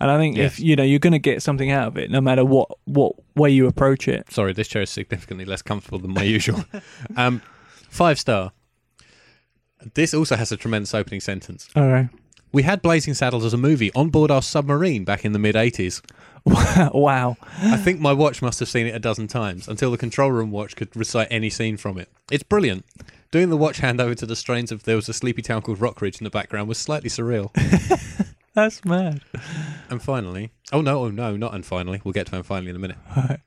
And 0.00 0.10
I 0.10 0.18
think 0.18 0.38
if 0.38 0.60
you 0.60 0.76
know 0.76 0.84
you're 0.84 1.00
going 1.00 1.12
to 1.12 1.18
get 1.18 1.42
something 1.42 1.70
out 1.70 1.88
of 1.88 1.98
it, 1.98 2.10
no 2.10 2.20
matter 2.20 2.44
what 2.44 2.70
what 2.84 3.14
way 3.34 3.50
you 3.50 3.66
approach 3.66 4.06
it. 4.06 4.30
Sorry, 4.30 4.52
this 4.52 4.68
chair 4.68 4.82
is 4.82 4.90
significantly 4.90 5.44
less 5.44 5.62
comfortable 5.62 5.98
than 5.98 6.14
my 6.14 6.22
usual. 6.22 6.64
Um, 7.16 7.42
five 7.88 8.18
star. 8.18 8.52
This 9.94 10.14
also 10.14 10.36
has 10.36 10.52
a 10.52 10.56
tremendous 10.56 10.94
opening 10.94 11.20
sentence. 11.20 11.68
Okay. 11.76 12.08
We 12.52 12.62
had 12.62 12.80
Blazing 12.80 13.14
Saddles 13.14 13.44
as 13.44 13.52
a 13.52 13.58
movie 13.58 13.92
on 13.94 14.08
board 14.10 14.30
our 14.30 14.42
submarine 14.42 15.04
back 15.04 15.24
in 15.24 15.32
the 15.32 15.38
mid 15.38 15.54
80s. 15.54 16.02
wow. 16.94 17.36
I 17.58 17.76
think 17.76 18.00
my 18.00 18.12
watch 18.12 18.40
must 18.40 18.58
have 18.60 18.68
seen 18.68 18.86
it 18.86 18.94
a 18.94 18.98
dozen 18.98 19.26
times 19.26 19.68
until 19.68 19.90
the 19.90 19.98
control 19.98 20.30
room 20.30 20.50
watch 20.50 20.76
could 20.76 20.94
recite 20.96 21.28
any 21.30 21.50
scene 21.50 21.76
from 21.76 21.98
it. 21.98 22.08
It's 22.30 22.42
brilliant. 22.42 22.84
Doing 23.30 23.50
the 23.50 23.56
watch 23.56 23.80
handover 23.80 24.16
to 24.16 24.26
the 24.26 24.36
strains 24.36 24.72
of 24.72 24.84
There 24.84 24.96
Was 24.96 25.08
a 25.08 25.12
Sleepy 25.12 25.42
Town 25.42 25.60
Called 25.60 25.78
Rockridge 25.78 26.18
in 26.20 26.24
the 26.24 26.30
background 26.30 26.68
was 26.68 26.78
slightly 26.78 27.10
surreal. 27.10 27.50
That's 28.58 28.84
mad. 28.84 29.22
and 29.88 30.02
finally, 30.02 30.50
oh 30.72 30.80
no, 30.80 31.04
oh 31.04 31.10
no, 31.10 31.36
not 31.36 31.54
and 31.54 31.64
finally. 31.64 32.00
We'll 32.02 32.12
get 32.12 32.26
to 32.26 32.34
and 32.34 32.44
finally 32.44 32.70
in 32.70 32.76
a 32.76 32.80
minute. 32.80 32.96
Right. 33.16 33.38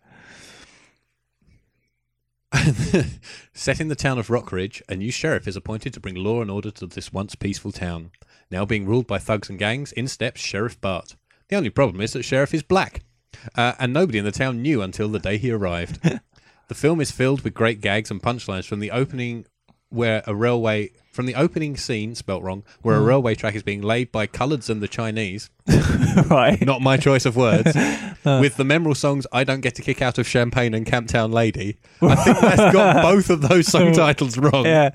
Set 3.54 3.82
in 3.82 3.89
the 3.89 3.95
town 3.95 4.19
of 4.19 4.28
Rockridge, 4.30 4.82
a 4.88 4.95
new 4.95 5.12
sheriff 5.12 5.50
is 5.50 5.58
appointed 5.58 5.93
to 5.93 6.00
bring 6.00 6.15
law 6.15 6.41
and 6.41 6.50
order 6.50 6.71
to 6.71 6.88
this 6.88 7.12
once 7.12 7.36
peaceful 7.36 7.74
town. 7.74 8.12
Now 8.50 8.63
being 8.63 8.86
ruled 8.86 9.06
by 9.06 9.17
thugs 9.17 9.50
and 9.50 9.60
gangs, 9.60 9.91
in 9.91 10.08
steps 10.08 10.39
Sheriff 10.39 10.80
Bart. 10.80 11.17
The 11.50 11.58
only 11.58 11.69
problem 11.69 12.00
is 12.00 12.13
that 12.13 12.24
Sheriff 12.24 12.54
is 12.54 12.63
black, 12.63 13.04
uh, 13.56 13.74
and 13.80 13.91
nobody 13.91 14.17
in 14.17 14.24
the 14.24 14.32
town 14.32 14.62
knew 14.62 14.82
until 14.82 15.10
the 15.10 15.19
day 15.19 15.38
he 15.38 15.52
arrived. 15.52 16.00
The 16.69 16.76
film 16.76 17.02
is 17.02 17.12
filled 17.12 17.41
with 17.41 17.54
great 17.54 17.82
gags 17.82 18.10
and 18.10 18.24
punchlines 18.24 18.65
from 18.65 18.80
the 18.80 18.91
opening, 18.91 19.45
where 19.89 20.24
a 20.26 20.34
railway 20.34 20.91
from 21.12 21.26
the 21.26 21.36
opening 21.36 21.78
scene 21.78 22.15
spelt 22.15 22.41
wrong, 22.41 22.63
where 22.82 22.95
a 22.95 23.02
railway 23.02 23.36
track 23.36 23.56
is 23.56 23.63
being 23.63 23.82
laid 23.82 24.12
by 24.12 24.28
coloureds 24.28 24.69
and 24.69 24.82
the 24.82 24.88
Chinese. 24.88 25.50
right. 26.30 26.60
Not 26.62 26.82
my 26.82 26.97
choice 26.97 27.26
of 27.26 27.36
words. 27.36 27.76
With 28.26 28.56
the 28.58 28.63
memorable 28.63 28.95
songs 28.95 29.28
"I 29.32 29.43
Don't 29.43 29.62
Get 29.62 29.76
to 29.76 29.82
Kick 29.82 30.02
Out 30.02 30.17
of 30.17 30.28
Champagne" 30.28 30.74
and 30.74 30.86
"Camptown 30.86 31.34
Lady." 31.34 31.78
I 32.02 32.15
think 32.15 32.39
that's 32.39 32.74
got 32.74 33.02
both 33.02 33.30
of 33.30 33.41
those 33.41 33.67
song 33.67 33.93
titles 33.93 34.38
wrong. 34.38 34.65
Yeah. 34.65 34.91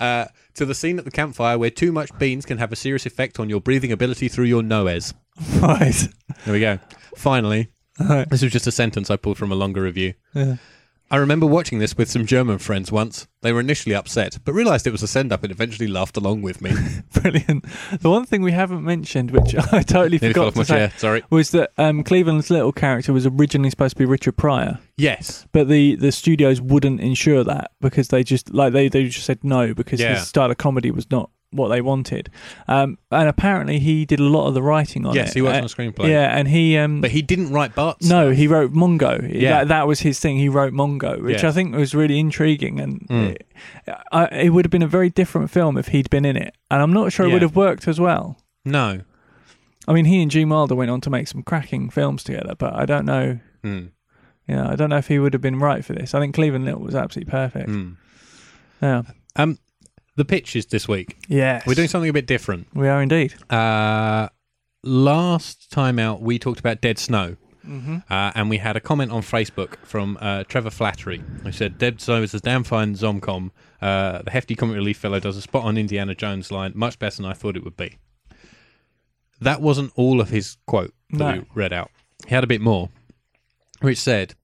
Uh, 0.00 0.26
to 0.54 0.64
the 0.64 0.74
scene 0.74 0.98
at 0.98 1.04
the 1.04 1.10
campfire 1.10 1.58
where 1.58 1.70
too 1.70 1.92
much 1.92 2.16
beans 2.18 2.46
can 2.46 2.58
have 2.58 2.72
a 2.72 2.76
serious 2.76 3.06
effect 3.06 3.40
on 3.40 3.50
your 3.50 3.60
breathing 3.60 3.92
ability 3.92 4.28
through 4.28 4.44
your 4.44 4.62
nose. 4.62 5.14
Right. 5.56 6.08
There 6.44 6.54
we 6.54 6.60
go. 6.60 6.78
Finally, 7.16 7.68
this 7.98 8.42
was 8.42 8.52
just 8.52 8.66
a 8.66 8.72
sentence 8.72 9.10
I 9.10 9.16
pulled 9.16 9.36
from 9.36 9.52
a 9.52 9.56
longer 9.56 9.82
review. 9.82 10.14
Yeah. 10.32 10.56
I 11.10 11.16
remember 11.18 11.46
watching 11.46 11.78
this 11.78 11.96
with 11.96 12.10
some 12.10 12.26
German 12.26 12.58
friends 12.58 12.90
once. 12.90 13.28
They 13.42 13.52
were 13.52 13.60
initially 13.60 13.94
upset, 13.94 14.38
but 14.44 14.52
realised 14.52 14.86
it 14.86 14.90
was 14.90 15.02
a 15.02 15.06
send 15.06 15.32
up 15.32 15.42
and 15.44 15.52
eventually 15.52 15.86
laughed 15.86 16.16
along 16.16 16.42
with 16.42 16.60
me. 16.62 16.72
Brilliant. 17.12 17.66
The 18.00 18.10
one 18.10 18.24
thing 18.24 18.42
we 18.42 18.52
haven't 18.52 18.82
mentioned, 18.82 19.30
which 19.30 19.54
I 19.72 19.82
totally 19.82 20.18
Nearly 20.18 20.18
fell 20.18 20.28
forgot 20.32 20.46
off 20.46 20.56
my 20.56 20.62
to 20.62 20.66
say, 20.66 20.74
chair. 20.76 20.92
Sorry. 20.96 21.22
was 21.30 21.50
that 21.50 21.72
um, 21.78 22.02
Cleavon 22.02 22.48
Little's 22.50 22.74
character 22.74 23.12
was 23.12 23.26
originally 23.26 23.70
supposed 23.70 23.96
to 23.96 23.98
be 23.98 24.06
Richard 24.06 24.36
Pryor, 24.36 24.78
Yes. 24.96 25.46
but 25.52 25.68
the, 25.68 25.94
the 25.96 26.10
studios 26.10 26.60
wouldn't 26.60 27.00
ensure 27.00 27.44
that 27.44 27.70
because 27.80 28.08
they 28.08 28.24
just 28.24 28.52
like 28.52 28.72
they, 28.72 28.88
they 28.88 29.04
just 29.08 29.26
said 29.26 29.44
no 29.44 29.74
because 29.74 30.00
Yeah. 30.00 30.14
his 30.14 30.26
style 30.26 30.50
of 30.50 30.56
comedy 30.56 30.90
was 30.90 31.08
not 31.10 31.30
what 31.54 31.68
they 31.68 31.80
wanted. 31.80 32.30
Um, 32.68 32.98
and 33.10 33.28
apparently 33.28 33.78
he 33.78 34.04
did 34.04 34.20
a 34.20 34.24
lot 34.24 34.46
of 34.48 34.54
the 34.54 34.62
writing 34.62 35.06
on 35.06 35.12
it. 35.12 35.20
Yes, 35.20 35.32
he 35.34 35.42
worked 35.42 35.54
Uh, 35.54 35.58
on 35.58 35.64
a 35.64 35.68
screenplay. 35.68 36.08
Yeah, 36.08 36.36
and 36.36 36.48
he 36.48 36.76
um, 36.76 37.00
But 37.00 37.10
he 37.12 37.22
didn't 37.22 37.50
write 37.52 37.74
Bart's. 37.74 38.08
no, 38.08 38.30
he 38.30 38.46
wrote 38.46 38.72
Mongo. 38.72 39.20
Yeah. 39.32 39.60
That, 39.60 39.68
that 39.68 39.86
was 39.86 40.00
his 40.00 40.18
thing. 40.20 40.36
He 40.38 40.48
wrote 40.48 40.72
Mongo, 40.72 41.22
which. 41.22 41.44
I 41.44 41.52
think 41.52 41.74
was 41.74 41.94
really 41.94 42.18
intriguing, 42.18 42.80
and 42.80 43.00
Mm. 43.08 43.30
it, 43.32 43.46
I, 44.12 44.24
it 44.26 44.50
would 44.50 44.64
have 44.64 44.70
been 44.70 44.82
a 44.82 44.86
very 44.88 45.10
different 45.10 45.50
film 45.50 45.76
if 45.78 45.88
he'd 45.88 46.10
been 46.10 46.24
in 46.24 46.36
it. 46.36 46.54
And 46.70 46.82
I'm 46.82 46.92
not 46.92 47.12
sure 47.12 47.26
it 47.26 47.28
Yeah. 47.28 47.34
would 47.34 47.42
have 47.42 47.56
worked 47.56 47.86
as 47.88 48.00
well. 48.00 48.38
No. 48.64 49.00
I 49.86 49.92
mean, 49.92 50.06
he 50.06 50.22
and 50.22 50.30
Gene 50.30 50.48
Wilder 50.48 50.74
went 50.74 50.90
on 50.90 51.00
to 51.02 51.10
make 51.10 51.28
some 51.28 51.42
cracking 51.42 51.90
films 51.90 52.24
together, 52.24 52.54
but 52.58 52.72
I 52.74 52.86
don't 52.86 53.04
know. 53.04 53.38
Mm. 53.62 53.90
You 54.48 54.56
know, 54.56 54.66
I 54.70 54.76
don't 54.76 54.90
know 54.90 54.96
if 54.98 55.08
he 55.08 55.18
would 55.18 55.32
have 55.34 55.42
been 55.42 55.58
right 55.58 55.84
for 55.84 55.92
this. 55.92 56.14
I 56.14 56.20
think 56.20 56.34
Cleavon 56.34 56.64
Little 56.64 56.80
was 56.80 56.94
absolutely 56.94 57.30
perfect. 57.30 57.68
Mm. 57.68 57.96
Yeah. 58.82 59.02
Um, 59.36 59.58
the 60.16 60.24
pitches 60.24 60.66
this 60.66 60.86
week. 60.88 61.16
Yes. 61.28 61.66
We're 61.66 61.74
doing 61.74 61.88
something 61.88 62.10
a 62.10 62.12
bit 62.12 62.26
different. 62.26 62.68
We 62.74 62.88
are 62.88 63.02
indeed. 63.02 63.34
Uh, 63.50 64.28
last 64.82 65.70
time 65.70 65.98
out, 65.98 66.20
we 66.22 66.38
talked 66.38 66.60
about 66.60 66.80
Dead 66.80 66.98
Snow. 66.98 67.36
Mm-hmm. 67.66 67.96
Uh, 68.10 68.30
and 68.34 68.50
we 68.50 68.58
had 68.58 68.76
a 68.76 68.80
comment 68.80 69.10
on 69.10 69.22
Facebook 69.22 69.76
from 69.86 70.18
uh, 70.20 70.44
Trevor 70.44 70.68
Flattery, 70.68 71.22
who 71.44 71.50
said, 71.50 71.78
Dead 71.78 71.98
Snow 71.98 72.22
is 72.22 72.34
a 72.34 72.40
damn 72.40 72.62
fine 72.62 72.94
Zomcom. 72.94 73.52
Uh, 73.80 74.20
the 74.20 74.30
hefty 74.30 74.54
comic 74.54 74.76
relief 74.76 74.98
fellow 74.98 75.18
does 75.18 75.38
a 75.38 75.40
spot 75.40 75.64
on 75.64 75.78
Indiana 75.78 76.14
Jones 76.14 76.52
line, 76.52 76.72
much 76.74 76.98
better 76.98 77.16
than 77.16 77.24
I 77.24 77.32
thought 77.32 77.56
it 77.56 77.64
would 77.64 77.76
be. 77.78 77.96
That 79.40 79.62
wasn't 79.62 79.92
all 79.96 80.20
of 80.20 80.28
his 80.28 80.58
quote 80.66 80.92
that 81.10 81.18
No. 81.18 81.32
we 81.40 81.46
read 81.54 81.72
out. 81.72 81.90
He 82.26 82.34
had 82.34 82.44
a 82.44 82.46
bit 82.46 82.60
more, 82.60 82.90
which 83.80 83.98
said, 83.98 84.34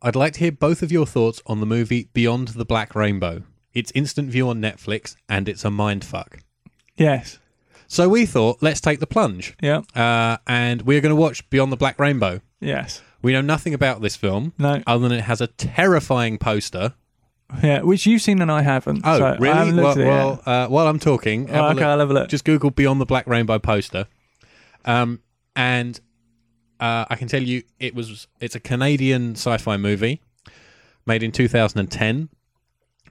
I'd 0.00 0.16
like 0.16 0.32
to 0.34 0.40
hear 0.40 0.52
both 0.52 0.82
of 0.82 0.90
your 0.90 1.06
thoughts 1.06 1.42
on 1.46 1.60
the 1.60 1.66
movie 1.66 2.08
Beyond 2.14 2.48
the 2.48 2.64
Black 2.64 2.94
Rainbow. 2.94 3.42
It's 3.74 3.90
instant 3.94 4.30
view 4.30 4.48
on 4.48 4.60
Netflix, 4.60 5.16
and 5.28 5.48
it's 5.48 5.64
a 5.64 5.68
mindfuck. 5.68 6.40
Yes. 6.96 7.38
So 7.86 8.08
we 8.08 8.26
thought, 8.26 8.58
let's 8.62 8.80
take 8.80 9.00
the 9.00 9.06
plunge. 9.06 9.54
Yeah. 9.62 9.82
Uh, 9.94 10.38
and 10.46 10.82
we're 10.82 11.00
going 11.00 11.10
to 11.14 11.16
watch 11.20 11.48
Beyond 11.50 11.72
the 11.72 11.76
Black 11.76 11.98
Rainbow. 11.98 12.40
Yes. 12.60 13.02
We 13.22 13.32
know 13.32 13.40
nothing 13.40 13.74
about 13.74 14.00
this 14.02 14.16
film 14.16 14.52
No. 14.58 14.82
other 14.86 15.08
than 15.08 15.18
it 15.18 15.22
has 15.24 15.40
a 15.40 15.46
terrifying 15.46 16.38
poster. 16.38 16.94
Yeah. 17.62 17.82
Which 17.82 18.06
you've 18.06 18.22
seen 18.22 18.40
and 18.40 18.50
I 18.50 18.62
haven't. 18.62 19.02
Oh, 19.04 19.18
so 19.18 19.24
I 19.26 19.36
really? 19.36 19.54
haven't 19.54 19.76
Well, 19.76 19.84
looked 19.88 19.98
at 19.98 20.06
it 20.06 20.38
yet. 20.46 20.48
uh, 20.48 20.68
while 20.68 20.86
I'm 20.86 20.98
talking, 20.98 21.48
have 21.48 21.56
Oh, 21.56 21.58
a 21.58 21.66
okay, 21.70 21.74
look- 21.76 21.84
I'll 21.84 21.98
have 21.98 22.10
a 22.10 22.14
look. 22.14 22.28
just 22.30 22.44
Google 22.46 22.70
Beyond 22.70 23.00
the 23.00 23.04
Black 23.06 23.26
Rainbow 23.26 23.58
poster, 23.58 24.06
um, 24.86 25.20
and 25.54 26.00
uh, 26.80 27.04
I 27.10 27.16
can 27.16 27.28
tell 27.28 27.42
you 27.42 27.62
it 27.78 27.94
was 27.94 28.26
it's 28.40 28.54
a 28.54 28.60
Canadian 28.60 29.32
sci-fi 29.32 29.76
movie 29.76 30.22
made 31.04 31.22
in 31.22 31.30
2010, 31.30 32.30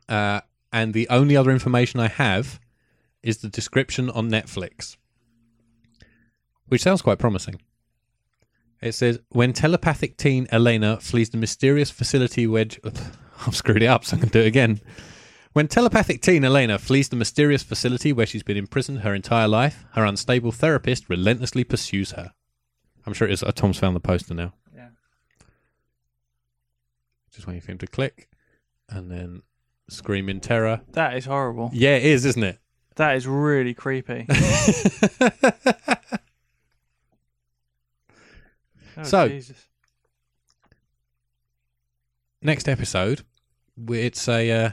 uh, 0.10 0.42
and 0.72 0.94
the 0.94 1.08
only 1.10 1.36
other 1.36 1.52
information 1.52 2.00
I 2.00 2.08
have 2.08 2.60
is 3.24 3.38
the 3.38 3.50
description 3.50 4.10
on 4.10 4.30
Netflix, 4.30 4.98
which 6.68 6.82
sounds 6.82 7.02
quite 7.02 7.20
promising. 7.20 7.62
It 8.82 8.94
says 8.94 9.20
when 9.30 9.54
telepathic 9.54 10.18
teen 10.18 10.48
Elena 10.52 11.00
flees 11.00 11.30
the 11.30 11.38
mysterious 11.38 11.92
facility 11.92 12.48
wedge. 12.48 12.80
I've 13.48 13.56
screwed 13.56 13.84
it 13.84 13.88
up, 13.88 14.06
so 14.06 14.18
I 14.18 14.20
can 14.20 14.30
do 14.30 14.40
it 14.40 14.48
again. 14.48 14.82
When 15.54 15.68
telepathic 15.68 16.22
teen 16.22 16.46
Elena 16.46 16.80
flees 16.80 17.10
the 17.10 17.16
mysterious 17.16 17.62
facility 17.62 18.14
where 18.14 18.26
she's 18.26 18.44
been 18.44 18.58
imprisoned 18.58 19.00
her 19.00 19.14
entire 19.14 19.48
life, 19.48 19.86
her 19.94 20.06
unstable 20.06 20.52
therapist 20.52 21.10
relentlessly 21.10 21.64
pursues 21.64 22.12
her. 22.12 22.34
I'm 23.06 23.14
sure 23.14 23.28
it 23.28 23.34
is. 23.34 23.44
Uh, 23.44 23.52
Tom's 23.52 23.78
found 23.78 23.96
the 23.96 24.00
poster 24.00 24.34
now. 24.34 24.54
Yeah. 24.74 24.90
Just 27.34 27.48
waiting 27.48 27.62
for 27.62 27.72
him 27.72 27.80
to 27.80 27.88
click, 27.88 28.30
and 28.88 29.12
then 29.12 29.42
scream 29.92 30.30
in 30.30 30.40
terror. 30.40 30.82
That 30.94 31.16
is 31.18 31.26
horrible. 31.26 31.70
Yeah, 31.74 31.96
it 31.98 32.06
is, 32.06 32.26
isn't 32.26 32.44
it? 32.44 32.58
That 32.96 33.16
is 33.16 33.28
really 33.28 33.74
creepy. 33.74 34.26
Oh, 38.98 39.04
So- 39.04 39.28
Jesus. 39.30 39.68
Next 42.42 42.68
episode, 42.68 43.22
it's 43.90 44.28
a 44.28 44.52
uh, 44.52 44.70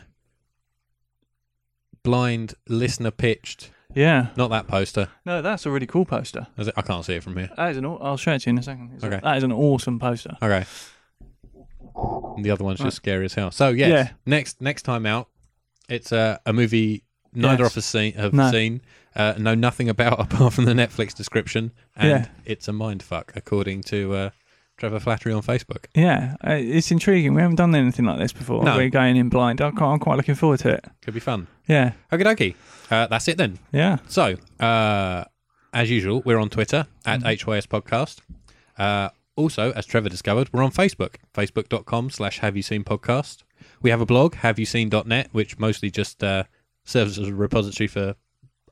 blind 2.02 2.54
listener 2.66 3.10
pitched. 3.10 3.70
Yeah. 3.94 4.28
Not 4.36 4.48
that 4.50 4.66
poster. 4.66 5.08
No, 5.26 5.42
that's 5.42 5.66
a 5.66 5.70
really 5.70 5.86
cool 5.86 6.06
poster. 6.06 6.46
Is 6.56 6.68
it? 6.68 6.74
I 6.78 6.82
can't 6.82 7.04
see 7.04 7.14
it 7.16 7.22
from 7.22 7.36
here. 7.36 7.50
That 7.56 7.70
is 7.72 7.76
an. 7.76 7.84
I'll 7.84 8.16
show 8.16 8.32
it 8.32 8.40
to 8.40 8.50
you 8.50 8.54
in 8.54 8.58
a 8.58 8.62
second. 8.62 8.92
It's 8.94 9.04
a- 9.04 9.06
Okay. 9.08 9.20
that 9.22 9.36
is 9.36 9.42
an 9.44 9.52
awesome 9.52 9.98
poster. 9.98 10.36
Okay. 10.42 10.64
And 12.36 12.44
the 12.44 12.50
other 12.50 12.64
one's 12.64 12.80
Right. 12.80 12.86
just 12.86 12.96
scary 12.98 13.24
as 13.24 13.34
hell. 13.34 13.50
So 13.50 13.70
yes, 13.70 13.88
Yeah. 13.90 14.08
next 14.26 14.60
next 14.60 14.82
time 14.82 15.06
out, 15.06 15.28
it's 15.88 16.12
a, 16.12 16.40
a 16.46 16.52
movie 16.52 17.04
neither 17.34 17.64
Yes. 17.64 17.72
of 17.72 17.78
us 17.78 17.86
seen, 17.86 18.12
have 18.14 18.32
No. 18.32 18.50
seen, 18.50 18.80
uh, 19.16 19.34
know 19.38 19.54
nothing 19.54 19.88
about 19.88 20.20
apart 20.26 20.52
from 20.52 20.64
the 20.64 20.72
Netflix 20.74 21.14
description, 21.14 21.72
and 21.96 22.08
Yeah. 22.08 22.26
it's 22.44 22.68
a 22.68 22.72
mind 22.72 23.02
fuck 23.02 23.32
according 23.36 23.82
to 23.84 24.14
uh, 24.14 24.30
Trevor 24.76 25.00
Flattery 25.00 25.32
on 25.32 25.42
Facebook. 25.42 25.86
Yeah, 25.94 26.36
uh, 26.46 26.52
it's 26.52 26.90
intriguing. 26.92 27.34
We 27.34 27.42
haven't 27.42 27.56
done 27.56 27.74
anything 27.74 28.04
like 28.04 28.18
this 28.18 28.32
before. 28.32 28.62
No. 28.64 28.76
We're 28.76 28.90
going 28.90 29.16
in 29.16 29.28
blind. 29.28 29.60
I'm 29.60 29.74
quite, 29.74 29.92
I'm 29.92 29.98
quite 29.98 30.16
looking 30.16 30.36
forward 30.36 30.60
to 30.60 30.68
it. 30.70 30.84
Could 31.02 31.14
be 31.14 31.20
fun. 31.20 31.48
Yeah, 31.66 31.92
Okie 32.12 32.22
dokie. 32.24 32.54
Uh, 32.90 33.06
that's 33.08 33.26
it 33.28 33.36
then. 33.38 33.58
yeah. 33.72 33.98
So, 34.06 34.36
uh, 34.60 35.24
as 35.74 35.90
usual, 35.90 36.22
we're 36.24 36.38
on 36.38 36.48
Twitter 36.48 36.86
at 37.04 37.20
Mm-hmm. 37.20 37.50
HYS 37.50 37.66
Podcast. 37.66 38.18
Uh, 38.78 39.08
also, 39.38 39.72
as 39.72 39.86
Trevor 39.86 40.08
discovered, 40.08 40.52
we're 40.52 40.64
on 40.64 40.72
Facebook, 40.72 41.14
facebook.com 41.32 42.10
slash 42.10 42.40
have 42.40 42.56
you 42.56 42.62
seen 42.62 42.84
podcast. 42.84 43.44
We 43.80 43.90
have 43.90 44.00
a 44.00 44.06
blog, 44.06 44.34
have 44.36 44.58
you 44.58 44.66
seen.net, 44.66 45.28
which 45.32 45.58
mostly 45.58 45.90
just 45.90 46.22
uh, 46.24 46.44
serves 46.84 47.18
as 47.18 47.28
a 47.28 47.34
repository 47.34 47.86
for 47.86 48.16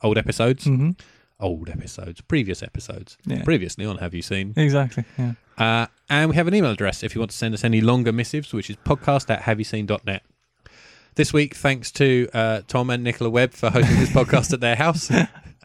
old 0.02 0.18
episodes. 0.18 0.64
hmm 0.64 0.90
Old 1.38 1.68
episodes, 1.68 2.22
previous 2.22 2.62
episodes. 2.62 3.18
Yeah. 3.26 3.44
Previously 3.44 3.84
on 3.84 3.98
Have 3.98 4.14
You 4.14 4.22
Seen. 4.22 4.54
Exactly. 4.56 5.04
Yeah. 5.18 5.32
Uh, 5.58 5.86
and 6.08 6.30
we 6.30 6.36
have 6.36 6.48
an 6.48 6.54
email 6.54 6.70
address 6.70 7.02
if 7.02 7.14
you 7.14 7.20
want 7.20 7.30
to 7.30 7.36
send 7.36 7.52
us 7.52 7.62
any 7.62 7.82
longer 7.82 8.10
missives, 8.10 8.54
which 8.54 8.70
is 8.70 8.76
podcast 8.76 9.28
at 9.28 9.42
haveyouseen.net. 9.42 10.22
This 11.14 11.34
week, 11.34 11.54
thanks 11.54 11.92
to 11.92 12.28
uh, 12.32 12.62
Tom 12.66 12.88
and 12.88 13.04
Nicola 13.04 13.28
Webb 13.28 13.52
for 13.52 13.68
hosting 13.70 13.98
this 13.98 14.10
podcast 14.20 14.54
at 14.54 14.60
their 14.60 14.76
house. 14.76 15.10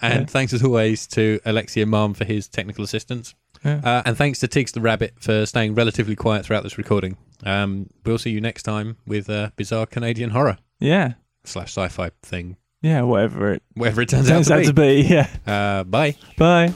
And 0.01 0.29
thanks 0.29 0.51
as 0.51 0.61
always 0.61 1.07
to 1.07 1.39
Alexia 1.45 1.85
Marm 1.85 2.13
for 2.15 2.25
his 2.25 2.49
technical 2.49 2.83
assistance. 2.83 3.33
Yeah. 3.63 3.81
Uh, 3.83 4.01
and 4.05 4.17
thanks 4.17 4.39
to 4.39 4.47
Tiggs 4.47 4.71
the 4.71 4.81
Rabbit 4.81 5.13
for 5.19 5.45
staying 5.45 5.75
relatively 5.75 6.15
quiet 6.15 6.45
throughout 6.45 6.63
this 6.63 6.77
recording. 6.77 7.17
Um, 7.43 7.89
we'll 8.05 8.17
see 8.17 8.31
you 8.31 8.41
next 8.41 8.63
time 8.63 8.97
with 9.05 9.29
a 9.29 9.53
bizarre 9.55 9.85
Canadian 9.85 10.31
horror 10.31 10.57
Yeah. 10.79 11.13
slash 11.43 11.69
sci 11.77 11.87
fi 11.89 12.11
thing, 12.23 12.57
Yeah. 12.81 13.01
Whatever 13.03 13.53
it 13.53 13.63
whatever 13.75 14.01
it 14.01 14.09
turns 14.09 14.29
out 14.31 14.43
to 14.45 14.53
out 14.53 14.59
be. 14.61 14.65
to 14.65 14.73
be. 14.73 15.01
Yeah. 15.01 15.27
Uh, 15.45 15.83
bye. 15.83 16.15
Bye. 16.37 16.73